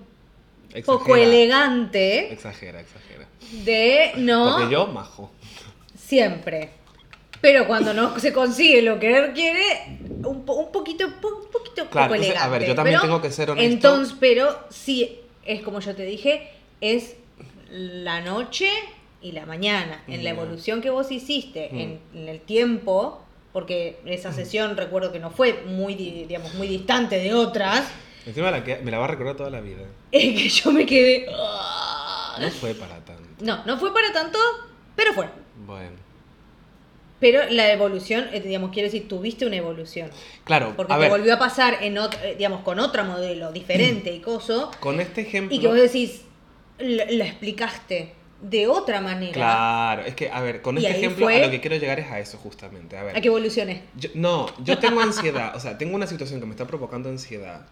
poco 0.86 1.16
exagera, 1.16 1.24
elegante, 1.24 2.34
Exagera, 2.34 2.82
exagera. 2.82 3.28
de 3.64 4.12
no 4.18 4.56
Porque 4.58 4.74
yo, 4.74 4.88
majo. 4.88 5.32
siempre. 5.98 6.72
Pero 7.40 7.68
cuando 7.68 7.94
no 7.94 8.20
se 8.20 8.34
consigue 8.34 8.82
lo 8.82 9.00
que 9.00 9.16
él 9.16 9.34
quiere, 9.34 10.00
un, 10.26 10.44
po- 10.44 10.56
un 10.56 10.72
poquito, 10.72 11.08
po- 11.22 11.44
un 11.46 11.52
poquito 11.52 11.88
Claro, 11.90 12.08
poco 12.08 12.16
entonces, 12.16 12.28
elegante. 12.32 12.40
a 12.56 12.60
ver, 12.60 12.68
yo 12.68 12.76
también 12.76 12.96
Pero 13.00 13.02
tengo 13.08 13.22
que 13.22 13.32
ser 13.32 13.52
honesto. 13.52 13.72
Entonces, 13.74 14.16
pero 14.20 14.60
sí, 14.70 15.20
es 15.46 15.62
como 15.62 15.80
yo 15.80 15.96
te 15.96 16.04
dije, 16.04 16.50
es 16.82 17.16
la 17.70 18.22
noche 18.22 18.68
y 19.22 19.34
la 19.34 19.46
mañana. 19.46 20.04
En 20.08 20.24
la 20.24 20.32
evolución 20.32 20.82
que 20.82 20.90
vos 20.90 21.12
hiciste, 21.12 21.70
Mm. 21.72 21.80
en, 21.80 22.00
en 22.16 22.28
el 22.30 22.40
tiempo, 22.42 23.22
porque 23.54 24.00
esa 24.06 24.34
sesión 24.34 24.76
recuerdo 24.76 25.12
que 25.12 25.20
no 25.20 25.30
fue 25.30 25.64
muy, 25.68 25.94
di- 25.94 26.26
digamos, 26.28 26.56
muy 26.56 26.68
distante 26.68 27.20
de 27.20 27.34
otras, 27.36 27.84
Encima 28.28 28.52
la 28.52 28.64
que, 28.64 28.78
me 28.78 28.92
la 28.92 28.98
va 29.00 29.06
a 29.06 29.08
recordar 29.08 29.36
toda 29.38 29.50
la 29.50 29.62
vida. 29.62 29.84
es 30.12 30.42
que 30.42 30.50
yo 30.50 30.72
me 30.72 30.86
quedé... 30.86 31.26
"Ah". 31.34 32.38
No 32.40 32.50
fue 32.52 32.74
para 32.76 32.96
tanto. 33.04 33.24
No, 33.40 33.64
no 33.66 33.78
fue 33.80 33.94
para 33.94 34.12
tanto, 34.14 34.38
pero 34.96 35.14
fue. 35.14 35.28
Bueno. 35.66 35.96
Pero 37.20 37.42
la 37.50 37.72
evolución, 37.72 38.28
eh, 38.32 38.42
digamos, 38.42 38.70
quiero 38.72 38.88
decir, 38.88 39.08
tuviste 39.08 39.46
una 39.48 39.56
evolución. 39.56 40.12
Claro, 40.44 40.74
Porque 40.76 40.94
a 40.94 40.98
te 40.98 41.02
ver, 41.02 41.10
volvió 41.10 41.34
a 41.34 41.40
pasar 41.40 41.80
en 41.82 41.98
eh, 41.98 42.36
digamos, 42.38 42.62
con 42.62 42.80
otra 42.80 43.04
modelo 43.04 43.52
diferente 43.52 44.14
y 44.14 44.20
coso, 44.20 44.70
con 44.80 45.00
este 45.00 45.22
ejemplo... 45.22 45.56
y 45.56 45.60
que 45.60 45.68
vos 45.68 45.78
decís, 45.78 46.22
la, 46.78 47.06
la 47.10 47.26
explicaste 47.26 48.14
de 48.42 48.68
otra 48.68 49.02
manera. 49.02 49.32
Claro, 49.34 50.04
es 50.04 50.14
que, 50.14 50.30
a 50.30 50.42
ver, 50.42 50.62
con 50.62 50.78
Y 50.78 50.86
este 50.86 50.98
ejemplo 51.00 51.26
fue- 51.26 51.38
a 51.42 51.46
lo 51.46 51.50
que 51.52 51.60
quiero 51.60 51.78
llegar 51.78 52.00
es 52.00 52.12
a 52.12 52.20
eso 52.20 52.38
justamente. 52.38 52.96
A 52.98 53.04
ver, 53.04 53.18
A 53.18 53.22
que 53.22 53.30
evoluciones. 53.30 53.82
no, 54.14 54.46
yo 54.64 54.78
tengo 54.78 55.00
ansiedad, 55.02 55.56
o 55.56 55.60
sea, 55.60 55.76
tengo 55.80 55.96
una 55.96 56.06
situación 56.06 56.40
que 56.40 56.46
me 56.46 56.52
está 56.52 56.68
provocando 56.68 57.10
ansiedad. 57.10 57.66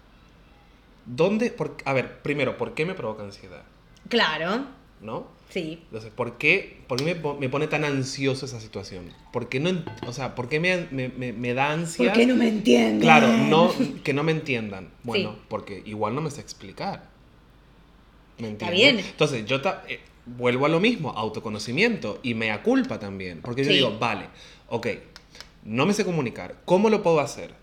¿Dónde? 1.06 1.52
Por, 1.52 1.78
a 1.86 1.94
ver, 1.94 2.22
primero, 2.22 2.58
¿por 2.58 2.74
qué 2.74 2.86
me 2.86 2.94
provoca 2.94 3.24
ansiedad? 3.24 3.63
Claro, 4.10 4.65
¿No? 5.02 5.28
sí. 5.50 5.80
Entonces, 5.86 6.12
¿por 6.12 6.38
qué, 6.38 6.82
por 6.88 6.98
qué 6.98 7.15
me, 7.15 7.34
me 7.39 7.50
pone 7.50 7.68
tan 7.68 7.84
ansioso 7.86 8.46
esa 8.46 8.60
situación? 8.60 9.12
¿Por 9.32 9.48
qué 9.50 9.60
no, 9.60 9.84
o 10.08 10.13
sea, 10.13 10.36
¿por 10.36 10.50
qué 10.50 10.60
me, 10.60 10.88
me, 10.91 11.10
me- 11.34 11.54
da 11.54 11.72
ansia? 11.72 12.12
¿Por 12.12 12.20
qué 12.20 12.26
no 12.26 12.36
me 12.36 12.48
entiendes? 12.48 13.02
Claro, 13.02 13.28
no, 13.38 13.72
que 14.04 14.13
no 14.13 14.24
me 14.24 14.32
entiendan. 14.32 14.89
Bueno, 15.04 15.34
Sí. 15.34 15.41
porque 15.48 15.84
igual 15.86 16.15
no 16.15 16.22
me 16.22 16.32
sé 16.32 16.41
explicar. 16.41 17.10
¿Me 18.39 18.50
Está 18.50 18.68
entiendes? 18.70 18.96
bien. 18.96 19.12
Entonces, 19.12 19.46
yo 19.46 19.62
ta- 19.62 19.84
eh, 19.88 20.00
vuelvo 20.26 20.65
a 20.65 20.70
lo 20.70 20.80
mismo, 20.80 21.12
autoconocimiento 21.12 22.20
y 22.24 22.34
mea 22.34 22.63
culpa 22.63 23.00
también. 23.00 23.41
Porque 23.41 23.63
yo 23.63 23.70
Sí. 23.70 23.76
digo, 23.78 23.98
vale, 24.00 24.26
ok, 24.70 24.88
no 25.63 25.86
me 25.86 25.94
sé 25.94 26.04
comunicar, 26.04 26.58
¿cómo 26.65 26.89
lo 26.89 27.02
puedo 27.04 27.20
hacer? 27.20 27.54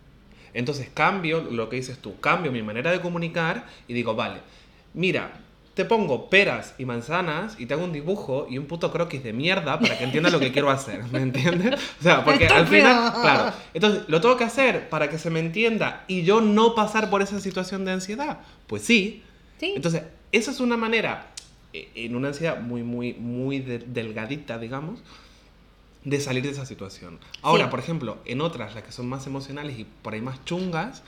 Entonces 0.54 0.88
cambio 0.92 1.40
lo 1.40 1.68
que 1.68 1.76
dices 1.76 1.98
tú, 1.98 2.18
cambio 2.20 2.52
mi 2.52 2.62
manera 2.62 2.90
de 2.90 3.00
comunicar 3.00 3.64
y 3.88 3.94
digo, 3.94 4.14
vale, 4.14 4.40
mira, 4.94 5.32
te 5.74 5.86
pongo 5.86 6.28
peras 6.28 6.74
y 6.76 6.84
manzanas 6.84 7.58
y 7.58 7.64
te 7.64 7.72
hago 7.72 7.84
un 7.84 7.92
dibujo 7.94 8.46
y 8.50 8.58
un 8.58 8.66
puto 8.66 8.92
croquis 8.92 9.22
de 9.24 9.32
mierda 9.32 9.78
para 9.80 9.96
que 9.96 10.04
entiendas 10.04 10.30
lo 10.30 10.38
que 10.38 10.52
quiero 10.52 10.68
hacer, 10.70 11.02
¿me 11.10 11.20
entiendes? 11.22 11.80
O 11.98 12.02
sea, 12.02 12.22
porque 12.24 12.46
al 12.46 12.66
final, 12.66 13.12
claro, 13.22 13.52
entonces 13.72 14.02
lo 14.08 14.20
tengo 14.20 14.36
que 14.36 14.44
hacer 14.44 14.90
para 14.90 15.08
que 15.08 15.16
se 15.18 15.30
me 15.30 15.40
entienda 15.40 16.04
y 16.08 16.24
yo 16.24 16.42
no 16.42 16.74
pasar 16.74 17.08
por 17.08 17.22
esa 17.22 17.40
situación 17.40 17.86
de 17.86 17.92
ansiedad. 17.92 18.40
Pues 18.66 18.82
sí. 18.82 19.22
Sí. 19.58 19.72
Entonces, 19.74 20.02
esa 20.32 20.50
es 20.50 20.60
una 20.60 20.76
manera, 20.76 21.28
eh, 21.72 21.88
en 21.94 22.16
una 22.16 22.28
ansiedad 22.28 22.60
muy, 22.60 22.82
muy, 22.82 23.14
muy 23.14 23.60
de- 23.60 23.78
delgadita, 23.78 24.58
digamos, 24.58 25.02
de 26.04 26.20
salir 26.20 26.42
de 26.42 26.50
esa 26.50 26.66
situación. 26.66 27.18
Ahora, 27.42 27.64
Sí. 27.64 27.70
por 27.70 27.78
ejemplo, 27.78 28.18
en 28.24 28.40
otras, 28.40 28.74
las 28.74 28.82
que 28.84 28.92
son 28.92 29.08
más 29.08 29.26
emocionales 29.26 29.78
y 29.78 29.84
por 29.84 30.14
ahí 30.14 30.20
más 30.20 30.44
chungas, 30.44 31.02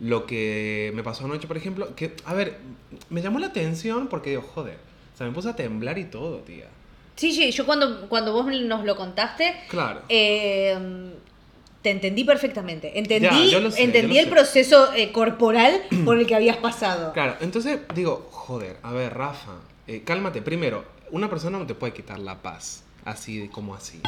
lo 0.00 0.26
que 0.26 0.92
me 0.94 1.02
pasó 1.02 1.24
anoche, 1.26 1.46
por 1.46 1.56
ejemplo, 1.56 1.94
que, 1.94 2.14
a 2.24 2.34
ver, 2.34 2.58
me 3.10 3.22
llamó 3.22 3.38
la 3.38 3.48
atención 3.48 4.08
porque 4.08 4.30
digo, 4.30 4.42
joder, 4.42 4.78
o 5.14 5.16
sea, 5.18 5.26
me 5.26 5.32
puse 5.32 5.48
a 5.50 5.56
temblar 5.56 5.98
y 5.98 6.04
todo, 6.04 6.38
tía. 6.38 6.66
Sí, 7.16 7.32
sí, 7.32 7.50
yo 7.52 7.64
cuando, 7.66 8.08
cuando 8.08 8.32
vos 8.32 8.46
nos 8.46 8.84
lo 8.84 8.96
contaste, 8.96 9.54
Claro. 9.68 10.02
eh, 10.08 10.76
te 11.82 11.90
entendí 11.90 12.24
perfectamente. 12.24 12.98
Entendí, 12.98 13.50
Ya, 13.50 13.70
sé, 13.70 13.82
entendí 13.84 14.16
el 14.18 14.24
sé. 14.24 14.30
proceso 14.30 14.92
eh, 14.94 15.12
corporal 15.12 15.82
por 16.06 16.18
el 16.18 16.26
que 16.26 16.34
habías 16.34 16.56
pasado. 16.56 17.12
Claro, 17.12 17.36
entonces 17.40 17.78
digo, 17.94 18.26
joder, 18.32 18.78
a 18.82 18.90
ver, 18.92 19.12
Rafa, 19.14 19.52
eh, 19.86 20.02
cálmate. 20.02 20.40
Primero, 20.42 20.82
una 21.10 21.28
persona 21.28 21.58
no 21.58 21.66
te 21.66 21.74
puede 21.74 21.92
quitar 21.92 22.18
la 22.18 22.40
paz, 22.42 22.83
así 23.04 23.38
de 23.38 23.50
como 23.50 23.74
así. 23.74 24.00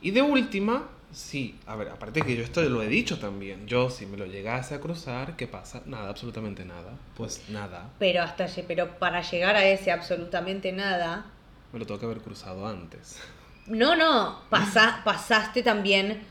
Y 0.00 0.10
de 0.10 0.22
última, 0.22 0.88
sí, 1.12 1.58
a 1.66 1.76
ver, 1.76 1.88
aparte 1.88 2.22
que 2.22 2.36
yo 2.36 2.42
esto 2.42 2.60
lo 2.62 2.82
he 2.82 2.88
dicho 2.88 3.18
también, 3.18 3.66
yo 3.66 3.88
si 3.90 4.06
me 4.06 4.16
lo 4.16 4.26
llegase 4.26 4.74
a 4.74 4.80
cruzar, 4.80 5.36
¿qué 5.36 5.46
pasa? 5.46 5.82
Nada, 5.86 6.08
absolutamente 6.10 6.64
nada. 6.64 6.92
Pues 7.16 7.48
nada, 7.48 7.90
Pero 7.98 8.22
hasta 8.22 8.46
pero 8.68 8.98
para 8.98 9.22
llegar 9.22 9.56
a 9.56 9.64
ese 9.66 9.90
absolutamente 9.92 10.72
nada, 10.72 11.24
me 11.72 11.78
lo 11.78 11.86
tengo 11.86 12.00
que 12.00 12.06
haber 12.06 12.18
cruzado 12.18 12.66
antes. 12.66 13.18
no, 13.66 13.96
no, 13.96 14.40
pasa- 14.50 15.00
pasaste 15.04 15.62
también 15.62 16.22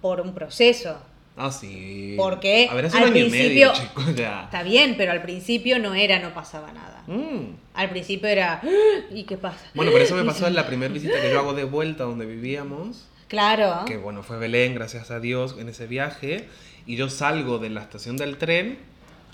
por 0.00 0.20
un 0.20 0.34
proceso. 0.34 0.98
Ah, 1.36 1.50
sí. 1.50 2.14
Porque 2.16 2.68
A 2.70 2.74
ver, 2.74 2.86
hace 2.86 2.96
al 2.96 3.04
un 3.04 3.08
año 3.10 3.24
y 3.26 3.30
medio, 3.30 3.72
principio- 3.72 3.88
chicos, 4.04 4.14
ya. 4.14 4.44
Está 4.44 4.62
bien, 4.62 4.94
pero 4.96 5.10
al 5.12 5.20
principio 5.22 5.78
no 5.80 5.94
era, 5.94 6.20
no 6.20 6.32
pasaba 6.32 6.72
nada. 6.72 7.02
Mm. 7.08 7.56
Al 7.74 7.90
principio 7.90 8.28
era, 8.28 8.60
"Ah, 8.62 8.68
¿y 9.12 9.24
qué 9.24 9.36
pasa? 9.36 9.58
Bueno, 9.74 9.90
por 9.90 10.00
eso 10.00 10.14
me 10.14 10.22
pasó 10.24 10.46
en 10.46 10.54
la 10.54 10.66
primera 10.66 10.92
visita 10.92 11.20
que 11.20 11.30
yo 11.30 11.38
hago 11.40 11.52
de 11.54 11.64
vuelta 11.64 12.04
donde 12.04 12.24
vivíamos. 12.26 13.08
Claro. 13.26 13.84
que 13.86 13.96
bueno, 13.96 14.22
fue 14.22 14.38
Belén, 14.38 14.74
gracias 14.74 15.10
a 15.10 15.18
Dios, 15.18 15.56
en 15.58 15.68
ese 15.68 15.86
viaje, 15.88 16.46
y 16.86 16.94
yo 16.94 17.08
salgo 17.08 17.58
de 17.58 17.68
la 17.70 17.80
estación 17.80 18.16
del 18.16 18.36
tren 18.36 18.78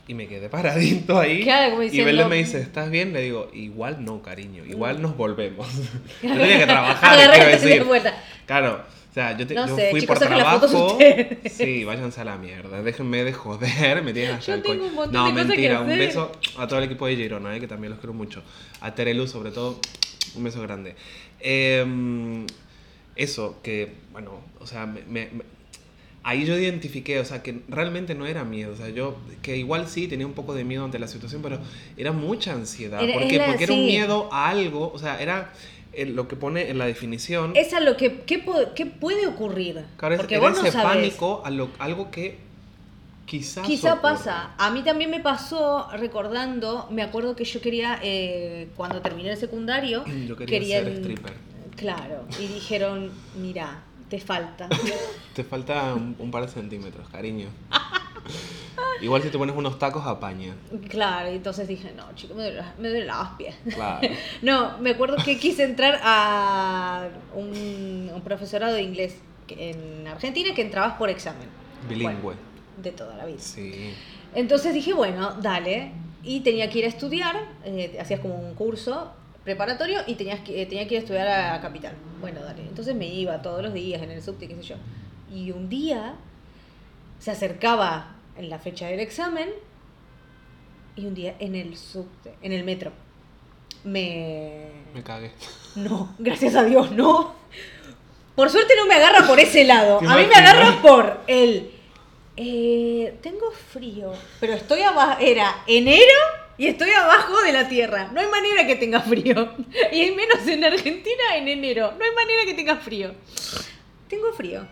y 0.08 0.14
me 0.14 0.26
quedé 0.26 0.48
paradito 0.48 1.18
ahí. 1.18 1.42
Claro, 1.44 1.72
como 1.72 1.82
y 1.82 2.00
Belén 2.00 2.28
me 2.28 2.36
dice, 2.36 2.60
¿estás 2.62 2.88
bien? 2.90 3.12
Le 3.12 3.20
digo, 3.20 3.50
igual 3.52 4.02
no, 4.04 4.22
cariño, 4.22 4.64
igual 4.64 5.02
nos 5.02 5.16
volvemos. 5.18 5.66
yo 6.22 6.32
tenía 6.32 6.58
que 6.60 6.66
trabajar, 6.66 7.30
quiero 7.30 7.46
decir. 7.50 7.86
Claro, 8.46 8.84
o 9.10 9.12
sea, 9.12 9.36
yo, 9.36 9.46
te- 9.46 9.54
No 9.54 9.66
yo 9.66 9.74
sé, 9.76 9.90
fui 9.90 10.00
chicos, 10.00 10.18
por 10.18 10.28
trabajo. 10.28 10.98
Sí, 11.50 11.84
váyanse 11.84 12.20
a 12.20 12.24
la 12.24 12.36
mierda, 12.36 12.80
déjenme 12.82 13.24
de 13.24 13.32
joder, 13.32 14.02
me 14.04 14.12
tienen 14.12 14.38
Yo 14.40 14.54
el 14.54 14.62
coño. 14.62 14.84
un 14.84 15.12
No, 15.12 15.26
de 15.26 15.32
mentira, 15.32 15.80
un 15.80 15.88
beso 15.88 16.30
a 16.56 16.66
todo 16.68 16.78
el 16.78 16.84
equipo 16.84 17.06
de 17.06 17.16
Girona, 17.16 17.56
eh, 17.56 17.60
que 17.60 17.66
también 17.66 17.90
los 17.90 17.98
quiero 17.98 18.12
mucho. 18.14 18.42
A 18.80 18.94
Terelu, 18.94 19.26
sobre 19.26 19.50
todo, 19.50 19.80
un 20.36 20.44
beso 20.44 20.62
grande. 20.62 20.94
Em, 21.40 22.46
eso, 23.16 23.58
que, 23.62 23.92
bueno, 24.12 24.40
o 24.60 24.66
sea, 24.66 24.86
me, 24.86 25.00
me- 25.10 25.28
ahí 26.22 26.44
yo 26.46 26.56
identifiqué, 26.56 27.18
o 27.18 27.24
sea, 27.24 27.42
que 27.42 27.60
realmente 27.68 28.14
no 28.14 28.26
era 28.26 28.44
miedo, 28.44 28.72
o 28.72 28.76
sea, 28.76 28.88
yo, 28.90 29.16
que 29.42 29.56
igual 29.56 29.88
sí 29.88 30.06
tenía 30.06 30.26
un 30.26 30.34
poco 30.34 30.54
de 30.54 30.64
miedo 30.64 30.84
ante 30.84 30.98
la 30.98 31.08
situación, 31.08 31.42
pero 31.42 31.58
era 31.96 32.12
mucha 32.12 32.52
ansiedad. 32.52 33.02
Era- 33.02 33.14
¿Por 33.18 33.26
qué? 33.28 33.40
Porque 33.40 33.64
era 33.64 33.72
un 33.72 33.84
miedo 33.86 34.28
a 34.32 34.48
algo, 34.50 34.92
o 34.94 34.98
sea, 34.98 35.20
era 35.20 35.52
lo 36.06 36.28
que 36.28 36.36
pone 36.36 36.70
en 36.70 36.78
la 36.78 36.86
definición. 36.86 37.52
Es 37.56 37.72
a 37.74 37.80
lo 37.80 37.96
que 37.96 38.20
¿qué, 38.22 38.38
puede 38.38 39.26
ocurrir. 39.26 39.84
Claro, 39.96 40.16
Porque 40.16 40.38
vos 40.38 40.52
no 40.52 40.64
ese 40.66 40.78
pánico 40.78 41.42
a 41.44 41.50
lo, 41.50 41.70
algo 41.78 42.10
que 42.10 42.38
quizás 43.26 43.66
Quizá 43.66 44.00
pasa. 44.00 44.54
A 44.58 44.70
mí 44.70 44.82
también 44.82 45.10
me 45.10 45.20
pasó 45.20 45.88
recordando, 45.92 46.88
me 46.90 47.02
acuerdo 47.02 47.36
que 47.36 47.44
yo 47.44 47.60
quería, 47.60 47.98
eh, 48.02 48.68
cuando 48.76 49.00
terminé 49.00 49.30
el 49.30 49.36
secundario, 49.36 50.04
Yo 50.26 50.36
quería 50.36 50.82
ser 50.82 50.92
stripper. 50.98 51.32
Claro, 51.76 52.24
y 52.38 52.46
dijeron, 52.46 53.10
mira, 53.36 53.82
te 54.08 54.20
falta. 54.20 54.68
Te 55.34 55.44
falta 55.44 55.94
un, 55.94 56.16
un 56.18 56.30
par 56.30 56.44
de 56.44 56.48
centímetros, 56.52 57.08
cariño. 57.08 57.48
Igual 59.00 59.22
si 59.22 59.30
te 59.30 59.38
pones 59.38 59.56
unos 59.56 59.78
tacos, 59.78 60.06
apaña. 60.06 60.54
claro, 60.88 61.30
y 61.30 61.36
entonces 61.36 61.66
dije, 61.66 61.92
no, 61.96 62.04
chico, 62.14 62.34
me 62.34 62.44
duele, 62.44 62.62
me 62.78 62.88
duele 62.88 63.06
las 63.06 63.30
pies. 63.30 63.54
Claro. 63.74 64.08
No, 64.42 64.78
me 64.78 64.90
acuerdo 64.90 65.16
que 65.24 65.38
quise 65.38 65.64
entrar 65.64 66.00
a 66.02 67.08
un, 67.34 68.10
un 68.14 68.20
profesorado 68.22 68.74
de 68.74 68.82
inglés 68.82 69.16
en 69.48 70.06
Argentina 70.06 70.54
que 70.54 70.62
entrabas 70.62 70.94
por 70.96 71.10
examen. 71.10 71.48
Bilingüe. 71.88 72.20
Bueno, 72.20 72.40
de 72.82 72.92
toda 72.92 73.16
la 73.16 73.26
vida. 73.26 73.38
Sí. 73.38 73.92
Entonces 74.34 74.74
dije, 74.74 74.92
bueno, 74.92 75.32
dale. 75.40 75.92
y 76.22 76.40
tenía 76.40 76.68
que 76.70 76.80
ir 76.80 76.84
a 76.84 76.88
estudiar, 76.88 77.36
eh, 77.64 77.96
hacías 78.00 78.20
como 78.20 78.34
un 78.34 78.54
curso 78.54 79.12
preparatorio 79.44 80.00
y 80.06 80.14
tenías 80.14 80.40
que, 80.40 80.62
eh, 80.62 80.66
tenía 80.66 80.86
que 80.86 80.94
ir 80.94 81.00
a 81.00 81.02
estudiar 81.02 81.28
a, 81.28 81.60
Capital. 81.60 81.94
Bueno, 82.20 82.40
dale. 82.40 82.62
Entonces 82.62 82.94
me 82.94 83.06
iba 83.06 83.40
todos 83.42 83.62
los 83.62 83.72
días 83.72 84.02
en 84.02 84.10
el 84.10 84.22
subte, 84.22 84.46
qué 84.46 84.54
sé 84.56 84.62
yo. 84.62 84.76
Y 85.34 85.50
un 85.52 85.68
día 85.68 86.14
se 87.18 87.30
acercaba 87.30 88.16
en 88.40 88.48
la 88.48 88.58
fecha 88.58 88.86
del 88.86 89.00
examen 89.00 89.50
y 90.96 91.04
un 91.04 91.14
día 91.14 91.36
en 91.38 91.54
el 91.54 91.76
subte, 91.76 92.34
en 92.42 92.52
el 92.52 92.64
metro, 92.64 92.90
me... 93.84 94.70
Me 94.94 95.02
cagué. 95.02 95.30
No, 95.76 96.14
gracias 96.18 96.54
a 96.56 96.64
Dios, 96.64 96.90
no. 96.90 97.34
Por 98.34 98.50
suerte 98.50 98.74
no 98.76 98.86
me 98.86 98.94
agarra 98.94 99.26
por 99.26 99.38
ese 99.38 99.64
lado. 99.64 99.98
¿Te 99.98 100.06
A 100.06 100.16
mí 100.16 100.26
me 100.26 100.34
agarra 100.34 100.80
por 100.82 101.20
el... 101.26 101.70
eh, 102.36 103.14
tengo 103.22 103.50
frío, 103.52 104.12
pero 104.40 104.54
estoy 104.54 104.80
abajo... 104.82 105.20
Era 105.20 105.62
enero 105.66 106.18
y 106.56 106.66
estoy 106.66 106.90
abajo 106.90 107.42
de 107.42 107.52
la 107.52 107.68
tierra. 107.68 108.10
No 108.12 108.20
hay 108.20 108.28
manera 108.28 108.66
que 108.66 108.76
tenga 108.76 109.00
frío. 109.00 109.54
Y 109.92 110.10
menos 110.12 110.46
en 110.46 110.64
Argentina 110.64 111.36
en 111.36 111.48
enero. 111.48 111.92
No 111.92 112.04
hay 112.04 112.14
manera 112.14 112.44
que 112.46 112.54
tenga 112.54 112.76
frío. 112.76 113.14
Tengo 114.08 114.32
frío. 114.32 114.66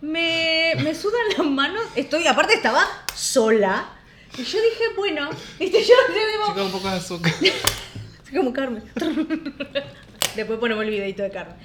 Me, 0.00 0.74
me 0.82 0.94
sudan 0.94 1.20
las 1.36 1.46
manos. 1.46 1.82
Estoy, 1.94 2.26
aparte 2.26 2.54
estaba 2.54 2.86
sola. 3.14 3.90
Y 4.38 4.44
yo 4.44 4.58
dije, 4.62 4.84
bueno, 4.96 5.28
viste, 5.58 5.82
yo, 5.82 5.94
yo 6.08 6.54
digo, 6.54 6.64
un 6.66 6.72
poco 6.72 6.88
de 6.88 6.96
azúcar. 6.96 7.32
Como 8.34 8.52
Carmen. 8.52 8.84
Después 10.36 10.58
ponemos 10.58 10.84
el 10.84 10.90
videito 10.90 11.22
de 11.22 11.30
Carmen. 11.30 11.56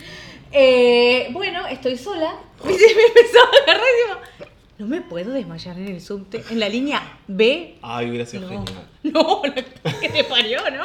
Eh, 0.51 1.29
bueno, 1.31 1.67
estoy 1.67 1.97
sola. 1.97 2.35
¿Viste? 2.65 2.95
Me 2.95 3.03
empezó 3.03 3.39
a 3.39 3.63
agarrar 3.63 3.85
y 3.85 4.07
digo, 4.07 4.49
no 4.77 4.87
me 4.87 5.01
puedo 5.01 5.31
desmayar 5.31 5.77
en 5.77 5.87
el 5.87 6.01
subte. 6.01 6.43
En 6.49 6.59
la 6.59 6.67
línea 6.69 7.19
B. 7.27 7.75
Ay, 7.81 8.09
hubiera 8.09 8.25
sido 8.25 8.43
No, 8.43 8.65
genial. 8.65 8.87
no, 9.03 9.41
que 10.01 10.09
te 10.09 10.23
parió, 10.25 10.59
¿no? 10.71 10.83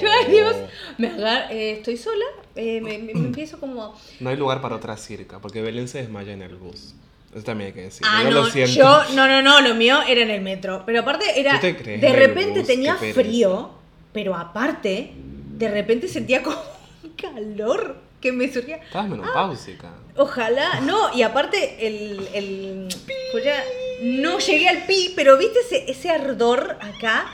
Yo, 0.00 0.08
Oh. 0.26 0.30
Dios, 0.30 0.56
me 0.98 1.08
agar- 1.08 1.48
eh, 1.50 1.72
estoy 1.72 1.96
sola, 1.96 2.24
eh, 2.54 2.80
me, 2.80 2.98
me- 2.98 3.14
me 3.14 3.26
empiezo 3.26 3.58
como... 3.58 3.98
No 4.20 4.30
hay 4.30 4.36
lugar 4.36 4.60
para 4.60 4.76
otra 4.76 4.96
circa, 4.96 5.40
porque 5.40 5.60
Belén 5.62 5.88
se 5.88 5.98
desmaya 5.98 6.32
en 6.32 6.42
el 6.42 6.54
bus. 6.56 6.94
Eso 7.34 7.44
también 7.44 7.68
hay 7.68 7.72
que 7.74 7.80
decir. 7.82 8.06
Ah, 8.08 8.22
yo 8.24 8.30
no, 8.30 8.42
lo 8.42 8.46
siento. 8.50 8.74
yo, 8.74 9.14
no, 9.14 9.26
no, 9.26 9.40
no, 9.42 9.60
lo 9.62 9.74
mío 9.74 10.00
era 10.06 10.20
en 10.22 10.30
el 10.30 10.42
metro. 10.42 10.82
Pero 10.84 11.00
aparte 11.00 11.24
era, 11.40 11.54
¿Tú 11.54 11.60
te 11.62 11.76
crees 11.76 12.00
de 12.00 12.12
repente 12.12 12.58
bus? 12.60 12.66
tenía 12.68 12.94
frío, 12.96 13.70
pero 14.12 14.34
aparte, 14.36 15.12
de 15.16 15.68
repente 15.70 16.08
sentía 16.08 16.42
como 16.42 16.58
un 17.02 17.10
calor 17.10 17.96
que 18.20 18.32
me 18.32 18.52
surgía. 18.52 18.76
Estabas 18.76 19.08
menopáusica. 19.08 19.94
Ojalá, 20.14 20.80
no, 20.82 21.12
y 21.16 21.22
aparte 21.22 21.86
el, 21.86 22.28
el 22.34 22.88
pues 23.32 23.44
ya 23.44 23.64
no 24.02 24.38
llegué 24.38 24.68
al 24.68 24.84
pi, 24.86 25.12
pero 25.16 25.36
viste 25.38 25.58
ese, 25.60 25.90
ese 25.90 26.10
ardor 26.10 26.76
acá 26.80 27.26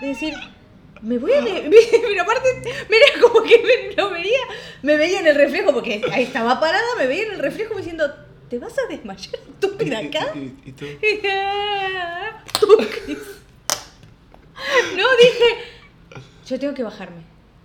de 0.00 0.08
decir, 0.08 0.34
me 1.02 1.18
voy 1.18 1.32
a 1.32 1.40
de- 1.40 1.70
pero 2.08 2.22
aparte, 2.22 2.62
mira 2.88 3.06
como 3.22 3.42
que 3.42 3.58
me, 3.58 3.94
lo 3.96 4.10
veía, 4.10 4.40
me 4.82 4.96
veía 4.96 5.20
en 5.20 5.26
el 5.28 5.34
reflejo, 5.36 5.72
porque 5.72 6.02
ahí 6.12 6.24
estaba 6.24 6.58
parada, 6.60 6.84
me 6.98 7.06
veía 7.06 7.24
en 7.24 7.32
el 7.32 7.38
reflejo 7.38 7.74
diciendo, 7.76 8.12
¿te 8.48 8.58
vas 8.58 8.74
a 8.78 8.86
desmayar 8.88 9.34
estúpida 9.34 9.98
acá? 9.98 10.26
¿Y, 10.34 10.38
y- 10.38 10.64
y 10.66 10.72
tú? 10.72 10.86
No, 14.96 15.04
dije, 15.16 16.24
yo 16.46 16.58
tengo 16.58 16.74
que 16.74 16.82
bajarme. 16.82 17.22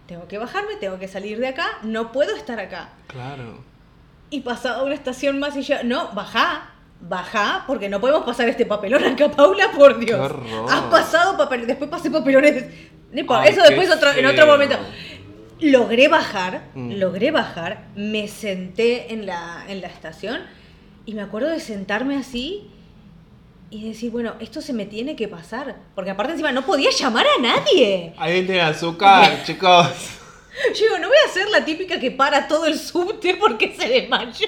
Tengo 0.07 0.28
que 0.28 0.38
bajarme, 0.38 0.76
tengo 0.76 0.99
que 0.99 1.07
salir 1.07 1.39
de 1.39 1.47
acá, 1.47 1.80
no 1.84 2.11
puedo 2.11 2.36
estar 2.36 2.59
acá. 2.59 2.89
Claro. 3.07 3.63
Y 4.30 4.41
pasaba 4.41 4.84
una 4.84 4.93
estación 4.95 5.39
más 5.39 5.55
y 5.57 5.63
yo, 5.63 5.84
no, 5.84 6.11
baja, 6.13 6.72
baja, 7.02 7.64
porque 7.68 7.89
no 7.89 8.00
podemos 8.02 8.24
pasar 8.24 8.50
este 8.50 8.66
papelón 8.66 9.04
acá, 9.04 9.30
Paula, 9.30 9.72
por 9.72 10.00
Dios. 10.00 10.20
horror. 10.20 10.66
Has 10.70 10.82
pasado 10.84 11.38
papel, 11.38 11.68
después 11.68 11.89
pasé 11.89 12.10
papelones. 12.10 12.66
Ay, 13.30 13.50
eso 13.50 13.62
después 13.62 13.89
otro, 13.91 14.12
en 14.12 14.26
otro 14.26 14.46
momento. 14.48 14.78
Logré 15.62 16.08
bajar, 16.10 16.64
Mm. 16.74 16.93
logré 17.00 17.32
bajar, 17.32 17.86
me 17.96 18.28
senté 18.28 19.14
en 19.14 19.26
la, 19.26 19.64
en 19.70 19.80
la 19.82 19.88
estación 19.88 20.41
y 21.06 21.14
me 21.14 21.22
acuerdo 21.22 21.50
de 21.50 21.60
sentarme 21.62 22.18
así 22.18 22.70
y 23.70 23.88
decir, 23.88 24.12
bueno, 24.12 24.34
esto 24.41 24.62
se 24.62 24.74
me 24.74 24.86
tiene 24.86 25.16
que 25.16 25.28
pasar. 25.28 25.76
Porque 25.96 26.12
aparte 26.12 26.34
encima 26.34 26.52
no 26.52 26.66
podía 26.66 26.89
llamar 26.91 27.26
a 27.38 27.41
nadie. 27.41 28.14
Alguien 28.18 28.46
tiene 28.46 28.62
azúcar, 28.62 29.43
chicos. 29.46 29.88
Yo 30.74 30.86
digo, 30.86 30.98
no 31.00 31.08
voy 31.08 31.18
a 31.26 31.32
ser 31.34 31.50
la 31.50 31.64
típica 31.66 32.00
que 32.00 32.12
para 32.12 32.48
todo 32.48 32.66
el 32.66 32.78
subte 32.80 33.36
porque 33.36 33.76
se 33.78 33.88
desmayó. 33.88 34.48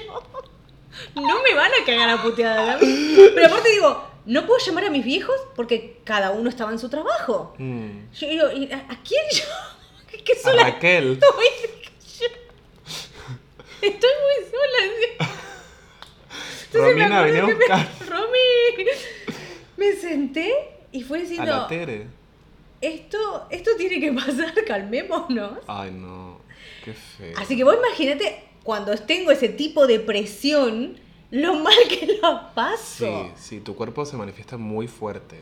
No 1.14 1.42
me 1.42 1.54
van 1.54 1.70
a 1.72 1.84
cagar 1.86 2.08
a 2.10 2.22
puteada. 2.22 2.78
Pero 2.80 3.46
aparte 3.46 3.70
digo, 3.70 4.04
no 4.26 4.46
puedo 4.46 4.58
llamar 4.64 4.84
a 4.86 4.90
mis 4.90 5.04
viejos 5.04 5.36
porque 5.56 6.00
cada 6.04 6.30
uno 6.30 6.48
estaba 6.50 6.70
en 6.72 6.78
su 6.78 6.88
trabajo. 6.88 7.54
Mm. 7.58 8.12
Yo 8.14 8.28
digo, 8.28 8.50
¿y 8.52 8.70
¿a, 8.72 8.78
a 8.78 9.02
quién 9.02 9.22
yo? 9.32 9.44
Es 10.12 10.22
que 10.22 10.32
A 10.32 10.36
sola 10.36 10.62
Raquel. 10.64 11.12
estoy. 11.20 11.46
Muy 13.82 14.50
sola. 14.50 15.28
Entonces 16.64 16.72
me 16.72 16.80
Romina, 16.80 17.06
acuerdo 17.18 17.24
venía 17.24 17.42
a 17.42 17.46
que 17.46 17.52
me- 17.52 17.54
buscar. 17.54 17.88
Romy. 18.08 18.86
Me 19.76 19.92
senté 19.92 20.52
y 20.92 21.02
fue 21.02 21.18
A 21.18 21.20
diciendo, 21.22 21.46
la 21.46 21.68
Tere. 21.68 22.06
esto, 22.80 23.46
esto 23.50 23.70
tiene 23.78 24.00
que 24.00 24.12
pasar, 24.12 24.52
calmémonos. 24.66 25.58
Ay, 25.66 25.90
no. 25.92 26.40
Qué 26.84 26.92
feo. 26.94 27.34
Así 27.38 27.56
que 27.56 27.64
vos 27.64 27.76
imagínate 27.76 28.47
cuando 28.68 28.94
tengo 28.98 29.30
ese 29.30 29.48
tipo 29.48 29.86
de 29.86 29.98
presión, 29.98 30.98
lo 31.30 31.54
mal 31.54 31.72
que 31.88 32.18
lo 32.20 32.52
paso. 32.54 32.76
Sí, 33.06 33.30
sí, 33.34 33.60
tu 33.60 33.74
cuerpo 33.74 34.04
se 34.04 34.14
manifiesta 34.14 34.58
muy 34.58 34.86
fuerte. 34.86 35.36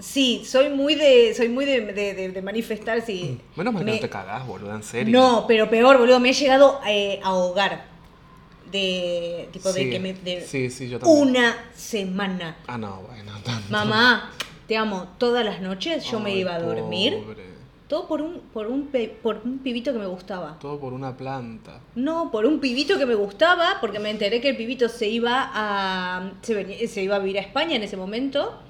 Sí, 0.00 0.42
soy 0.44 0.68
muy 0.68 0.96
de, 0.96 1.34
soy 1.36 1.48
muy 1.50 1.64
de, 1.64 1.82
de- 1.92 2.14
de- 2.14 2.28
de 2.30 2.42
manifestar, 2.42 3.00
sí. 3.06 3.38
Menos 3.54 3.72
mal 3.74 3.84
que 3.84 3.90
Me- 3.92 3.94
no 3.98 4.00
te 4.00 4.10
cagás, 4.10 4.44
boludo, 4.44 4.74
en 4.74 4.82
serio. 4.82 5.16
No, 5.16 5.44
pero 5.46 5.70
peor, 5.70 5.98
boludo, 5.98 6.18
me 6.18 6.30
he 6.30 6.32
llegado 6.32 6.80
eh, 6.88 7.20
a 7.22 7.28
ahogar. 7.28 7.84
De, 8.72 9.48
tipo, 9.52 9.72
de 9.72 9.88
que 9.88 10.00
me, 10.00 10.14
de 10.14 10.40
sí, 10.40 10.68
sí, 10.68 10.88
yo 10.88 10.98
también. 10.98 11.28
una 11.28 11.56
semana. 11.76 12.56
Ah, 12.66 12.76
no, 12.76 13.02
bueno, 13.02 13.34
tanto. 13.44 13.70
Mamá, 13.70 14.32
te 14.66 14.76
amo. 14.76 15.14
Todas 15.18 15.44
las 15.44 15.60
noches 15.60 16.04
yo 16.10 16.18
me 16.18 16.34
iba 16.34 16.56
a 16.56 16.58
dormir. 16.58 17.18
pobre. 17.24 17.57
Todo 17.88 18.06
por 18.06 18.20
un, 18.20 18.40
por 18.52 18.66
un, 18.66 18.90
por 19.22 19.40
un 19.44 19.58
pibito 19.60 19.92
que 19.94 19.98
me 19.98 20.06
gustaba. 20.06 20.58
Todo 20.60 20.78
por 20.78 20.92
una 20.92 21.16
planta. 21.16 21.80
No, 21.94 22.30
por 22.30 22.44
un 22.44 22.60
pibito 22.60 22.98
que 22.98 23.06
me 23.06 23.14
gustaba, 23.14 23.78
porque 23.80 23.98
me 23.98 24.10
enteré 24.10 24.42
que 24.42 24.50
el 24.50 24.56
pibito 24.58 24.90
se 24.90 25.08
iba 25.08 25.50
a 25.54 26.32
se, 26.42 26.54
venía- 26.54 26.86
se 26.86 27.02
iba 27.02 27.16
a 27.16 27.18
vivir 27.18 27.38
a 27.38 27.40
España 27.40 27.76
en 27.76 27.82
ese 27.82 27.96
momento. 27.96 28.60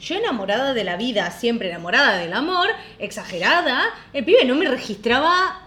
Yo 0.00 0.14
enamorada 0.16 0.72
de 0.74 0.84
la 0.84 0.96
vida, 0.96 1.30
siempre 1.30 1.68
enamorada 1.68 2.16
del 2.16 2.32
amor, 2.32 2.68
exagerada. 2.98 3.82
El 4.14 4.24
pibe 4.24 4.44
no 4.46 4.54
me 4.54 4.68
registraba. 4.68 5.60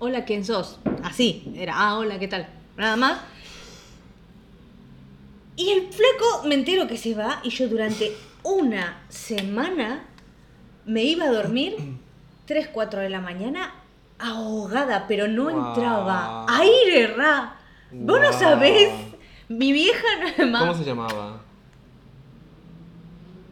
Hola, 0.00 0.24
¿quién 0.24 0.44
sos? 0.44 0.78
Así, 1.04 1.52
era, 1.56 1.74
ah, 1.76 1.96
hola, 1.98 2.18
¿qué 2.18 2.26
tal? 2.28 2.48
Nada 2.76 2.96
más. 2.96 3.20
Y 5.56 5.70
el 5.70 5.82
flaco 5.92 6.42
me 6.46 6.54
entero 6.54 6.86
que 6.86 6.96
se 6.98 7.14
va 7.14 7.40
y 7.42 7.50
yo 7.50 7.68
durante 7.68 8.12
una 8.42 9.00
semana 9.08 10.04
me 10.86 11.04
iba 11.04 11.24
a 11.26 11.30
dormir 11.30 11.76
3, 12.46 12.68
4 12.72 13.00
de 13.00 13.10
la 13.10 13.20
mañana 13.20 13.74
ahogada, 14.18 15.06
pero 15.06 15.28
no 15.28 15.50
Guau. 15.50 15.68
entraba 15.68 16.46
aire, 16.48 17.08
ra. 17.08 17.56
Vos 17.92 18.20
no 18.20 18.32
sabés, 18.32 18.88
mi 19.48 19.72
vieja 19.72 20.06
no 20.38 20.46
más. 20.46 20.60
¿Cómo 20.62 20.74
se 20.74 20.84
llamaba? 20.84 21.40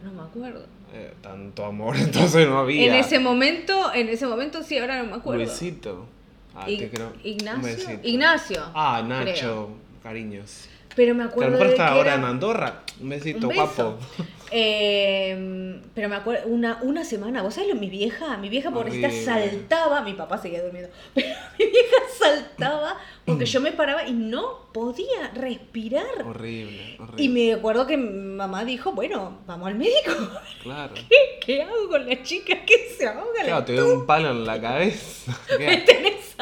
No 0.03 0.11
me 0.11 0.21
acuerdo. 0.21 0.65
Eh, 0.93 1.13
tanto 1.21 1.65
amor, 1.65 1.95
entonces 1.99 2.47
no 2.47 2.59
había. 2.59 2.85
En 2.87 2.93
ese 2.93 3.19
momento, 3.19 3.93
en 3.93 4.07
ese 4.09 4.25
momento 4.27 4.63
sí, 4.63 4.77
ahora 4.77 5.03
no 5.03 5.09
me 5.09 5.15
acuerdo. 5.17 5.43
Luisito. 5.43 6.07
Ah, 6.55 6.65
te 6.65 6.89
creo. 6.89 7.07
Un 7.09 7.19
Ignacio. 7.23 7.99
Ignacio. 8.03 8.63
Ah, 8.73 9.03
creo. 9.05 9.25
Nacho, 9.25 9.69
cariños. 10.01 10.69
Pero 10.95 11.13
me 11.13 11.19
Que 11.19 11.23
a 11.23 11.25
lo 11.25 11.31
acuerdo 11.31 11.51
mejor 11.51 11.67
de 11.67 11.73
está 11.73 11.85
que 11.87 11.91
ahora 11.91 12.13
era- 12.13 12.21
en 12.21 12.25
Andorra. 12.25 12.81
Un 13.01 13.09
besito, 13.09 13.49
Un 13.49 13.55
guapo. 13.55 13.97
Eh, 14.51 15.81
pero 15.93 16.07
me 16.09 16.15
acuerdo, 16.15 16.47
una, 16.47 16.79
una 16.83 17.03
semana, 17.03 17.41
¿vos 17.41 17.55
sabés 17.55 17.69
lo? 17.69 17.75
Mi 17.75 17.89
vieja, 17.89 18.37
mi 18.37 18.49
vieja 18.49 18.71
pobrecita 18.71 19.07
Horrible. 19.07 19.25
saltaba, 19.25 20.01
mi 20.01 20.13
papá 20.13 20.37
seguía 20.37 20.61
durmiendo, 20.63 20.89
pero 21.13 21.27
mi 21.59 21.65
vieja 21.65 21.95
saltaba 22.17 22.97
porque 23.25 23.45
yo 23.45 23.59
me 23.59 23.71
paraba 23.71 24.07
y 24.07 24.13
no 24.13 24.67
podía 24.71 25.31
respirar. 25.33 26.05
Horrible, 26.23 26.95
horrible. 26.99 27.23
Y 27.23 27.29
me 27.29 27.53
acuerdo 27.53 27.87
que 27.87 27.97
mamá 27.97 28.63
dijo, 28.65 28.91
bueno, 28.91 29.39
vamos 29.47 29.67
al 29.67 29.75
médico. 29.75 30.11
Claro. 30.65 30.95
¿Qué, 30.95 31.39
qué 31.45 31.61
hago 31.61 31.89
con 31.89 32.07
la 32.09 32.23
chica 32.23 32.55
que 32.65 32.89
se 32.97 33.07
ahoga? 33.07 33.33
La 33.37 33.43
Claro, 33.43 33.65
te 33.65 33.73
dio 33.73 33.93
un 33.93 34.05
palo 34.07 34.31
en 34.31 34.45
la 34.45 34.59
cabeza. 34.59 35.39
¿Qué? 35.47 35.59
me 35.59 35.77
tenés 35.77 36.35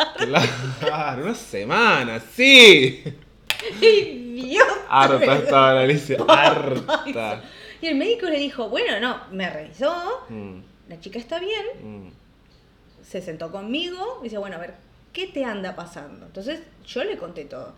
Claro, 0.79 1.23
una 1.23 1.35
semana, 1.35 2.21
sí. 2.33 3.03
idiota. 3.81 4.73
Harta 4.89 5.35
estaba 5.35 5.73
la 5.73 5.81
Alicia, 5.81 6.17
harta. 6.27 7.41
Y 7.83 7.87
el 7.87 7.95
médico 7.95 8.27
le 8.27 8.39
dijo, 8.39 8.69
bueno, 8.69 8.97
no, 9.01 9.17
me 9.33 9.49
revisó, 9.49 9.93
Mm, 10.29 10.59
la 10.87 11.01
chica 11.01 11.19
está 11.19 11.37
bien, 11.37 11.65
mm. 12.07 12.11
se 13.03 13.21
sentó 13.21 13.51
conmigo 13.51 14.19
y 14.21 14.23
dice, 14.25 14.37
bueno, 14.37 14.55
a 14.55 14.59
ver, 14.59 14.75
¿qué 15.11 15.27
te 15.27 15.43
anda 15.43 15.75
pasando? 15.75 16.25
Entonces 16.27 16.61
yo 16.87 17.03
le 17.03 17.17
conté 17.17 17.43
todo. 17.43 17.73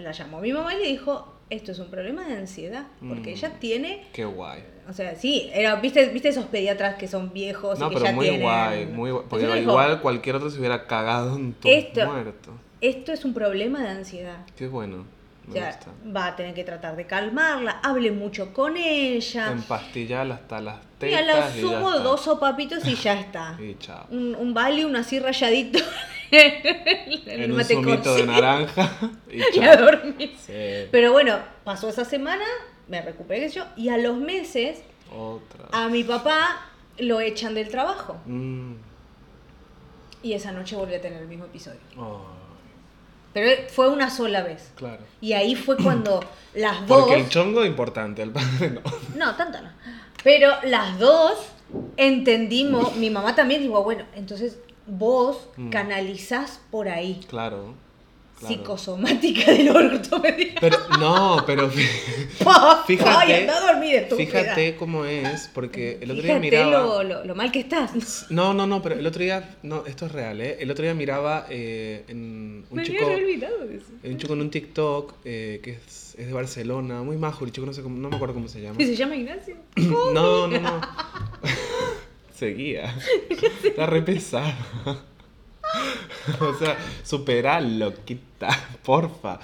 La 0.00 0.12
llamó 0.12 0.40
mi 0.40 0.50
mamá 0.54 0.74
y 0.74 0.78
le 0.78 0.86
dijo, 0.88 1.30
esto 1.50 1.72
es 1.72 1.78
un 1.78 1.90
problema 1.90 2.26
de 2.26 2.36
ansiedad, 2.38 2.86
porque 3.06 3.32
Mm. 3.32 3.34
ella 3.34 3.52
tiene, 3.60 4.06
Qué 4.14 4.24
guay. 4.24 4.64
o 4.88 4.94
sea, 4.94 5.14
sí, 5.14 5.50
era, 5.52 5.76
¿viste, 5.76 6.06
viste 6.08 6.30
esos 6.30 6.46
pediatras 6.46 6.94
que 6.96 7.06
son 7.06 7.30
viejos 7.34 7.78
No, 7.78 7.86
y 7.86 7.88
que 7.90 7.94
pero 7.96 8.06
ya 8.06 8.12
muy 8.12 8.24
tienen... 8.24 8.42
guay, 8.42 8.86
muy 8.86 9.10
guay. 9.10 9.24
Porque 9.28 9.44
dijo, 9.44 9.58
igual 9.58 10.00
cualquier 10.00 10.36
otro 10.36 10.48
se 10.48 10.58
hubiera 10.58 10.86
cagado 10.86 11.36
en 11.36 11.52
tu 11.52 11.68
Esto- 11.68 12.06
muerto. 12.06 12.52
Esto 12.80 13.12
es 13.12 13.26
un 13.26 13.34
problema 13.34 13.82
de 13.82 13.88
ansiedad. 13.90 14.38
Qué 14.56 14.68
bueno. 14.68 15.04
O 15.48 15.52
sea, 15.52 15.66
gusta. 15.66 15.90
va 16.16 16.26
a 16.26 16.36
tener 16.36 16.54
que 16.54 16.64
tratar 16.64 16.94
de 16.96 17.06
calmarla, 17.06 17.80
hable 17.82 18.10
mucho 18.12 18.52
con 18.52 18.76
ella. 18.76 19.52
Empastillar 19.52 20.30
hasta 20.30 20.60
las 20.60 20.76
Y 20.76 20.86
tetas. 20.98 21.18
a 21.18 21.22
y 21.22 21.26
ya 21.26 21.68
sumo 21.68 21.90
está. 21.90 22.02
dos 22.02 22.20
sopapitos 22.22 22.86
y 22.86 22.94
ya 22.94 23.18
está. 23.20 23.56
Y 23.60 23.74
chao. 23.78 24.06
Un, 24.10 24.34
un 24.34 24.52
Valium 24.54 24.94
así 24.96 25.18
rayadito 25.18 25.78
en 26.30 27.52
un 27.52 27.64
zumito 27.64 28.14
de 28.14 28.26
naranja. 28.26 28.90
Y 29.30 29.38
y 29.38 29.42
a 29.64 29.74
chao. 29.76 29.84
dormir. 29.84 30.34
Sí. 30.38 30.88
Pero 30.90 31.12
bueno, 31.12 31.38
pasó 31.64 31.88
esa 31.88 32.04
semana, 32.04 32.44
me 32.88 33.00
recuperé 33.02 33.48
yo, 33.48 33.64
y 33.76 33.88
a 33.90 33.98
los 33.98 34.16
meses 34.16 34.82
Otra. 35.14 35.66
a 35.72 35.88
mi 35.88 36.04
papá 36.04 36.66
lo 36.98 37.20
echan 37.20 37.54
del 37.54 37.68
trabajo. 37.68 38.18
Mm. 38.26 38.74
Y 40.22 40.32
esa 40.32 40.50
noche 40.52 40.74
volví 40.76 40.94
a 40.94 41.00
tener 41.00 41.22
el 41.22 41.28
mismo 41.28 41.44
episodio. 41.44 41.78
Ay, 41.96 42.04
Pero 43.40 43.68
fue 43.68 43.88
una 43.88 44.10
sola 44.10 44.42
vez. 44.42 44.70
claro. 44.76 45.02
Y 45.20 45.32
ahí 45.32 45.54
fue 45.54 45.76
cuando 45.76 46.20
las 46.54 46.86
dos... 46.86 47.00
Porque 47.02 47.20
el 47.20 47.28
chongo 47.28 47.62
es 47.62 47.68
importante, 47.68 48.22
el 48.22 48.30
padre 48.30 48.70
no. 48.70 48.80
No, 49.16 49.34
tanto 49.36 49.60
no. 49.60 49.70
Pero 50.22 50.52
las 50.64 50.98
dos 50.98 51.38
entendimos, 51.96 52.96
mi 52.96 53.10
mamá 53.10 53.34
también 53.34 53.62
dijo, 53.62 53.82
bueno, 53.82 54.04
entonces 54.14 54.58
vos 54.86 55.48
Mm. 55.56 55.70
canalizás 55.70 56.60
por 56.70 56.88
ahí. 56.88 57.20
Claro. 57.28 57.74
Claro. 58.38 58.54
Psicosomática 58.54 59.52
del 59.52 59.68
orto, 59.70 60.18
me. 60.20 60.54
Pero, 60.60 60.76
no, 61.00 61.42
pero 61.46 61.68
Fíjate- 61.70 63.04
Ay, 63.06 63.32
anda 63.32 63.56
a 63.56 63.72
dormir, 63.72 63.94
estúpida. 63.96 64.26
fíjate 64.26 64.76
cómo 64.76 65.04
es, 65.04 65.50
porque 65.52 65.98
el 66.00 66.10
otro 66.10 66.22
día 66.22 66.38
miraba. 66.38 66.70
lo, 66.70 67.02
lo, 67.02 67.24
lo 67.24 67.34
mal 67.34 67.50
que 67.52 67.60
estás. 67.60 68.26
No, 68.30 68.54
no, 68.54 68.66
no, 68.66 68.80
pero 68.82 68.94
el 68.94 69.06
otro 69.06 69.22
día, 69.22 69.56
no, 69.62 69.84
esto 69.86 70.06
es 70.06 70.12
real, 70.12 70.40
¿eh? 70.40 70.56
El 70.60 70.70
otro 70.70 70.82
día 70.84 70.94
miraba 70.94 71.46
eh, 71.50 72.04
en 72.08 72.64
un 72.70 72.76
me 72.76 72.82
chico, 72.84 73.04
había 73.04 73.16
olvidado 73.18 73.66
de 73.66 73.76
eso. 73.76 73.86
un 74.04 74.16
chico 74.18 74.32
en 74.34 74.40
un 74.40 74.50
TikTok 74.50 75.14
eh, 75.24 75.60
que 75.62 75.72
es, 75.72 76.14
es 76.18 76.26
de 76.26 76.32
Barcelona, 76.32 77.02
muy 77.02 77.16
majo, 77.16 77.44
el 77.44 77.52
chico 77.52 77.66
no 77.66 77.72
sé 77.72 77.82
cómo, 77.82 77.98
no 77.98 78.08
me 78.08 78.16
acuerdo 78.16 78.34
cómo 78.34 78.48
se 78.48 78.60
llama. 78.60 78.80
¿Y 78.82 78.86
se 78.86 78.96
llama 78.96 79.16
Ignacio? 79.16 79.56
No, 79.76 80.46
no, 80.48 80.58
no. 80.58 80.80
Seguía. 82.34 82.94
Está 83.64 83.86
re 83.86 84.02
pesado. 84.02 84.52
o 86.40 86.54
sea, 86.54 86.76
superalo, 87.02 87.94
quita, 88.04 88.48
porfa. 88.84 89.38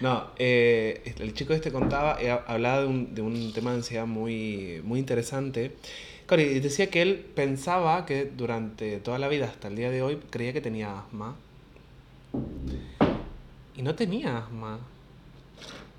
No, 0.00 0.28
eh, 0.38 1.14
el 1.18 1.34
chico 1.34 1.52
este 1.52 1.70
contaba, 1.70 2.16
eh, 2.20 2.30
hablaba 2.30 2.80
de 2.80 2.86
un, 2.86 3.14
de 3.14 3.22
un 3.22 3.52
tema 3.52 3.70
de 3.70 3.78
ansiedad 3.78 4.06
muy, 4.06 4.80
muy 4.84 4.98
interesante. 4.98 5.76
Claro, 6.26 6.42
y 6.42 6.60
decía 6.60 6.88
que 6.90 7.02
él 7.02 7.26
pensaba 7.34 8.06
que 8.06 8.24
durante 8.24 8.98
toda 8.98 9.18
la 9.18 9.28
vida, 9.28 9.46
hasta 9.46 9.68
el 9.68 9.76
día 9.76 9.90
de 9.90 10.02
hoy, 10.02 10.18
creía 10.30 10.52
que 10.52 10.60
tenía 10.60 11.00
asma. 11.00 11.36
Y 13.76 13.82
no 13.82 13.94
tenía 13.94 14.38
asma. 14.38 14.78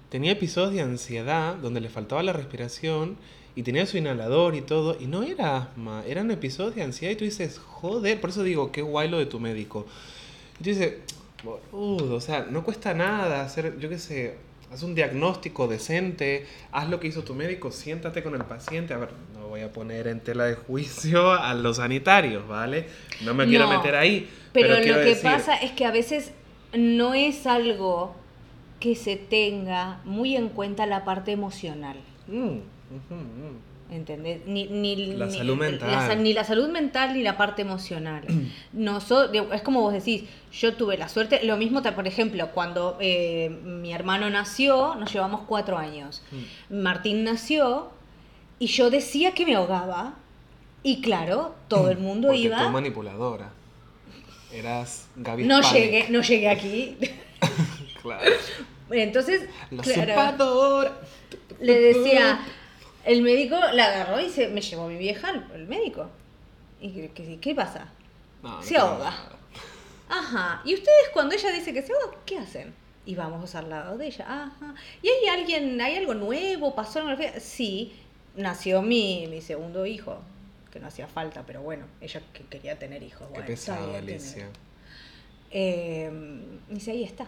Tenía 0.09 0.31
episodios 0.31 0.73
de 0.73 0.81
ansiedad 0.81 1.55
donde 1.55 1.81
le 1.81 1.89
faltaba 1.89 2.23
la 2.23 2.33
respiración 2.33 3.17
y 3.55 3.63
tenía 3.63 3.85
su 3.85 3.97
inhalador 3.97 4.55
y 4.55 4.61
todo, 4.61 4.97
y 4.99 5.07
no 5.07 5.23
era 5.23 5.57
asma, 5.57 6.03
eran 6.07 6.31
episodios 6.31 6.75
de 6.75 6.83
ansiedad 6.83 7.13
y 7.13 7.17
tú 7.17 7.25
dices, 7.25 7.59
joder, 7.59 8.19
por 8.21 8.29
eso 8.31 8.43
digo, 8.43 8.71
qué 8.71 8.81
guay 8.81 9.09
lo 9.09 9.17
de 9.19 9.25
tu 9.25 9.39
médico. 9.39 9.85
Y 10.59 10.63
tú 10.63 10.69
dices, 10.69 10.93
boludo, 11.43 12.15
o 12.15 12.21
sea, 12.21 12.47
no 12.49 12.63
cuesta 12.63 12.93
nada 12.93 13.43
hacer, 13.43 13.77
yo 13.79 13.89
qué 13.89 13.97
sé, 13.99 14.37
haz 14.71 14.83
un 14.83 14.95
diagnóstico 14.95 15.67
decente, 15.67 16.47
haz 16.71 16.89
lo 16.89 16.99
que 16.99 17.07
hizo 17.07 17.23
tu 17.23 17.35
médico, 17.35 17.71
siéntate 17.71 18.23
con 18.23 18.35
el 18.35 18.45
paciente, 18.45 18.93
a 18.93 18.97
ver, 18.97 19.09
no 19.33 19.47
voy 19.47 19.61
a 19.61 19.71
poner 19.73 20.07
en 20.07 20.21
tela 20.21 20.45
de 20.45 20.55
juicio 20.55 21.31
a 21.33 21.53
los 21.53 21.77
sanitarios, 21.77 22.47
¿vale? 22.47 22.87
No 23.19 23.33
me 23.33 23.47
quiero 23.47 23.65
No, 23.65 23.77
meter 23.77 23.95
ahí. 23.95 24.29
Pero, 24.53 24.67
Pero, 24.69 24.75
lo 24.75 24.81
quiero 24.81 24.99
que 25.03 25.15
decir, 25.15 25.23
pasa 25.23 25.55
es 25.55 25.71
que 25.71 25.85
a 25.85 25.91
veces 25.91 26.31
no 26.73 27.13
es 27.13 27.45
algo 27.47 28.15
que 28.79 28.95
se 28.95 29.15
tenga 29.17 30.01
muy 30.05 30.35
en 30.35 30.49
cuenta 30.49 30.85
la 30.85 31.03
parte 31.05 31.31
emocional. 31.31 31.97
mm, 32.27 32.59
mm. 33.09 33.71
¿Entendés? 33.91 34.45
Ni, 34.45 34.67
ni, 34.67 35.07
La 35.17 35.25
ni- 35.25 35.37
salud 35.37 35.57
mental. 35.57 35.91
la 35.91 36.15
ni 36.15 36.31
la 36.33 36.45
salud 36.45 36.69
mental 36.69 37.13
ni 37.13 37.23
la 37.23 37.35
parte 37.35 37.61
emocional. 37.61 38.23
Es 39.53 39.61
como 39.63 39.81
vos 39.81 39.93
decís, 39.93 40.23
yo 40.53 40.75
tuve 40.75 40.97
la 40.97 41.09
suerte, 41.09 41.43
lo 41.43 41.57
mismo, 41.57 41.81
por 41.83 42.07
ejemplo, 42.07 42.51
cuando 42.51 42.97
eh, 43.01 43.49
mi 43.49 43.91
hermano 43.91 44.29
nació, 44.29 44.95
nos 44.95 45.11
llevamos 45.11 45.41
cuatro 45.45 45.77
años. 45.77 46.23
Martín 46.69 47.25
nació 47.25 47.89
y 48.59 48.67
yo 48.67 48.89
decía 48.89 49.33
que 49.33 49.45
me 49.45 49.55
ahogaba. 49.55 50.13
Y 50.83 51.01
claro, 51.01 51.53
todo 51.67 51.91
el 51.91 51.97
mundo 51.97 52.29
Porque 52.29 52.41
iba... 52.41 52.63
tú 52.63 52.69
manipuladora. 52.69 53.51
Eras 54.51 55.07
Gaby 55.15 55.43
No 55.43 55.61
llegué, 55.61 56.07
no 56.09 56.21
llegué 56.21 56.49
aquí. 56.49 56.97
Claro. 58.01 58.31
Entonces, 58.89 59.47
La 59.69 59.83
claro, 59.83 60.89
le 61.59 61.79
decía, 61.79 62.39
el 63.05 63.21
médico 63.21 63.55
la 63.73 63.85
agarró 63.87 64.19
y 64.19 64.29
se 64.29 64.47
me 64.49 64.61
llevó 64.61 64.87
mi 64.87 64.97
vieja 64.97 65.29
al, 65.29 65.67
médico. 65.67 66.09
¿Y 66.79 66.91
qué, 66.91 67.11
qué- 67.13 67.39
qué 67.39 67.55
pasa? 67.55 67.87
No, 68.43 68.61
Se 68.63 68.77
ahoga. 68.77 69.13
Ajá. 70.09 70.61
¿Y 70.65 70.73
ustedes 70.73 71.09
cuando 71.13 71.35
ella 71.35 71.51
dice 71.51 71.73
que 71.73 71.81
se 71.81 71.93
ahoga, 71.93 72.17
qué 72.25 72.37
hacen? 72.39 72.73
Y 73.05 73.15
vamos 73.15 73.55
al 73.55 73.69
lado 73.69 73.97
de 73.97 74.07
ella. 74.07 74.25
Ajá. 74.27 74.75
¿Y 75.01 75.07
hay 75.07 75.27
alguien, 75.27 75.79
hay 75.81 75.95
algo 75.95 76.13
nuevo? 76.13 76.75
¿Pasó 76.75 76.99
algo? 76.99 77.21
Sí, 77.39 77.93
nació 78.35 78.81
mi, 78.81 79.25
mi 79.29 79.41
segundo 79.41 79.85
hijo. 79.85 80.19
Que 80.71 80.79
no 80.79 80.87
hacía 80.87 81.07
falta, 81.07 81.43
pero 81.45 81.61
bueno, 81.61 81.85
ella 81.99 82.21
que 82.33 82.43
quería 82.45 82.79
tener 82.79 83.03
hijos. 83.03 83.23
Qué 83.27 83.33
Bueno, 83.33 83.45
pesado, 83.47 83.93
Alicia. 83.95 84.47
Eh, 85.51 86.09
dice, 86.69 86.91
ahí 86.91 87.03
está. 87.03 87.27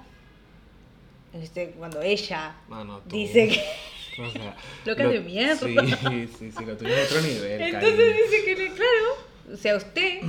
Este, 1.33 1.71
cuando 1.71 2.01
ella 2.01 2.55
tú. 2.69 3.15
dice 3.15 3.47
que... 3.49 3.63
O 4.19 4.29
sea, 4.31 4.55
Loca 4.85 5.03
lo- 5.05 5.09
de 5.11 5.19
mierda. 5.21 5.55
Sí, 5.57 5.75
sí, 6.39 6.51
sí, 6.57 6.65
lo 6.65 6.77
tuyo 6.77 6.95
es 6.95 7.11
otro 7.11 7.21
nivel. 7.21 7.61
Entonces 7.61 7.91
cariño. 7.91 8.13
dice 8.29 8.45
que, 8.45 8.55
claro, 8.67 9.53
o 9.53 9.57
sea, 9.57 9.75
usted, 9.77 10.19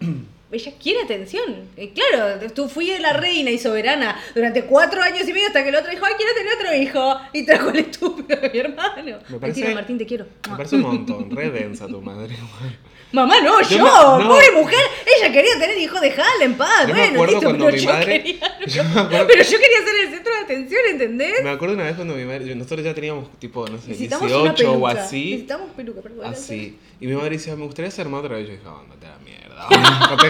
ella 0.52 0.72
quiere 0.80 1.02
atención. 1.02 1.68
Claro, 1.94 2.38
tú 2.54 2.68
fui 2.68 2.96
la 2.98 3.12
reina 3.14 3.50
y 3.50 3.58
soberana 3.58 4.20
durante 4.34 4.64
cuatro 4.64 5.02
años 5.02 5.28
y 5.28 5.32
medio 5.32 5.48
hasta 5.48 5.62
que 5.62 5.70
el 5.70 5.74
otro 5.76 5.90
dijo, 5.90 6.04
ay, 6.06 6.14
quiero 6.16 6.32
tener 6.34 6.52
otro 6.54 6.74
hijo. 6.76 7.20
Y 7.32 7.44
trajo 7.46 7.70
el 7.70 7.76
estúpido 7.78 8.40
de 8.40 8.50
mi 8.50 8.58
hermano. 8.58 9.18
Me 9.28 9.38
parece- 9.38 9.60
Mentira, 9.60 9.74
Martín, 9.74 9.98
te 9.98 10.06
quiero. 10.06 10.26
Me 10.50 10.56
parece 10.56 10.76
un 10.76 10.82
montón, 10.82 11.30
re 11.34 11.50
densa 11.50 11.86
tu 11.88 12.00
madre. 12.00 12.36
Mamá, 13.12 13.40
no, 13.42 13.60
yo, 13.62 13.68
Yo 13.78 13.84
me- 14.18 14.24
no. 14.24 14.28
pobre 14.28 14.50
mujer, 14.52 14.80
ella 15.16 15.32
quería 15.32 15.56
tener 15.58 15.78
hijo, 15.78 16.00
dejala 16.00 16.44
en 16.44 16.54
paz. 16.56 16.80
Yo 16.88 16.94
me 16.94 17.00
bueno, 17.00 17.12
acuerdo 17.14 17.32
listo, 17.34 17.46
cuando 17.46 17.64
pero 17.66 17.76
mi 17.76 17.82
yo 17.84 17.92
madre- 17.92 18.22
quería- 18.24 18.58
yo 18.66 18.84
me 18.84 18.90
acuerdo- 19.00 19.26
Pero 19.28 19.42
yo 19.44 19.58
quería 19.60 19.78
ser 19.84 19.96
el 20.04 20.10
centro 20.14 20.33
atención, 20.44 20.80
¿entendés? 20.90 21.42
Me 21.42 21.50
acuerdo 21.50 21.74
una 21.74 21.84
vez 21.84 21.96
cuando 21.96 22.14
mi 22.14 22.24
madre, 22.24 22.54
nosotros 22.54 22.82
ya 22.84 22.94
teníamos 22.94 23.30
tipo, 23.38 23.66
no 23.66 23.78
sé, 23.78 23.88
Necesitamos 23.88 24.30
una 24.32 24.52
18 24.52 24.72
o 24.72 24.86
así. 24.86 25.30
Necesitamos 25.30 25.70
peluca, 25.76 26.00
perdón. 26.00 26.26
Así. 26.26 26.78
Y 27.00 27.06
mi 27.06 27.14
madre 27.14 27.30
decía, 27.30 27.56
me 27.56 27.64
gustaría 27.64 27.90
ser 27.90 28.08
madre. 28.08 28.40
Y 28.40 28.44
yo 28.46 28.52
dije, 28.52 28.62
ándate 28.66 29.06
a 29.06 29.10
la 29.10 29.18
mierda. 29.18 30.10
No 30.10 30.16
te. 30.16 30.28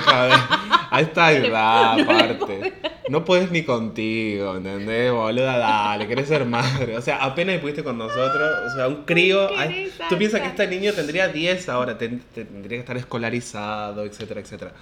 A 0.90 1.00
esta 1.00 1.32
edad, 1.32 2.00
aparte. 2.00 2.72
No 3.08 3.24
puedes 3.24 3.50
ni 3.50 3.64
contigo, 3.64 4.56
¿entendés? 4.56 5.12
Boluda, 5.12 5.58
dale, 5.58 6.06
querés 6.06 6.28
ser 6.28 6.44
madre. 6.46 6.96
O 6.96 7.02
sea, 7.02 7.22
apenas 7.22 7.58
pudiste 7.60 7.82
con 7.84 7.98
nosotros. 7.98 8.50
O 8.72 8.74
sea, 8.76 8.88
un 8.88 9.04
crío. 9.04 9.48
¿Qué 9.48 9.54
ay, 9.58 9.92
tú 10.08 10.16
piensas 10.16 10.40
que 10.40 10.46
este 10.48 10.66
niño 10.68 10.92
tendría 10.92 11.28
10 11.28 11.68
ahora, 11.68 11.98
ten- 11.98 12.22
tendría 12.34 12.76
que 12.78 12.80
estar 12.80 12.96
escolarizado, 12.96 14.04
etcétera, 14.04 14.40
etcétera. 14.40 14.72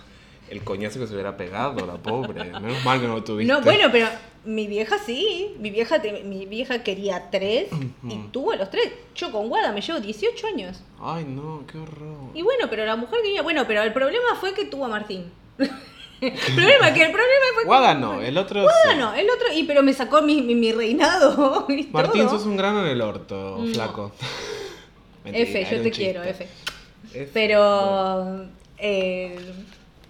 El 0.52 0.62
coñazo 0.64 1.00
que 1.00 1.06
se 1.06 1.14
hubiera 1.14 1.34
pegado, 1.36 1.86
la 1.86 1.94
pobre. 1.94 2.44
Menos 2.44 2.84
mal 2.84 3.00
que 3.00 3.06
no 3.06 3.14
lo 3.14 3.24
tuviste. 3.24 3.50
No, 3.50 3.62
bueno, 3.62 3.88
pero 3.90 4.06
mi 4.44 4.66
vieja 4.66 4.98
sí. 4.98 5.54
Mi 5.58 5.70
vieja, 5.70 6.02
te- 6.02 6.22
mi 6.24 6.44
vieja 6.44 6.82
quería 6.82 7.30
tres 7.30 7.68
y 8.06 8.18
tuvo 8.32 8.54
los 8.54 8.68
tres. 8.70 8.92
Yo 9.14 9.32
con 9.32 9.48
Guada 9.48 9.72
me 9.72 9.80
llevo 9.80 9.98
18 10.00 10.46
años. 10.48 10.82
Ay, 11.00 11.24
no, 11.24 11.64
qué 11.70 11.78
horror. 11.78 12.18
Y 12.34 12.42
bueno, 12.42 12.66
pero 12.68 12.84
la 12.84 12.96
mujer 12.96 13.20
quería. 13.22 13.40
Bueno, 13.40 13.64
pero 13.66 13.82
el 13.82 13.94
problema 13.94 14.34
fue 14.38 14.52
que 14.52 14.66
tuvo 14.66 14.84
a 14.84 14.88
Martín. 14.88 15.24
el 15.58 16.32
problema 16.54 16.92
que 16.92 17.02
el 17.04 17.12
problema 17.12 17.46
fue. 17.54 17.62
que- 17.62 17.66
Guada 17.68 17.94
no, 17.94 18.20
el 18.20 18.36
otro 18.36 18.60
Guada 18.62 18.92
sí. 18.92 18.98
no, 18.98 19.14
el 19.14 19.30
otro. 19.30 19.46
Y 19.54 19.64
pero 19.64 19.82
me 19.82 19.94
sacó 19.94 20.20
mi, 20.20 20.42
mi, 20.42 20.54
mi 20.54 20.70
reinado. 20.72 21.64
Y 21.70 21.84
Martín, 21.90 22.26
todo. 22.26 22.36
sos 22.38 22.46
un 22.46 22.58
grano 22.58 22.80
en 22.84 22.90
el 22.90 23.00
orto, 23.00 23.56
No. 23.58 23.72
flaco. 23.72 24.12
F, 25.24 25.30
Mentira, 25.32 25.60
yo 25.70 25.74
era 25.76 25.82
te 25.82 25.90
quiero. 25.90 26.22
F. 26.24 26.46
F, 27.14 27.30
Pero. 27.32 28.46
eh, 28.76 29.38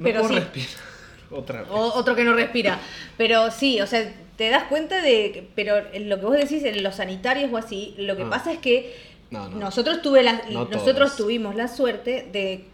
No 0.03 0.05
pero 0.05 0.21
puedo 0.21 0.35
sí. 0.35 0.41
respirar. 0.41 0.69
Otra 1.31 1.61
vez. 1.61 1.71
O- 1.71 1.95
otro 1.95 2.15
que 2.15 2.25
no 2.25 2.35
respira. 2.35 2.79
Pero 3.17 3.51
sí, 3.51 3.81
o 3.81 3.87
sea, 3.87 4.13
te 4.37 4.51
das 4.51 4.65
cuenta 4.65 5.01
de. 5.01 5.49
Pero 5.55 5.77
lo 6.01 6.19
que 6.21 6.27
vos 6.27 6.37
decís 6.37 6.63
en 6.65 6.83
los 6.83 6.97
sanitarios 6.97 7.51
o 7.53 7.57
así, 7.57 7.95
lo 7.99 8.17
que 8.17 8.25
Ah. 8.25 8.31
pasa 8.31 8.53
es 8.53 8.59
que 8.59 8.95
No, 9.31 9.49
no. 9.49 9.57
nosotros 9.59 10.03
tuve 10.03 10.23
la, 10.23 10.43
No 10.51 10.65
nosotros 10.67 11.11
todos. 11.11 11.17
tuvimos 11.17 11.55
la 11.57 11.69
suerte 11.69 12.29
de. 12.33 12.65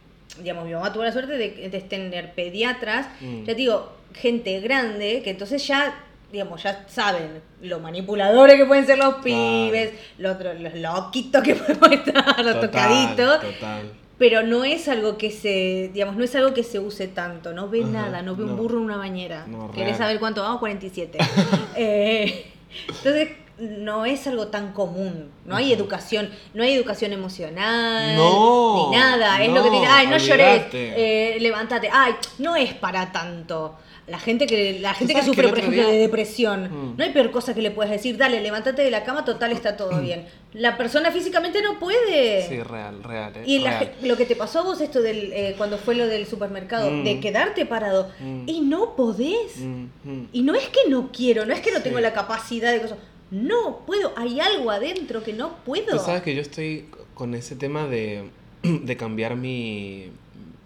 Digamos, 0.41 0.65
mi 0.67 0.73
mamá 0.73 0.93
tuvo 0.93 1.05
la 1.05 1.13
suerte 1.13 1.39
de, 1.39 1.69
de 1.69 1.81
tener 1.83 2.33
pediatras, 2.35 3.07
Mm. 3.21 3.41
ya 3.41 3.45
te 3.47 3.55
digo, 3.55 3.93
gente 4.15 4.59
grande, 4.61 5.23
que 5.23 5.31
entonces 5.31 5.67
ya 5.67 6.05
digamos, 6.31 6.63
ya 6.63 6.85
saben 6.89 7.41
lo 7.63 7.81
manipuladores 7.81 8.57
que 8.57 8.67
pueden 8.67 8.85
ser 8.85 8.99
los 8.99 9.15
pibes, 9.25 9.93
los, 10.19 10.37
los 10.61 10.75
loquitos 10.75 11.43
que 11.43 11.55
podemos 11.55 11.91
estar, 11.93 12.45
los 12.45 12.61
tocaditos. 12.61 13.41
Total. 13.41 13.91
Pero 14.19 14.43
no 14.43 14.65
es 14.65 14.89
algo 14.89 15.17
que 15.17 15.31
se, 15.31 15.91
digamos, 15.95 16.17
no 16.17 16.25
es 16.25 16.35
algo 16.35 16.53
que 16.53 16.65
se 16.65 16.81
use 16.81 17.07
tanto, 17.07 17.53
no 17.53 17.69
ve 17.69 17.85
nada, 17.85 18.21
no 18.23 18.35
ve 18.35 18.45
un 18.45 18.57
burro 18.57 18.79
en 18.79 18.85
una 18.85 18.97
bañera. 18.97 19.47
No, 19.47 19.71
¿Querés 19.71 19.91
real. 19.91 19.99
saber 19.99 20.19
cuánto 20.19 20.43
vamos? 20.43 20.59
47. 20.59 21.19
Eh, 21.77 22.51
entonces, 22.89 23.29
no 23.59 24.05
es 24.05 24.27
algo 24.27 24.49
tan 24.49 24.73
común. 24.73 25.31
No 25.45 25.57
hay 25.57 25.73
educación, 25.73 26.31
no 26.55 26.63
hay 26.63 26.75
educación 26.75 27.13
emocional, 27.13 28.17
No, 28.17 28.91
ni 28.91 28.97
nada. 28.97 29.43
Es 29.43 29.53
lo 29.53 29.63
que 29.63 29.71
te 29.71 29.87
ay, 29.87 30.07
no 30.07 30.17
llores, 30.17 30.67
eh, 30.73 31.37
levántate. 31.41 31.89
Ay, 31.93 32.15
no 32.39 32.57
es 32.57 32.75
para 32.75 33.13
tanto. 33.13 33.77
La 34.09 34.19
gente 34.19 34.47
que, 34.47 34.79
la 34.81 34.95
gente 34.95 35.15
que 35.15 35.23
sufre, 35.23 35.49
por 35.49 35.59
ejemplo, 35.59 35.83
día- 35.83 35.91
de 35.93 35.99
depresión, 35.99 36.65
Mm. 36.65 36.97
no 36.97 37.05
hay 37.05 37.11
peor 37.13 37.31
cosa 37.31 37.55
que 37.55 37.61
le 37.61 37.71
puedes 37.71 37.91
decir, 37.93 38.17
dale, 38.17 38.41
levántate 38.41 38.83
de 38.83 38.91
la 38.91 39.05
cama, 39.05 39.25
total, 39.25 39.53
está 39.53 39.77
todo 39.77 40.01
bien. 40.01 40.25
La 40.55 40.79
persona 40.79 41.11
físicamente 41.11 41.61
no 41.61 41.79
puede. 41.79 42.49
Sí, 42.49 42.63
real, 42.63 43.03
real. 43.05 43.33
eh, 43.37 43.43
Y 43.47 43.59
la 43.59 43.81
real. 43.81 43.93
lo 44.03 44.17
que 44.17 44.25
te 44.25 44.35
pasó 44.35 44.61
a 44.61 44.63
vos, 44.63 44.81
esto 44.81 45.03
del 45.03 45.33
eh, 45.35 45.55
cuando 45.59 45.77
fue 45.77 45.95
lo 45.95 46.07
del 46.07 46.27
supermercado, 46.27 46.91
Mm. 46.91 47.05
de 47.05 47.21
quedarte 47.21 47.67
parado 47.67 48.11
Mm. 48.21 48.45
y 48.49 48.61
no 48.63 48.97
podés. 48.97 49.59
Mm, 49.59 49.85
mm. 50.05 50.29
Y 50.33 50.43
no 50.43 50.55
es 50.55 50.69
que 50.69 50.89
no 50.89 51.11
quiero, 51.13 51.45
no 51.45 51.53
es 51.53 51.61
que 51.61 51.71
no 51.71 51.83
tengo 51.83 52.01
la 52.01 52.13
capacidad 52.15 52.73
de 52.73 52.81
cosas. 52.81 52.99
No 53.31 53.81
puedo, 53.87 54.13
hay 54.17 54.41
algo 54.41 54.71
adentro 54.71 55.23
que 55.23 55.35
no 55.35 55.57
puedo. 55.67 55.99
Tú 55.99 56.03
sabes 56.03 56.23
que 56.23 56.35
yo 56.35 56.41
estoy 56.41 56.87
con 57.13 57.35
ese 57.35 57.57
tema 57.57 57.87
de, 57.87 58.31
de 58.63 58.97
cambiar 58.97 59.37
mi, 59.37 60.11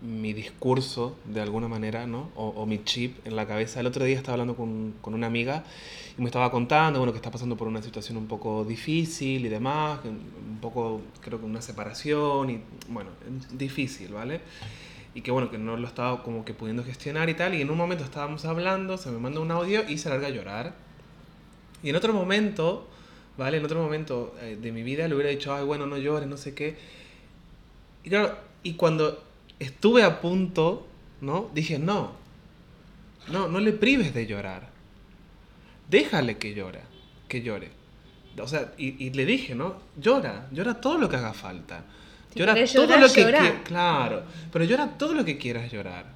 mi 0.03 0.32
discurso 0.32 1.16
de 1.24 1.40
alguna 1.40 1.68
manera, 1.68 2.07
¿no? 2.07 2.30
O, 2.34 2.48
o 2.48 2.66
mi 2.66 2.82
chip 2.82 3.24
en 3.26 3.36
la 3.36 3.46
cabeza. 3.46 3.80
El 3.80 3.86
otro 3.86 4.05
día 4.05 4.16
estaba 4.16 4.34
hablando 4.34 4.57
con, 4.57 4.94
con 5.00 5.14
una 5.14 5.28
amiga 5.28 5.64
y 6.18 6.20
me 6.20 6.26
estaba 6.26 6.50
contando, 6.50 6.98
bueno, 6.98 7.12
que 7.12 7.18
está 7.18 7.30
pasando 7.30 7.57
por 7.57 7.68
una 7.68 7.80
situación 7.82 8.16
un 8.16 8.26
poco 8.26 8.64
difícil 8.64 9.46
y 9.46 9.48
demás, 9.48 10.00
un 10.05 10.59
poco, 10.61 11.00
creo 11.20 11.38
que 11.38 11.46
una 11.46 11.62
separación 11.62 12.50
y, 12.50 12.61
bueno, 12.88 13.11
difícil, 13.53 14.12
¿vale? 14.12 14.40
Y 15.14 15.20
que 15.20 15.30
bueno, 15.30 15.50
que 15.50 15.59
no 15.59 15.76
lo 15.76 15.86
estaba 15.86 16.22
como 16.22 16.44
que 16.44 16.53
pudiendo 16.53 16.82
gestionar 16.84 17.28
y 17.28 17.34
tal. 17.34 17.55
Y 17.55 17.61
en 17.61 17.70
un 17.70 17.78
momento 17.78 18.03
estábamos 18.03 18.44
hablando, 18.44 18.98
se 18.98 19.11
me 19.11 19.18
manda 19.18 19.40
un 19.40 19.50
audio 19.53 19.88
y 19.88 19.98
se 19.98 20.09
larga 20.09 20.26
a 20.26 20.30
llorar. 20.30 20.74
Y 21.82 21.90
en 21.90 21.96
otro 21.96 22.12
momento, 22.12 22.88
¿vale? 23.38 23.59
En 23.59 23.64
otro 23.64 23.80
momento 23.80 24.34
eh, 24.40 24.59
de 24.61 24.72
mi 24.72 24.82
vida 24.82 25.07
le 25.07 25.14
hubiera 25.14 25.30
dicho, 25.30 25.55
ay, 25.55 25.64
bueno, 25.64 25.86
no 25.86 25.96
llores, 25.96 26.28
no 26.28 26.36
sé 26.36 26.55
qué. 26.55 26.76
Y 28.05 28.09
claro, 28.09 28.36
y 28.62 28.74
cuando 28.74 29.22
estuve 29.62 30.02
a 30.02 30.20
punto, 30.20 30.86
¿no? 31.20 31.50
Dije, 31.54 31.78
no, 31.78 32.12
no, 33.30 33.48
no 33.48 33.60
le 33.60 33.72
prives 33.72 34.12
de 34.14 34.26
llorar. 34.26 34.68
Déjale 35.88 36.38
que 36.38 36.54
llora, 36.54 36.80
que 37.28 37.42
llore. 37.42 37.70
O 38.40 38.46
sea, 38.48 38.72
y, 38.78 39.04
y 39.04 39.10
le 39.10 39.26
dije, 39.26 39.54
¿no? 39.54 39.76
Llora, 40.00 40.48
llora 40.52 40.80
todo 40.80 40.96
lo 40.98 41.08
que 41.08 41.16
haga 41.16 41.34
falta. 41.34 41.84
Llora 42.34 42.54
todo 42.54 42.64
llorar, 42.86 43.00
lo 43.00 43.12
que 43.12 43.20
llorá. 43.22 43.40
qui- 43.40 43.62
Claro, 43.64 44.22
pero 44.50 44.64
llora 44.64 44.88
todo 44.96 45.12
lo 45.12 45.24
que 45.24 45.36
quieras 45.36 45.70
llorar. 45.70 46.06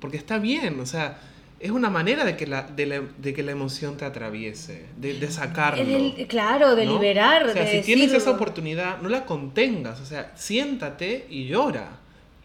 Porque 0.00 0.18
está 0.18 0.38
bien, 0.38 0.78
o 0.80 0.84
sea, 0.86 1.18
es 1.58 1.70
una 1.70 1.88
manera 1.88 2.24
de 2.24 2.36
que 2.36 2.46
la, 2.46 2.62
de 2.64 2.84
la- 2.86 3.00
de 3.16 3.32
que 3.32 3.42
la 3.42 3.52
emoción 3.52 3.96
te 3.96 4.04
atraviese, 4.04 4.86
de, 4.98 5.18
de 5.18 5.30
sacarlo. 5.30 5.82
Claro, 6.28 6.74
de 6.74 6.84
¿no? 6.84 6.92
liberar, 6.94 7.44
O 7.46 7.52
sea, 7.52 7.64
de 7.64 7.70
si 7.80 7.86
tienes 7.86 8.12
esa 8.12 8.30
oportunidad, 8.32 9.00
no 9.00 9.08
la 9.08 9.24
contengas. 9.24 9.98
O 10.00 10.04
sea, 10.04 10.32
siéntate 10.36 11.26
y 11.30 11.46
llora. 11.46 11.88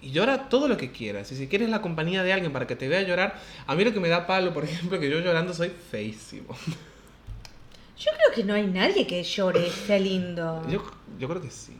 Y 0.05 0.11
llora 0.11 0.49
todo 0.49 0.67
lo 0.67 0.77
que 0.77 0.91
quieras. 0.91 1.31
Y 1.31 1.35
si 1.35 1.47
quieres 1.47 1.67
la 1.69 1.81
compañía 1.81 2.21
de 2.21 2.31
alguien 2.31 2.53
para 2.53 2.67
que 2.67 2.75
te 2.75 2.87
vea 2.87 3.01
llorar, 3.01 3.35
a 3.65 3.73
mí 3.73 3.83
lo 3.83 3.91
que 3.91 3.99
me 3.99 4.07
da 4.07 4.27
palo, 4.27 4.53
por 4.53 4.63
ejemplo, 4.63 4.99
que 4.99 5.09
yo 5.09 5.19
llorando 5.19 5.51
soy 5.53 5.69
feísimo. 5.91 6.55
Yo 7.97 8.11
creo 8.17 8.35
que 8.35 8.43
no 8.43 8.53
hay 8.53 8.67
nadie 8.67 9.07
que 9.07 9.23
llore, 9.23 9.69
sea 9.69 9.97
lindo. 9.97 10.61
Yo, 10.69 10.83
yo 11.17 11.27
creo 11.27 11.41
que 11.41 11.49
sí. 11.49 11.73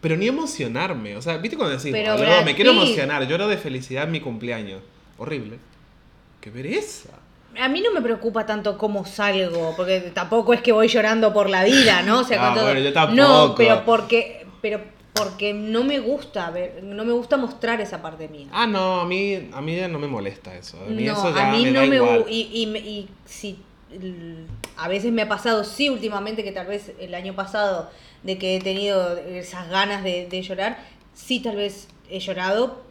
Pero 0.00 0.16
ni 0.16 0.28
emocionarme. 0.28 1.16
O 1.16 1.22
sea, 1.22 1.38
¿viste 1.38 1.56
cuando 1.56 1.76
decís, 1.76 1.90
Pero 1.92 2.14
"Oh, 2.14 2.18
no, 2.18 2.22
Brad 2.22 2.44
me 2.44 2.54
quiero 2.54 2.72
Pitt". 2.72 2.82
emocionar, 2.82 3.26
lloro 3.26 3.48
de 3.48 3.56
felicidad 3.56 4.04
en 4.04 4.10
mi 4.12 4.20
cumpleaños? 4.20 4.82
Horrible. 5.18 5.58
¡Qué 6.40 6.50
pereza! 6.50 7.10
A 7.58 7.68
mí 7.68 7.80
no 7.80 7.92
me 7.92 8.00
preocupa 8.02 8.46
tanto 8.46 8.78
cómo 8.78 9.04
salgo, 9.04 9.74
porque 9.76 10.12
tampoco 10.14 10.54
es 10.54 10.60
que 10.62 10.72
voy 10.72 10.88
llorando 10.88 11.32
por 11.32 11.50
la 11.50 11.64
vida, 11.64 12.02
¿no? 12.02 12.20
O 12.20 12.24
sea, 12.24 12.50
Ah, 12.52 12.54
bueno, 12.62 12.80
yo 12.80 12.92
tampoco. 12.92 13.16
No, 13.20 13.54
pero 13.56 13.84
porque, 13.84 14.46
pero 14.60 14.80
porque 15.14 15.52
no 15.52 15.84
me 15.84 15.98
gusta 16.00 16.50
ver, 16.50 16.82
no 16.82 17.04
me 17.04 17.12
gusta 17.12 17.36
mostrar 17.36 17.80
esa 17.80 18.00
parte 18.00 18.28
mía. 18.28 18.48
Ah, 18.52 18.66
no, 18.66 19.00
a 19.00 19.04
mí, 19.04 19.50
a 19.52 19.60
mí 19.60 19.76
ya 19.76 19.88
no 19.88 19.98
me 19.98 20.06
molesta 20.08 20.54
eso. 20.56 20.78
A 20.82 20.88
mí 20.88 21.04
no, 21.04 21.12
eso 21.12 21.34
ya 21.34 21.50
a 21.50 21.52
mí 21.52 21.64
me 21.64 21.70
no 21.72 21.80
da 21.80 21.86
me 21.86 21.96
igual. 21.96 22.24
gu- 22.24 22.26
y, 22.30 22.62
y, 22.62 22.66
me- 22.66 22.78
y 22.78 23.08
si 23.26 23.58
a 24.76 24.88
veces 24.88 25.12
me 25.12 25.22
ha 25.22 25.28
pasado, 25.28 25.64
sí, 25.64 25.90
últimamente, 25.90 26.42
que 26.42 26.52
tal 26.52 26.66
vez 26.66 26.92
el 26.98 27.14
año 27.14 27.34
pasado, 27.34 27.90
de 28.22 28.38
que 28.38 28.56
he 28.56 28.60
tenido 28.60 29.16
esas 29.18 29.68
ganas 29.68 30.02
de, 30.02 30.26
de 30.28 30.42
llorar, 30.42 30.78
sí, 31.12 31.40
tal 31.40 31.56
vez 31.56 31.88
he 32.08 32.18
llorado, 32.20 32.82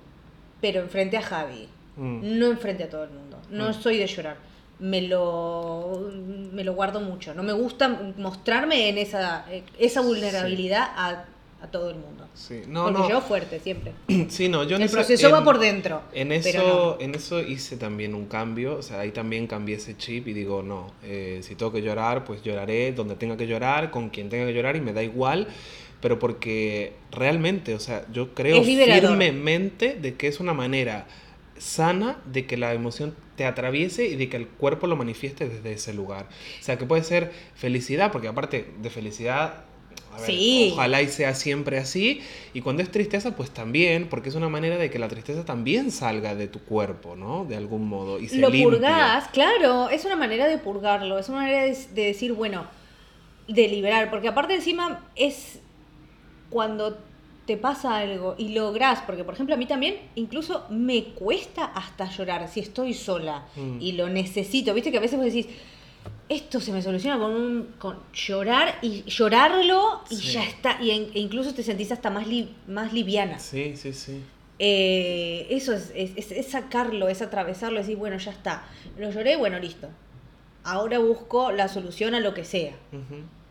pero 0.61 0.81
enfrente 0.81 1.17
a 1.17 1.21
Javi, 1.23 1.67
Mm. 1.97 2.39
no 2.39 2.45
enfrente 2.45 2.83
a 2.85 2.89
todo 2.89 3.03
el 3.03 3.09
mundo. 3.09 3.37
No 3.49 3.69
Mm. 3.69 3.73
soy 3.73 3.97
de 3.97 4.07
llorar. 4.07 4.37
Me 4.79 5.01
lo, 5.01 6.09
me 6.53 6.63
lo 6.63 6.73
guardo 6.73 7.01
mucho. 7.01 7.33
No 7.33 7.43
me 7.43 7.51
gusta 7.53 7.87
mostrarme 8.17 8.87
en 8.89 8.97
esa, 8.97 9.45
esa 9.77 10.01
vulnerabilidad 10.01 10.83
a, 10.95 11.25
a 11.61 11.67
todo 11.67 11.91
el 11.91 11.95
mundo. 11.97 12.27
Sí, 12.33 12.61
no, 12.67 12.85
Porque 12.85 12.99
no. 12.99 13.09
yo 13.09 13.21
fuerte, 13.21 13.59
siempre. 13.59 13.91
Sí, 14.29 14.49
no, 14.49 14.63
yo 14.63 14.75
en 14.77 14.81
el 14.81 14.87
eso- 14.87 14.95
proceso 14.97 15.29
va 15.31 15.43
por 15.43 15.59
dentro. 15.59 16.01
En 16.11 16.31
eso, 16.31 16.97
no. 16.99 17.03
en 17.05 17.13
eso 17.15 17.39
hice 17.39 17.77
también 17.77 18.15
un 18.15 18.25
cambio, 18.25 18.77
o 18.77 18.81
sea, 18.81 18.99
ahí 19.01 19.11
también 19.11 19.45
cambié 19.47 19.75
ese 19.75 19.95
chip 19.95 20.27
y 20.27 20.33
digo, 20.33 20.63
no, 20.63 20.91
eh, 21.03 21.39
si 21.43 21.55
tengo 21.55 21.71
que 21.71 21.81
llorar, 21.81 22.25
pues 22.25 22.41
lloraré 22.41 22.93
donde 22.93 23.15
tenga 23.15 23.37
que 23.37 23.45
llorar, 23.47 23.91
con 23.91 24.09
quien 24.09 24.29
tenga 24.29 24.45
que 24.47 24.53
llorar 24.53 24.75
y 24.75 24.81
me 24.81 24.91
da 24.91 25.03
igual, 25.03 25.47
pero 26.01 26.17
porque 26.17 26.93
realmente, 27.11 27.75
o 27.75 27.79
sea, 27.79 28.05
yo 28.11 28.33
creo 28.33 28.63
firmemente 28.63 29.95
de 29.95 30.15
que 30.15 30.27
es 30.27 30.39
una 30.39 30.53
manera 30.53 31.05
sana 31.57 32.17
de 32.25 32.47
que 32.47 32.57
la 32.57 32.73
emoción 32.73 33.13
te 33.35 33.45
atraviese 33.45 34.07
y 34.07 34.15
de 34.15 34.29
que 34.29 34.37
el 34.37 34.47
cuerpo 34.47 34.87
lo 34.87 34.95
manifieste 34.95 35.47
desde 35.47 35.73
ese 35.73 35.93
lugar. 35.93 36.27
O 36.59 36.63
sea, 36.63 36.77
que 36.79 36.85
puede 36.85 37.03
ser 37.03 37.31
felicidad, 37.55 38.11
porque 38.11 38.27
aparte 38.27 38.65
de 38.81 38.89
felicidad... 38.89 39.65
a 40.13 40.17
ver, 40.17 40.25
Sí. 40.25 40.71
Ojalá 40.73 41.01
y 41.01 41.07
sea 41.07 41.33
siempre 41.35 41.77
así. 41.77 42.21
Y 42.53 42.61
cuando 42.61 42.83
es 42.83 42.91
tristeza, 42.91 43.35
pues 43.35 43.51
también, 43.51 44.07
porque 44.09 44.29
es 44.29 44.35
una 44.35 44.49
manera 44.49 44.77
de 44.77 44.89
que 44.89 44.99
la 44.99 45.07
tristeza 45.07 45.45
también 45.45 45.91
salga 45.91 46.35
de 46.35 46.47
tu 46.47 46.59
cuerpo, 46.59 47.15
¿no? 47.15 47.45
De 47.45 47.55
algún 47.55 47.87
modo. 47.87 48.19
Y 48.19 48.27
se 48.27 48.37
lo 48.39 48.49
limpie. 48.49 48.63
purgás, 48.77 49.27
claro, 49.29 49.89
es 49.89 50.03
una 50.05 50.15
manera 50.15 50.47
de 50.47 50.57
purgarlo, 50.57 51.17
es 51.17 51.29
una 51.29 51.39
manera 51.39 51.63
de, 51.63 51.77
de 51.93 52.05
decir, 52.05 52.33
bueno, 52.33 52.65
de 53.47 53.67
liberar, 53.67 54.09
porque 54.09 54.27
aparte 54.27 54.53
encima 54.55 55.05
es 55.15 55.59
cuando 56.49 56.97
te 57.45 57.57
pasa 57.57 57.97
algo 57.97 58.35
y 58.37 58.49
lográs, 58.49 59.01
porque 59.01 59.23
por 59.23 59.33
ejemplo 59.33 59.55
a 59.55 59.57
mí 59.57 59.65
también 59.65 59.95
incluso 60.15 60.65
me 60.69 61.05
cuesta 61.05 61.65
hasta 61.65 62.09
llorar 62.09 62.47
si 62.47 62.59
estoy 62.59 62.93
sola 62.93 63.45
Mm. 63.55 63.81
y 63.81 63.93
lo 63.93 64.09
necesito, 64.09 64.73
viste 64.73 64.91
que 64.91 64.97
a 64.97 65.01
veces 65.01 65.17
vos 65.17 65.25
decís, 65.25 65.47
esto 66.29 66.59
se 66.61 66.71
me 66.71 66.81
soluciona 66.81 67.17
con, 67.19 67.31
un, 67.31 67.67
con 67.77 67.97
llorar 68.13 68.75
y 68.81 69.03
llorarlo 69.03 70.01
y 70.09 70.15
Sí. 70.15 70.31
ya 70.33 70.43
está, 70.45 70.81
y 70.81 70.91
e 70.91 71.19
incluso 71.19 71.53
te 71.53 71.63
sentís 71.63 71.91
hasta 71.91 72.09
más, 72.09 72.25
li- 72.27 72.55
más 72.67 72.93
liviana. 72.93 73.37
Sí, 73.39 73.75
sí, 73.75 73.91
sí. 73.93 74.21
Eh, 74.59 75.47
eso 75.49 75.73
es, 75.73 75.91
es- 75.95 76.31
es- 76.31 76.47
sacarlo, 76.47 77.09
es 77.09 77.21
atravesarlo, 77.21 77.79
es 77.79 77.87
decir, 77.87 77.97
bueno, 77.97 78.17
ya 78.17 78.31
está. 78.31 78.63
Lo 78.97 79.09
lloré, 79.11 79.35
bueno, 79.35 79.59
listo. 79.59 79.89
Ahora 80.63 80.99
busco 80.99 81.51
la 81.51 81.67
solución 81.67 82.13
a 82.15 82.19
lo 82.19 82.33
que 82.33 82.45
sea. 82.45 82.73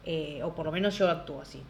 Eh, 0.07 0.41
o 0.43 0.55
por 0.55 0.65
lo 0.67 0.73
menos 0.73 0.97
yo 0.97 1.11
actúo 1.11 1.43
así. 1.43 1.61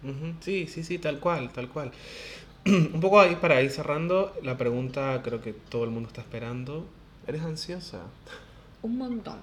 Sí, 0.40 0.66
sí, 0.66 0.84
sí, 0.84 0.98
tal 0.98 1.18
cual, 1.18 1.50
tal 1.52 1.68
cual. 1.70 1.90
Un 2.66 3.00
poco 3.00 3.18
ahí 3.20 3.36
para 3.36 3.60
ir 3.62 3.70
cerrando, 3.70 4.34
la 4.42 4.56
pregunta 4.58 5.20
creo 5.24 5.40
que 5.40 5.52
todo 5.54 5.84
el 5.84 5.90
mundo 5.90 6.08
está 6.08 6.20
esperando. 6.20 6.86
¿Eres 7.26 7.42
ansiosa? 7.42 8.02
Un 8.82 8.98
montón. 8.98 9.38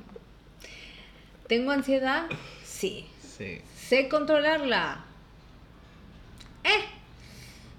¿Tengo 1.48 1.72
ansiedad? 1.72 2.26
Sí. 2.64 3.06
Sí. 3.38 3.62
¿Sé 3.76 4.10
controlarla? 4.10 5.06
¿Eh? 6.64 6.84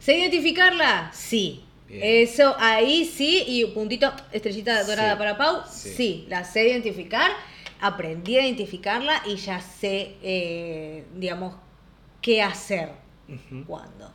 ¿Sé 0.00 0.18
identificarla? 0.18 1.10
Sí. 1.12 1.64
Bien. 1.86 2.00
Eso 2.02 2.54
ahí 2.58 3.04
sí, 3.04 3.44
y 3.46 3.64
puntito, 3.66 4.12
estrellita 4.32 4.82
dorada 4.84 5.12
Sí. 5.12 5.18
para 5.18 5.36
Pau, 5.38 5.62
Sí. 5.70 5.90
sí. 5.96 6.26
la 6.28 6.44
sé 6.44 6.68
identificar, 6.68 7.30
aprendí 7.80 8.36
a 8.36 8.42
identificarla 8.44 9.22
y 9.26 9.36
ya 9.36 9.60
sé, 9.60 10.16
eh, 10.22 11.04
digamos, 11.14 11.54
qué 12.20 12.42
hacer 12.42 12.90
Ujú. 13.28 13.64
cuándo. 13.66 14.12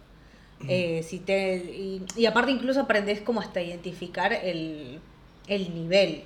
Eh, 0.67 1.03
si 1.03 1.19
te, 1.19 1.55
y, 1.57 2.01
y 2.15 2.25
aparte 2.25 2.51
incluso 2.51 2.79
aprendes 2.81 3.19
como 3.19 3.41
hasta 3.41 3.61
identificar 3.61 4.31
el, 4.31 5.01
el 5.47 5.73
nivel. 5.75 6.23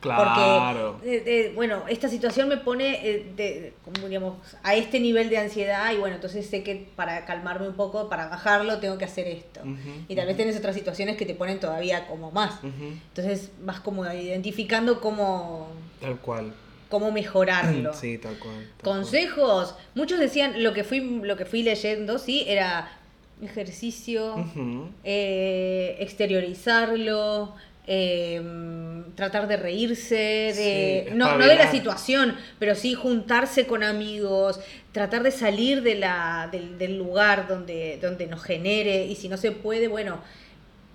Claro. 0.00 0.92
Porque, 0.92 1.16
eh, 1.16 1.22
eh, 1.26 1.52
bueno, 1.54 1.82
esta 1.88 2.08
situación 2.08 2.48
me 2.48 2.56
pone 2.56 3.00
eh, 3.04 3.32
de, 3.36 3.72
digamos, 4.06 4.36
a 4.62 4.74
este 4.74 5.00
nivel 5.00 5.28
de 5.28 5.38
ansiedad 5.38 5.92
y 5.92 5.96
bueno, 5.96 6.16
entonces 6.16 6.46
sé 6.46 6.62
que 6.62 6.88
para 6.94 7.24
calmarme 7.24 7.66
un 7.66 7.74
poco, 7.74 8.08
para 8.08 8.28
bajarlo, 8.28 8.78
tengo 8.78 8.96
que 8.96 9.04
hacer 9.04 9.26
esto. 9.26 9.60
Y 10.08 10.14
tal 10.14 10.26
vez 10.26 10.36
tenés 10.36 10.56
otras 10.56 10.76
situaciones 10.76 11.16
que 11.16 11.26
te 11.26 11.34
ponen 11.34 11.58
todavía 11.58 12.06
como 12.06 12.30
más. 12.30 12.60
Entonces 12.62 13.50
vas 13.62 13.80
como 13.80 14.04
identificando 14.10 15.00
cómo... 15.00 15.68
Tal 16.00 16.16
cual. 16.18 16.52
cómo 16.88 17.10
mejorarlo. 17.10 17.92
Sí, 17.98 18.18
tal 18.18 18.38
cual. 18.38 18.70
tal 18.76 18.84
Consejos, 18.84 19.74
muchos 19.96 20.20
decían, 20.20 20.62
lo 20.62 20.72
que 20.72 20.84
fui, 20.84 21.00
lo 21.00 21.36
que 21.36 21.44
fui 21.44 21.64
leyendo, 21.64 22.18
sí, 22.18 22.44
era 22.46 22.88
ejercicio, 23.42 24.44
eh, 25.04 25.96
exteriorizarlo, 26.00 27.54
eh, 27.90 28.42
tratar 29.14 29.48
de 29.48 29.56
reírse, 29.56 30.14
de, 30.14 31.06
Sí, 31.08 31.14
no, 31.16 31.38
no 31.38 31.46
de 31.46 31.56
la 31.56 31.70
situación, 31.70 32.36
pero 32.58 32.74
sí 32.74 32.94
juntarse 32.94 33.66
con 33.66 33.82
amigos, 33.82 34.60
tratar 34.92 35.22
de 35.22 35.30
salir 35.30 35.82
de 35.82 35.94
la, 35.94 36.48
del, 36.52 36.76
del 36.78 36.98
lugar 36.98 37.48
donde, 37.48 37.98
donde 38.00 38.26
nos 38.26 38.42
genere, 38.42 39.06
y 39.06 39.16
si 39.16 39.28
no 39.28 39.38
se 39.38 39.52
puede, 39.52 39.88
bueno, 39.88 40.20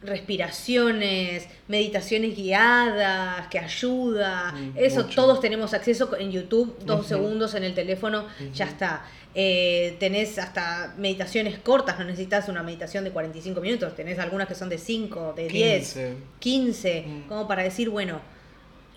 respiraciones, 0.04 1.48
meditaciones 1.68 2.36
guiadas, 2.36 3.48
que 3.48 3.60
ayuda, 3.60 4.52
Mm, 4.54 4.72
eso 4.78 5.04
mucho. 5.04 5.16
todos 5.16 5.40
tenemos 5.42 5.74
acceso 5.74 6.16
en 6.18 6.32
YouTube, 6.32 6.76
dos 6.86 7.08
segundos 7.08 7.54
en 7.56 7.64
el 7.64 7.74
teléfono, 7.74 8.26
ya 8.54 8.66
está. 8.66 9.06
Eh, 9.36 9.96
tenés 10.00 10.38
hasta 10.38 10.94
meditaciones 10.98 11.58
cortas, 11.58 11.98
no 11.98 12.06
necesitas 12.06 12.50
una 12.50 12.62
meditación 12.62 13.04
de 13.04 13.12
45 13.12 13.62
minutos, 13.62 13.96
tenés 13.96 14.20
algunas 14.20 14.48
que 14.48 14.54
son 14.56 14.70
de 14.70 14.78
5, 14.78 15.34
de 15.36 15.48
10, 15.48 15.94
15. 15.94 16.14
15, 16.40 17.02
Mm. 17.08 17.22
como 17.28 17.48
para 17.48 17.64
decir, 17.64 17.90
bueno, 17.90 18.20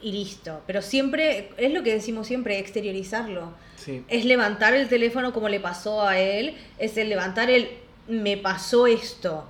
y 0.02 0.12
listo. 0.12 0.60
Pero 0.66 0.82
siempre, 0.82 1.50
es 1.56 1.72
lo 1.72 1.82
que 1.82 1.94
decimos 1.94 2.26
siempre, 2.26 2.58
exteriorizarlo. 2.58 3.54
Sí. 3.76 4.04
Es 4.08 4.24
levantar 4.26 4.74
el 4.74 4.88
teléfono 4.88 5.32
como 5.32 5.48
le 5.48 5.58
pasó 5.58 6.02
a 6.06 6.18
él, 6.18 6.54
es 6.78 6.96
el 6.98 7.08
levantar 7.08 7.48
el, 7.50 7.70
me 8.06 8.36
pasó 8.36 8.86
esto. 8.86 9.46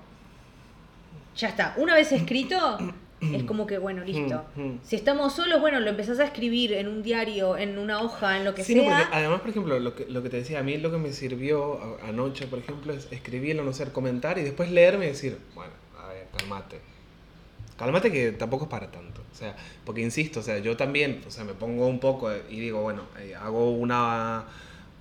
Ya 1.36 1.48
está. 1.48 1.74
Una 1.76 1.94
vez 1.94 2.12
escrito, 2.12 2.78
es 3.20 3.44
como 3.44 3.66
que, 3.66 3.78
bueno, 3.78 4.04
listo. 4.04 4.44
Mm, 4.56 4.62
mm. 4.62 4.80
Si 4.82 4.96
estamos 4.96 5.34
solos, 5.34 5.60
bueno, 5.60 5.80
lo 5.80 5.90
empezás 5.90 6.18
a 6.20 6.24
escribir 6.24 6.72
en 6.72 6.88
un 6.88 7.02
diario, 7.02 7.56
en 7.56 7.78
una 7.78 8.00
hoja, 8.02 8.38
en 8.38 8.44
lo 8.44 8.54
que 8.54 8.64
Sí, 8.64 8.74
no, 8.74 8.82
sea. 8.82 8.98
porque 8.98 9.16
además, 9.16 9.40
por 9.40 9.50
ejemplo, 9.50 9.78
lo 9.78 9.94
que, 9.94 10.06
lo 10.06 10.22
que 10.22 10.30
te 10.30 10.38
decía, 10.38 10.60
a 10.60 10.62
mí 10.62 10.76
lo 10.78 10.90
que 10.90 10.98
me 10.98 11.12
sirvió 11.12 11.98
anoche, 12.04 12.46
por 12.46 12.58
ejemplo, 12.58 12.92
es 12.92 13.08
escribirlo, 13.10 13.62
no 13.64 13.72
sé, 13.72 13.84
comentar 13.92 14.38
y 14.38 14.42
después 14.42 14.70
leerme 14.70 15.06
y 15.06 15.08
decir, 15.08 15.38
bueno, 15.54 15.72
a 16.02 16.08
ver, 16.08 16.26
cálmate. 16.36 16.80
Cálmate 17.78 18.10
que 18.10 18.32
tampoco 18.32 18.64
es 18.64 18.70
para 18.70 18.90
tanto. 18.90 19.20
O 19.30 19.34
sea, 19.38 19.54
porque 19.84 20.00
insisto, 20.00 20.40
o 20.40 20.42
sea, 20.42 20.58
yo 20.58 20.78
también, 20.78 21.22
o 21.26 21.30
sea, 21.30 21.44
me 21.44 21.52
pongo 21.52 21.86
un 21.86 22.00
poco 22.00 22.30
y 22.48 22.58
digo, 22.60 22.80
bueno, 22.80 23.02
eh, 23.18 23.34
hago 23.34 23.70
una 23.72 24.44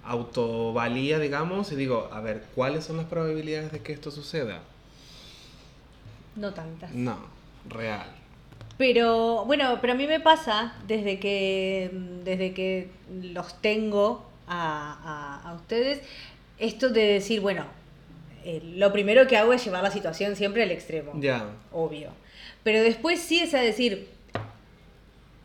autovalía, 0.04 1.20
digamos, 1.20 1.72
y 1.72 1.76
digo, 1.76 2.10
a 2.12 2.20
ver, 2.20 2.44
¿cuáles 2.54 2.84
son 2.84 2.98
las 2.98 3.06
probabilidades 3.06 3.72
de 3.72 3.80
que 3.80 3.94
esto 3.94 4.12
suceda? 4.12 4.62
No 6.36 6.54
tantas. 6.54 6.92
No, 6.92 7.18
real. 7.70 8.08
Pero 8.78 9.46
bueno, 9.46 9.78
pero 9.80 9.94
a 9.94 9.96
mí 9.96 10.06
me 10.06 10.20
pasa 10.20 10.74
desde 10.88 11.18
que 11.20 11.90
desde 12.26 12.54
que 12.54 12.90
los 13.22 13.62
tengo 13.62 14.30
a, 14.48 15.42
a- 15.44 15.50
a 15.50 15.54
ustedes 15.56 16.02
esto 16.60 16.90
de 16.90 17.02
decir, 17.06 17.40
bueno, 17.40 17.66
eh, 18.44 18.62
lo 18.76 18.92
primero 18.92 19.28
que 19.28 19.38
hago 19.38 19.54
es 19.54 19.64
llevar 19.64 19.82
la 19.84 19.92
situación 19.92 20.36
siempre 20.36 20.64
al 20.64 20.72
extremo, 20.72 21.14
Ya. 21.20 21.46
obvio. 21.72 22.10
Pero 22.64 22.82
después 22.84 23.20
sí 23.22 23.40
es 23.40 23.54
a 23.54 23.60
decir, 23.62 24.10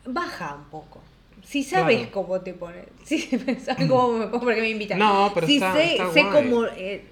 baja 0.05 0.55
un 0.55 0.65
poco. 0.65 1.01
Si 1.43 1.63
sabes 1.63 1.97
Claro. 1.97 2.11
cómo 2.11 2.41
te 2.41 2.53
pones, 2.53 2.85
si 3.05 3.19
sabes 3.21 3.87
cómo 3.89 4.11
me 4.17 4.27
pongo, 4.27 4.45
porque 4.45 4.61
me 4.61 4.69
invitan. 4.69 4.99
No, 4.99 5.31
pero 5.33 5.47
si 5.47 5.55
está- 5.55 5.73
sé, 5.73 5.91
está 5.93 6.11
sé 6.13 6.23
guay. 6.23 6.33
cómo 6.49 6.65
eh, 6.65 7.05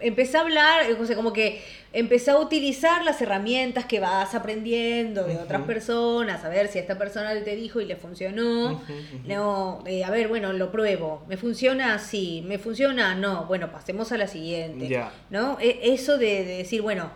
empecé 0.00 0.36
a 0.36 0.40
hablar, 0.42 0.90
o 1.00 1.06
sea, 1.06 1.16
como 1.16 1.32
que 1.32 1.62
empecé 1.92 2.30
a 2.32 2.38
utilizar 2.38 3.04
las 3.04 3.20
herramientas 3.22 3.86
que 3.86 3.98
vas 4.00 4.34
aprendiendo 4.34 5.24
de 5.24 5.36
otras 5.38 5.62
personas, 5.62 6.44
a 6.44 6.48
ver 6.48 6.68
si 6.68 6.78
esta 6.78 6.98
persona 6.98 7.32
te 7.42 7.56
dijo 7.56 7.80
y 7.80 7.86
le 7.86 7.96
funcionó. 7.96 8.82
No, 9.26 9.82
eh, 9.86 10.04
a 10.04 10.10
ver, 10.10 10.28
bueno, 10.28 10.52
lo 10.52 10.70
pruebo. 10.70 11.24
¿Me 11.28 11.36
funciona? 11.36 11.98
Sí. 11.98 12.44
¿Me 12.46 12.58
funciona? 12.58 13.14
No. 13.14 13.46
Bueno, 13.46 13.72
pasemos 13.72 14.12
a 14.12 14.18
la 14.18 14.26
siguiente. 14.26 14.86
¿No? 15.30 15.58
E- 15.60 15.80
Eso 15.94 16.18
de, 16.18 16.44
de 16.44 16.56
decir, 16.58 16.82
bueno, 16.82 17.10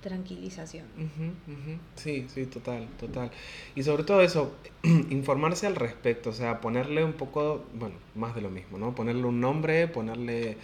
tranquilización. 0.00 0.84
Sí, 1.96 2.26
sí, 2.32 2.46
total, 2.46 2.86
total. 2.98 3.30
Y 3.74 3.82
sobre 3.82 4.04
todo 4.04 4.22
eso, 4.22 4.54
informarse 5.10 5.66
al 5.66 5.74
respecto, 5.74 6.30
o 6.30 6.32
sea, 6.32 6.60
ponerle 6.60 7.02
un 7.02 7.14
poco, 7.14 7.64
bueno, 7.74 7.96
más 8.14 8.34
de 8.36 8.42
lo 8.42 8.50
mismo, 8.50 8.78
¿no? 8.78 8.94
Ponerle 8.94 9.24
un 9.24 9.40
nombre, 9.40 9.88
ponerle 9.88 10.56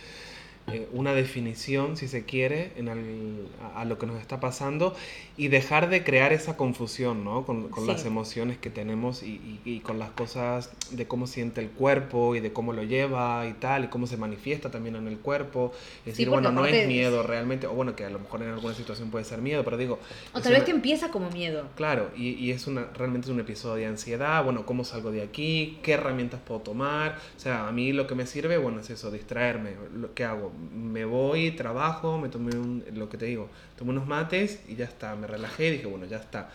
eh, 0.69 0.89
una 0.93 1.13
definición, 1.13 1.97
si 1.97 2.07
se 2.09 2.25
quiere, 2.25 2.73
en 2.77 2.89
al- 2.89 3.49
a, 3.75 3.81
a 3.81 3.85
lo 3.85 3.99
que 3.99 4.07
nos 4.07 4.21
está 4.21 4.39
pasando 4.39 4.95
y 5.37 5.49
dejar 5.49 5.89
de 5.89 6.05
crear 6.05 6.33
esa 6.33 6.57
confusión, 6.57 7.25
¿no? 7.25 7.45
Con, 7.45 7.69
con 7.69 7.87
las 7.87 8.05
emociones 8.05 8.59
que 8.59 8.71
tenemos 8.71 9.23
y, 9.23 9.27
y- 9.33 9.61
y 9.65 9.81
con 9.81 9.99
las 9.99 10.11
cosas 10.11 10.71
de 10.91 11.07
cómo 11.07 11.27
siente 11.27 11.61
el 11.61 11.71
cuerpo 11.71 12.37
y 12.37 12.41
de 12.41 12.53
cómo 12.53 12.73
lo 12.73 12.85
lleva 12.85 13.47
y 13.49 13.55
tal, 13.55 13.85
y 13.85 13.87
cómo 13.89 14.07
se 14.07 14.17
manifiesta 14.17 14.71
también 14.71 14.95
en 14.97 15.09
el 15.09 15.19
cuerpo. 15.19 15.73
Es 16.01 16.13
decir, 16.13 16.29
bueno, 16.29 16.53
no 16.53 16.65
es 16.67 16.87
miedo 16.87 17.23
realmente, 17.23 17.67
o 17.67 17.73
bueno, 17.73 17.97
que 17.97 18.05
a 18.05 18.11
lo 18.11 18.19
mejor 18.21 18.43
en 18.43 18.51
alguna 18.51 18.75
situación 18.75 19.11
puede 19.11 19.25
ser 19.25 19.41
miedo, 19.43 19.65
pero 19.65 19.77
digo... 19.77 19.99
O 20.35 20.41
tal 20.41 20.53
vez 20.53 20.61
una- 20.61 20.65
te 20.67 20.71
empieza 20.71 21.11
como 21.11 21.29
miedo. 21.31 21.67
Claro, 21.77 22.11
y, 22.17 22.31
y 22.35 22.51
es 22.53 22.67
una, 22.67 22.87
realmente 22.95 23.27
es 23.27 23.33
un 23.33 23.41
episodio 23.41 23.77
de 23.77 23.87
ansiedad, 23.87 24.45
bueno, 24.45 24.65
¿cómo 24.65 24.85
salgo 24.85 25.11
de 25.11 25.23
aquí? 25.23 25.79
¿Qué 25.83 25.93
herramientas 25.95 26.41
puedo 26.47 26.61
tomar? 26.61 27.19
O 27.37 27.41
sea, 27.41 27.67
a 27.69 27.73
mí 27.73 27.93
lo 27.93 28.07
que 28.07 28.15
me 28.15 28.27
sirve, 28.27 28.59
bueno, 28.59 28.81
es 28.81 28.91
eso, 28.91 29.11
distraerme. 29.11 29.73
Lo, 29.97 30.13
¿Qué 30.15 30.25
hago? 30.25 30.51
Me 30.74 31.05
voy, 31.05 31.50
trabajo, 31.53 32.18
me 32.18 32.28
tomé 32.28 32.57
un, 32.57 32.84
lo 32.94 33.09
que 33.09 33.16
te 33.18 33.26
digo, 33.26 33.48
tomé 33.76 33.90
unos 33.90 34.07
mates 34.07 34.61
y 34.68 34.76
ya 34.76 34.84
está, 34.84 35.14
me 35.16 35.26
relajé 35.26 35.68
y 35.68 35.70
dije, 35.72 35.86
bueno, 35.86 36.07
ya 36.07 36.18
está. 36.18 36.50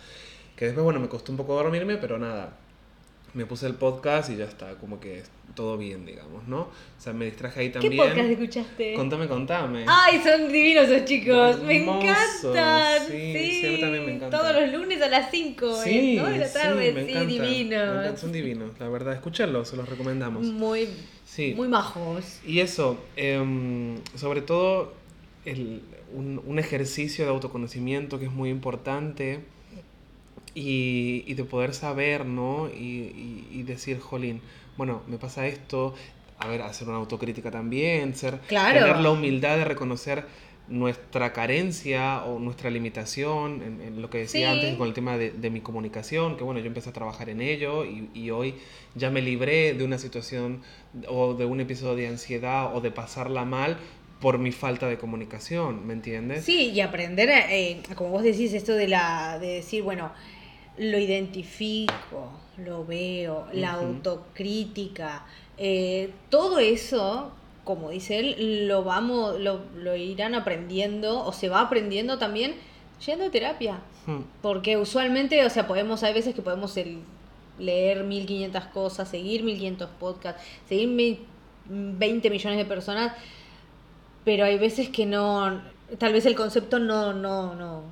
Que 0.56 0.66
después, 0.66 0.84
bueno, 0.84 1.00
me 1.00 1.08
costó 1.08 1.32
un 1.32 1.38
poco 1.38 1.56
dormirme, 1.56 1.98
pero 1.98 2.18
nada, 2.18 2.58
me 3.34 3.46
puse 3.46 3.68
el 3.68 3.76
podcast 3.76 4.30
y 4.32 4.38
ya 4.38 4.46
está, 4.46 4.76
como 4.76 5.00
que 5.00 5.22
todo 5.56 5.78
bien, 5.78 6.06
digamos, 6.06 6.48
¿no? 6.48 6.60
O 6.62 6.72
sea, 7.00 7.14
me 7.14 7.26
distraje 7.26 7.60
ahí 7.62 7.68
¿Qué 7.68 7.80
también. 7.80 7.98
podcast 7.98 8.30
escuchaste? 8.30 8.94
Contame, 8.94 9.28
contame. 9.28 9.86
Ay, 9.88 10.22
son 10.24 10.52
divinos 10.52 10.88
esos 10.88 11.06
chicos. 11.06 11.62
Me 11.64 11.84
encantan. 11.84 13.08
sí, 13.08 13.34
Sí, 13.34 13.52
sí, 13.62 13.68
a 13.68 13.72
mí 13.72 13.80
también 13.82 14.06
me 14.06 14.16
encantan. 14.16 14.40
Todos 14.40 14.56
los 14.56 14.72
lunes 14.72 15.02
a 15.02 15.08
las 15.10 15.32
5 15.32 15.76
Sí, 15.84 16.16
¿no? 16.18 16.26
de 16.28 16.38
la 16.38 16.48
sí, 16.48 16.54
tarde. 16.54 16.92
me 16.94 17.06
Sí, 17.06 17.12
encanta, 17.12 17.26
me 17.26 17.34
encanta, 17.34 17.46
divinos. 17.48 18.20
son 18.20 18.32
divinos, 18.32 18.72
la 18.80 18.90
verdad. 18.90 19.14
Escucharlos, 19.14 19.68
se 19.68 19.78
los 19.78 19.88
recomendamos. 19.90 20.44
Muy, 20.46 20.88
Sí. 21.38 21.54
muy 21.56 21.68
majos. 21.68 22.40
Y 22.46 22.60
eso, 22.62 22.98
em, 23.16 23.98
sobre 24.16 24.42
todo 24.42 24.94
el- 25.46 25.82
un, 26.14 26.42
un 26.46 26.58
ejercicio 26.58 27.26
de 27.26 27.32
autoconocimiento 27.32 28.18
que 28.18 28.26
es 28.26 28.32
muy 28.32 28.50
importante 28.50 29.42
y, 30.56 31.24
y 31.28 31.34
de 31.36 31.44
poder 31.44 31.74
saber, 31.74 32.26
¿no? 32.26 32.70
Y, 32.70 32.78
y- 32.82 33.48
y 33.52 33.64
decir, 33.64 34.00
jolín, 34.00 34.42
bueno, 34.78 35.02
me 35.08 35.18
pasa 35.18 35.46
esto, 35.48 35.94
a 36.40 36.48
ver, 36.48 36.62
hacer 36.64 36.88
una 36.88 36.98
autocrítica 36.98 37.52
también, 37.52 38.16
ser, 38.16 38.40
Claro. 38.48 38.80
tener 38.80 38.98
la 38.98 39.12
humildad 39.12 39.58
de 39.58 39.66
reconocer 39.66 40.26
nuestra 40.68 41.32
carencia 41.34 42.24
o 42.26 42.40
nuestra 42.40 42.70
limitación 42.70 43.62
en, 43.62 43.82
en 43.82 44.02
lo 44.02 44.10
que 44.10 44.20
decía 44.20 44.52
Sí. 44.52 44.60
antes 44.60 44.76
con 44.76 44.88
el 44.88 44.94
tema 44.94 45.18
de, 45.18 45.32
de 45.32 45.50
mi 45.50 45.62
comunicación, 45.62 46.36
que 46.38 46.44
bueno, 46.44 46.60
yo 46.60 46.68
empecé 46.68 46.90
a 46.90 46.94
trabajar 46.94 47.30
en 47.30 47.42
ello 47.42 47.86
y, 47.86 48.10
y 48.14 48.32
hoy 48.32 48.56
ya 48.96 49.10
me 49.10 49.22
libré 49.22 49.74
de 49.74 49.84
una 49.84 49.98
situación 49.98 50.62
o 51.08 51.34
de 51.36 51.46
un 51.46 51.62
episodio 51.62 51.96
de 51.96 52.08
ansiedad 52.08 52.76
o 52.76 52.82
de 52.82 52.92
pasarla 52.92 53.46
mal 53.46 53.78
por 54.20 54.40
mi 54.40 54.52
falta 54.52 54.88
de 54.88 54.98
comunicación, 54.98 55.86
¿me 55.86 55.94
entiendes? 55.94 56.44
Sí, 56.44 56.72
y 56.72 56.82
aprender, 56.82 57.30
eh, 57.30 57.82
como 57.96 58.10
vos 58.10 58.24
decís, 58.24 58.52
esto 58.54 58.74
de, 58.74 58.88
la, 58.88 59.38
de 59.40 59.48
decir, 59.48 59.84
bueno, 59.84 60.12
lo 60.80 60.98
identifico, 60.98 62.32
lo 62.58 62.84
veo, 62.86 63.46
la 63.54 63.74
autocrítica, 63.74 65.26
eh, 65.58 66.10
todo 66.30 66.60
eso, 66.60 67.32
como 67.68 67.90
dice 67.92 68.18
él, 68.20 68.68
lo 68.70 68.84
vamos, 68.86 69.38
lo, 69.40 69.60
lo 69.76 69.96
irán 69.98 70.34
aprendiendo 70.36 71.24
o 71.26 71.34
se 71.34 71.50
va 71.50 71.60
aprendiendo 71.62 72.18
también 72.18 72.56
yendo 73.06 73.26
a 73.26 73.30
terapia. 73.30 73.80
Hmm, 74.06 74.22
Porque 74.42 74.78
usualmente, 74.78 75.46
o 75.46 75.50
sea, 75.50 75.68
podemos, 75.68 76.02
hay 76.04 76.14
veces 76.14 76.34
que 76.34 76.42
podemos 76.42 76.78
el- 76.78 77.02
leer 77.60 78.04
1500 78.06 78.64
cosas, 78.66 79.10
seguir 79.10 79.44
1500 79.44 79.90
podcasts, 80.00 80.42
seguir 80.70 80.88
mi- 80.88 81.20
20 81.66 82.30
millones 82.30 82.58
de 82.58 82.64
personas, 82.66 83.12
pero 84.24 84.46
hay 84.46 84.58
veces 84.58 84.88
que 84.90 85.06
no, 85.06 85.62
tal 85.98 86.14
vez 86.14 86.26
el 86.26 86.36
concepto 86.36 86.80
no, 86.80 87.12
no, 87.14 87.54
no, 87.56 87.84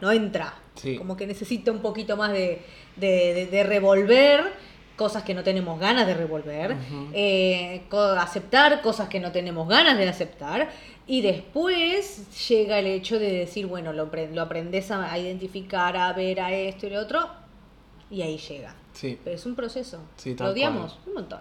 no 0.00 0.10
entra. 0.12 0.54
Sí. 0.74 0.96
Como 0.96 1.16
que 1.16 1.26
necesita 1.26 1.70
un 1.70 1.80
poquito 1.80 2.16
más 2.16 2.32
de, 2.32 2.62
de, 2.96 3.34
de- 3.34 3.46
de 3.46 3.62
revolver 3.62 4.52
cosas 5.00 5.22
que 5.22 5.32
no 5.32 5.42
tenemos 5.42 5.80
ganas 5.80 6.06
de 6.06 6.12
revolver, 6.12 6.76
eh, 7.14 7.84
aceptar 8.18 8.82
cosas 8.82 9.08
que 9.08 9.18
no 9.18 9.32
tenemos 9.32 9.66
ganas 9.66 9.96
de 9.96 10.06
aceptar, 10.06 10.68
y 11.06 11.22
después 11.22 12.28
llega 12.50 12.78
el 12.80 12.86
hecho 12.86 13.18
de 13.18 13.32
decir, 13.32 13.66
bueno, 13.66 13.94
lo, 13.94 14.10
lo 14.34 14.42
aprendes 14.42 14.90
a, 14.90 15.18
identificar, 15.18 15.96
a 15.96 16.12
ver, 16.12 16.38
a 16.38 16.52
esto 16.52 16.86
y 16.86 16.90
lo 16.90 17.00
otro, 17.00 17.30
y 18.10 18.20
ahí 18.20 18.36
llega. 18.36 18.74
Sí. 18.92 19.18
Pero 19.24 19.36
es 19.36 19.46
un 19.46 19.54
proceso. 19.54 20.00
Sí, 20.16 20.36
lo 20.38 20.50
odiamos 20.50 20.92
cual. 20.92 21.02
un 21.06 21.14
montón. 21.14 21.40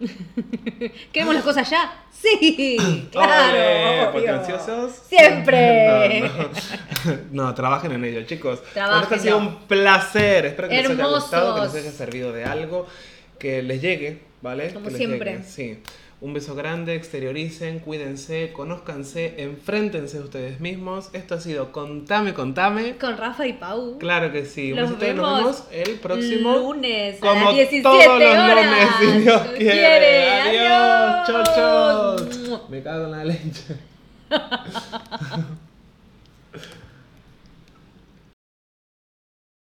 ¿Queremos 1.12 1.34
las 1.34 1.44
cosas 1.44 1.68
ya? 1.68 2.04
Sí, 2.12 2.76
claro. 3.12 4.18
Ansiosos. 4.34 4.92
Siempre. 5.08 6.20
No, 7.04 7.12
no. 7.32 7.48
No, 7.48 7.54
trabajen 7.54 7.92
en 7.92 8.04
ello, 8.04 8.22
chicos. 8.26 8.58
Bueno, 8.60 8.72
Trabajen, 8.74 9.02
esto 9.04 9.14
ha 9.14 9.18
sido 9.18 9.38
un 9.38 9.58
placer. 9.66 10.46
Espero 10.46 10.68
que 10.68 10.74
les 10.74 10.84
haya 10.84 10.94
Hermosos. 10.94 11.22
gustado, 11.22 11.54
que 11.54 11.60
les 11.62 11.74
haya 11.74 11.92
servido 11.92 12.32
de 12.32 12.44
algo, 12.44 12.86
que 13.38 13.62
les 13.62 13.80
llegue, 13.80 14.20
¿vale? 14.42 14.72
Como 14.72 14.88
Que 14.88 14.96
siempre. 14.96 15.32
llegue, 15.32 15.44
Sí. 15.44 15.78
Un 16.20 16.32
beso 16.34 16.56
grande, 16.56 16.96
exterioricen, 16.96 17.78
cuídense, 17.78 18.52
conózcanse, 18.52 19.40
enfréntense 19.40 20.18
ustedes 20.18 20.58
mismos. 20.58 21.10
Esto 21.12 21.36
ha 21.36 21.40
sido 21.40 21.70
Contame, 21.70 22.34
Contame. 22.34 22.96
Con 22.96 23.16
Rafa 23.16 23.46
y 23.46 23.52
Pau. 23.52 23.98
Claro 23.98 24.32
que 24.32 24.44
sí. 24.44 24.72
Nos 24.72 24.98
vemos 24.98 25.62
el 25.70 26.00
próximo 26.00 26.56
lunes 26.56 27.18
a 27.18 27.20
como 27.20 27.44
las 27.46 27.54
17 27.54 27.82
todos 27.84 28.04
los 28.04 28.16
horas. 28.16 28.66
lunes, 28.66 28.88
si 28.98 29.18
Dios 29.20 29.42
quiere. 29.56 29.72
quiere. 29.72 30.40
Adiós. 30.40 31.28
Adiós. 31.28 31.54
Chau, 31.54 31.54
chau. 31.54 32.60
Me 32.68 32.82
cago 32.82 33.04
en 33.04 33.10
la 33.12 33.24
leche. 33.24 33.76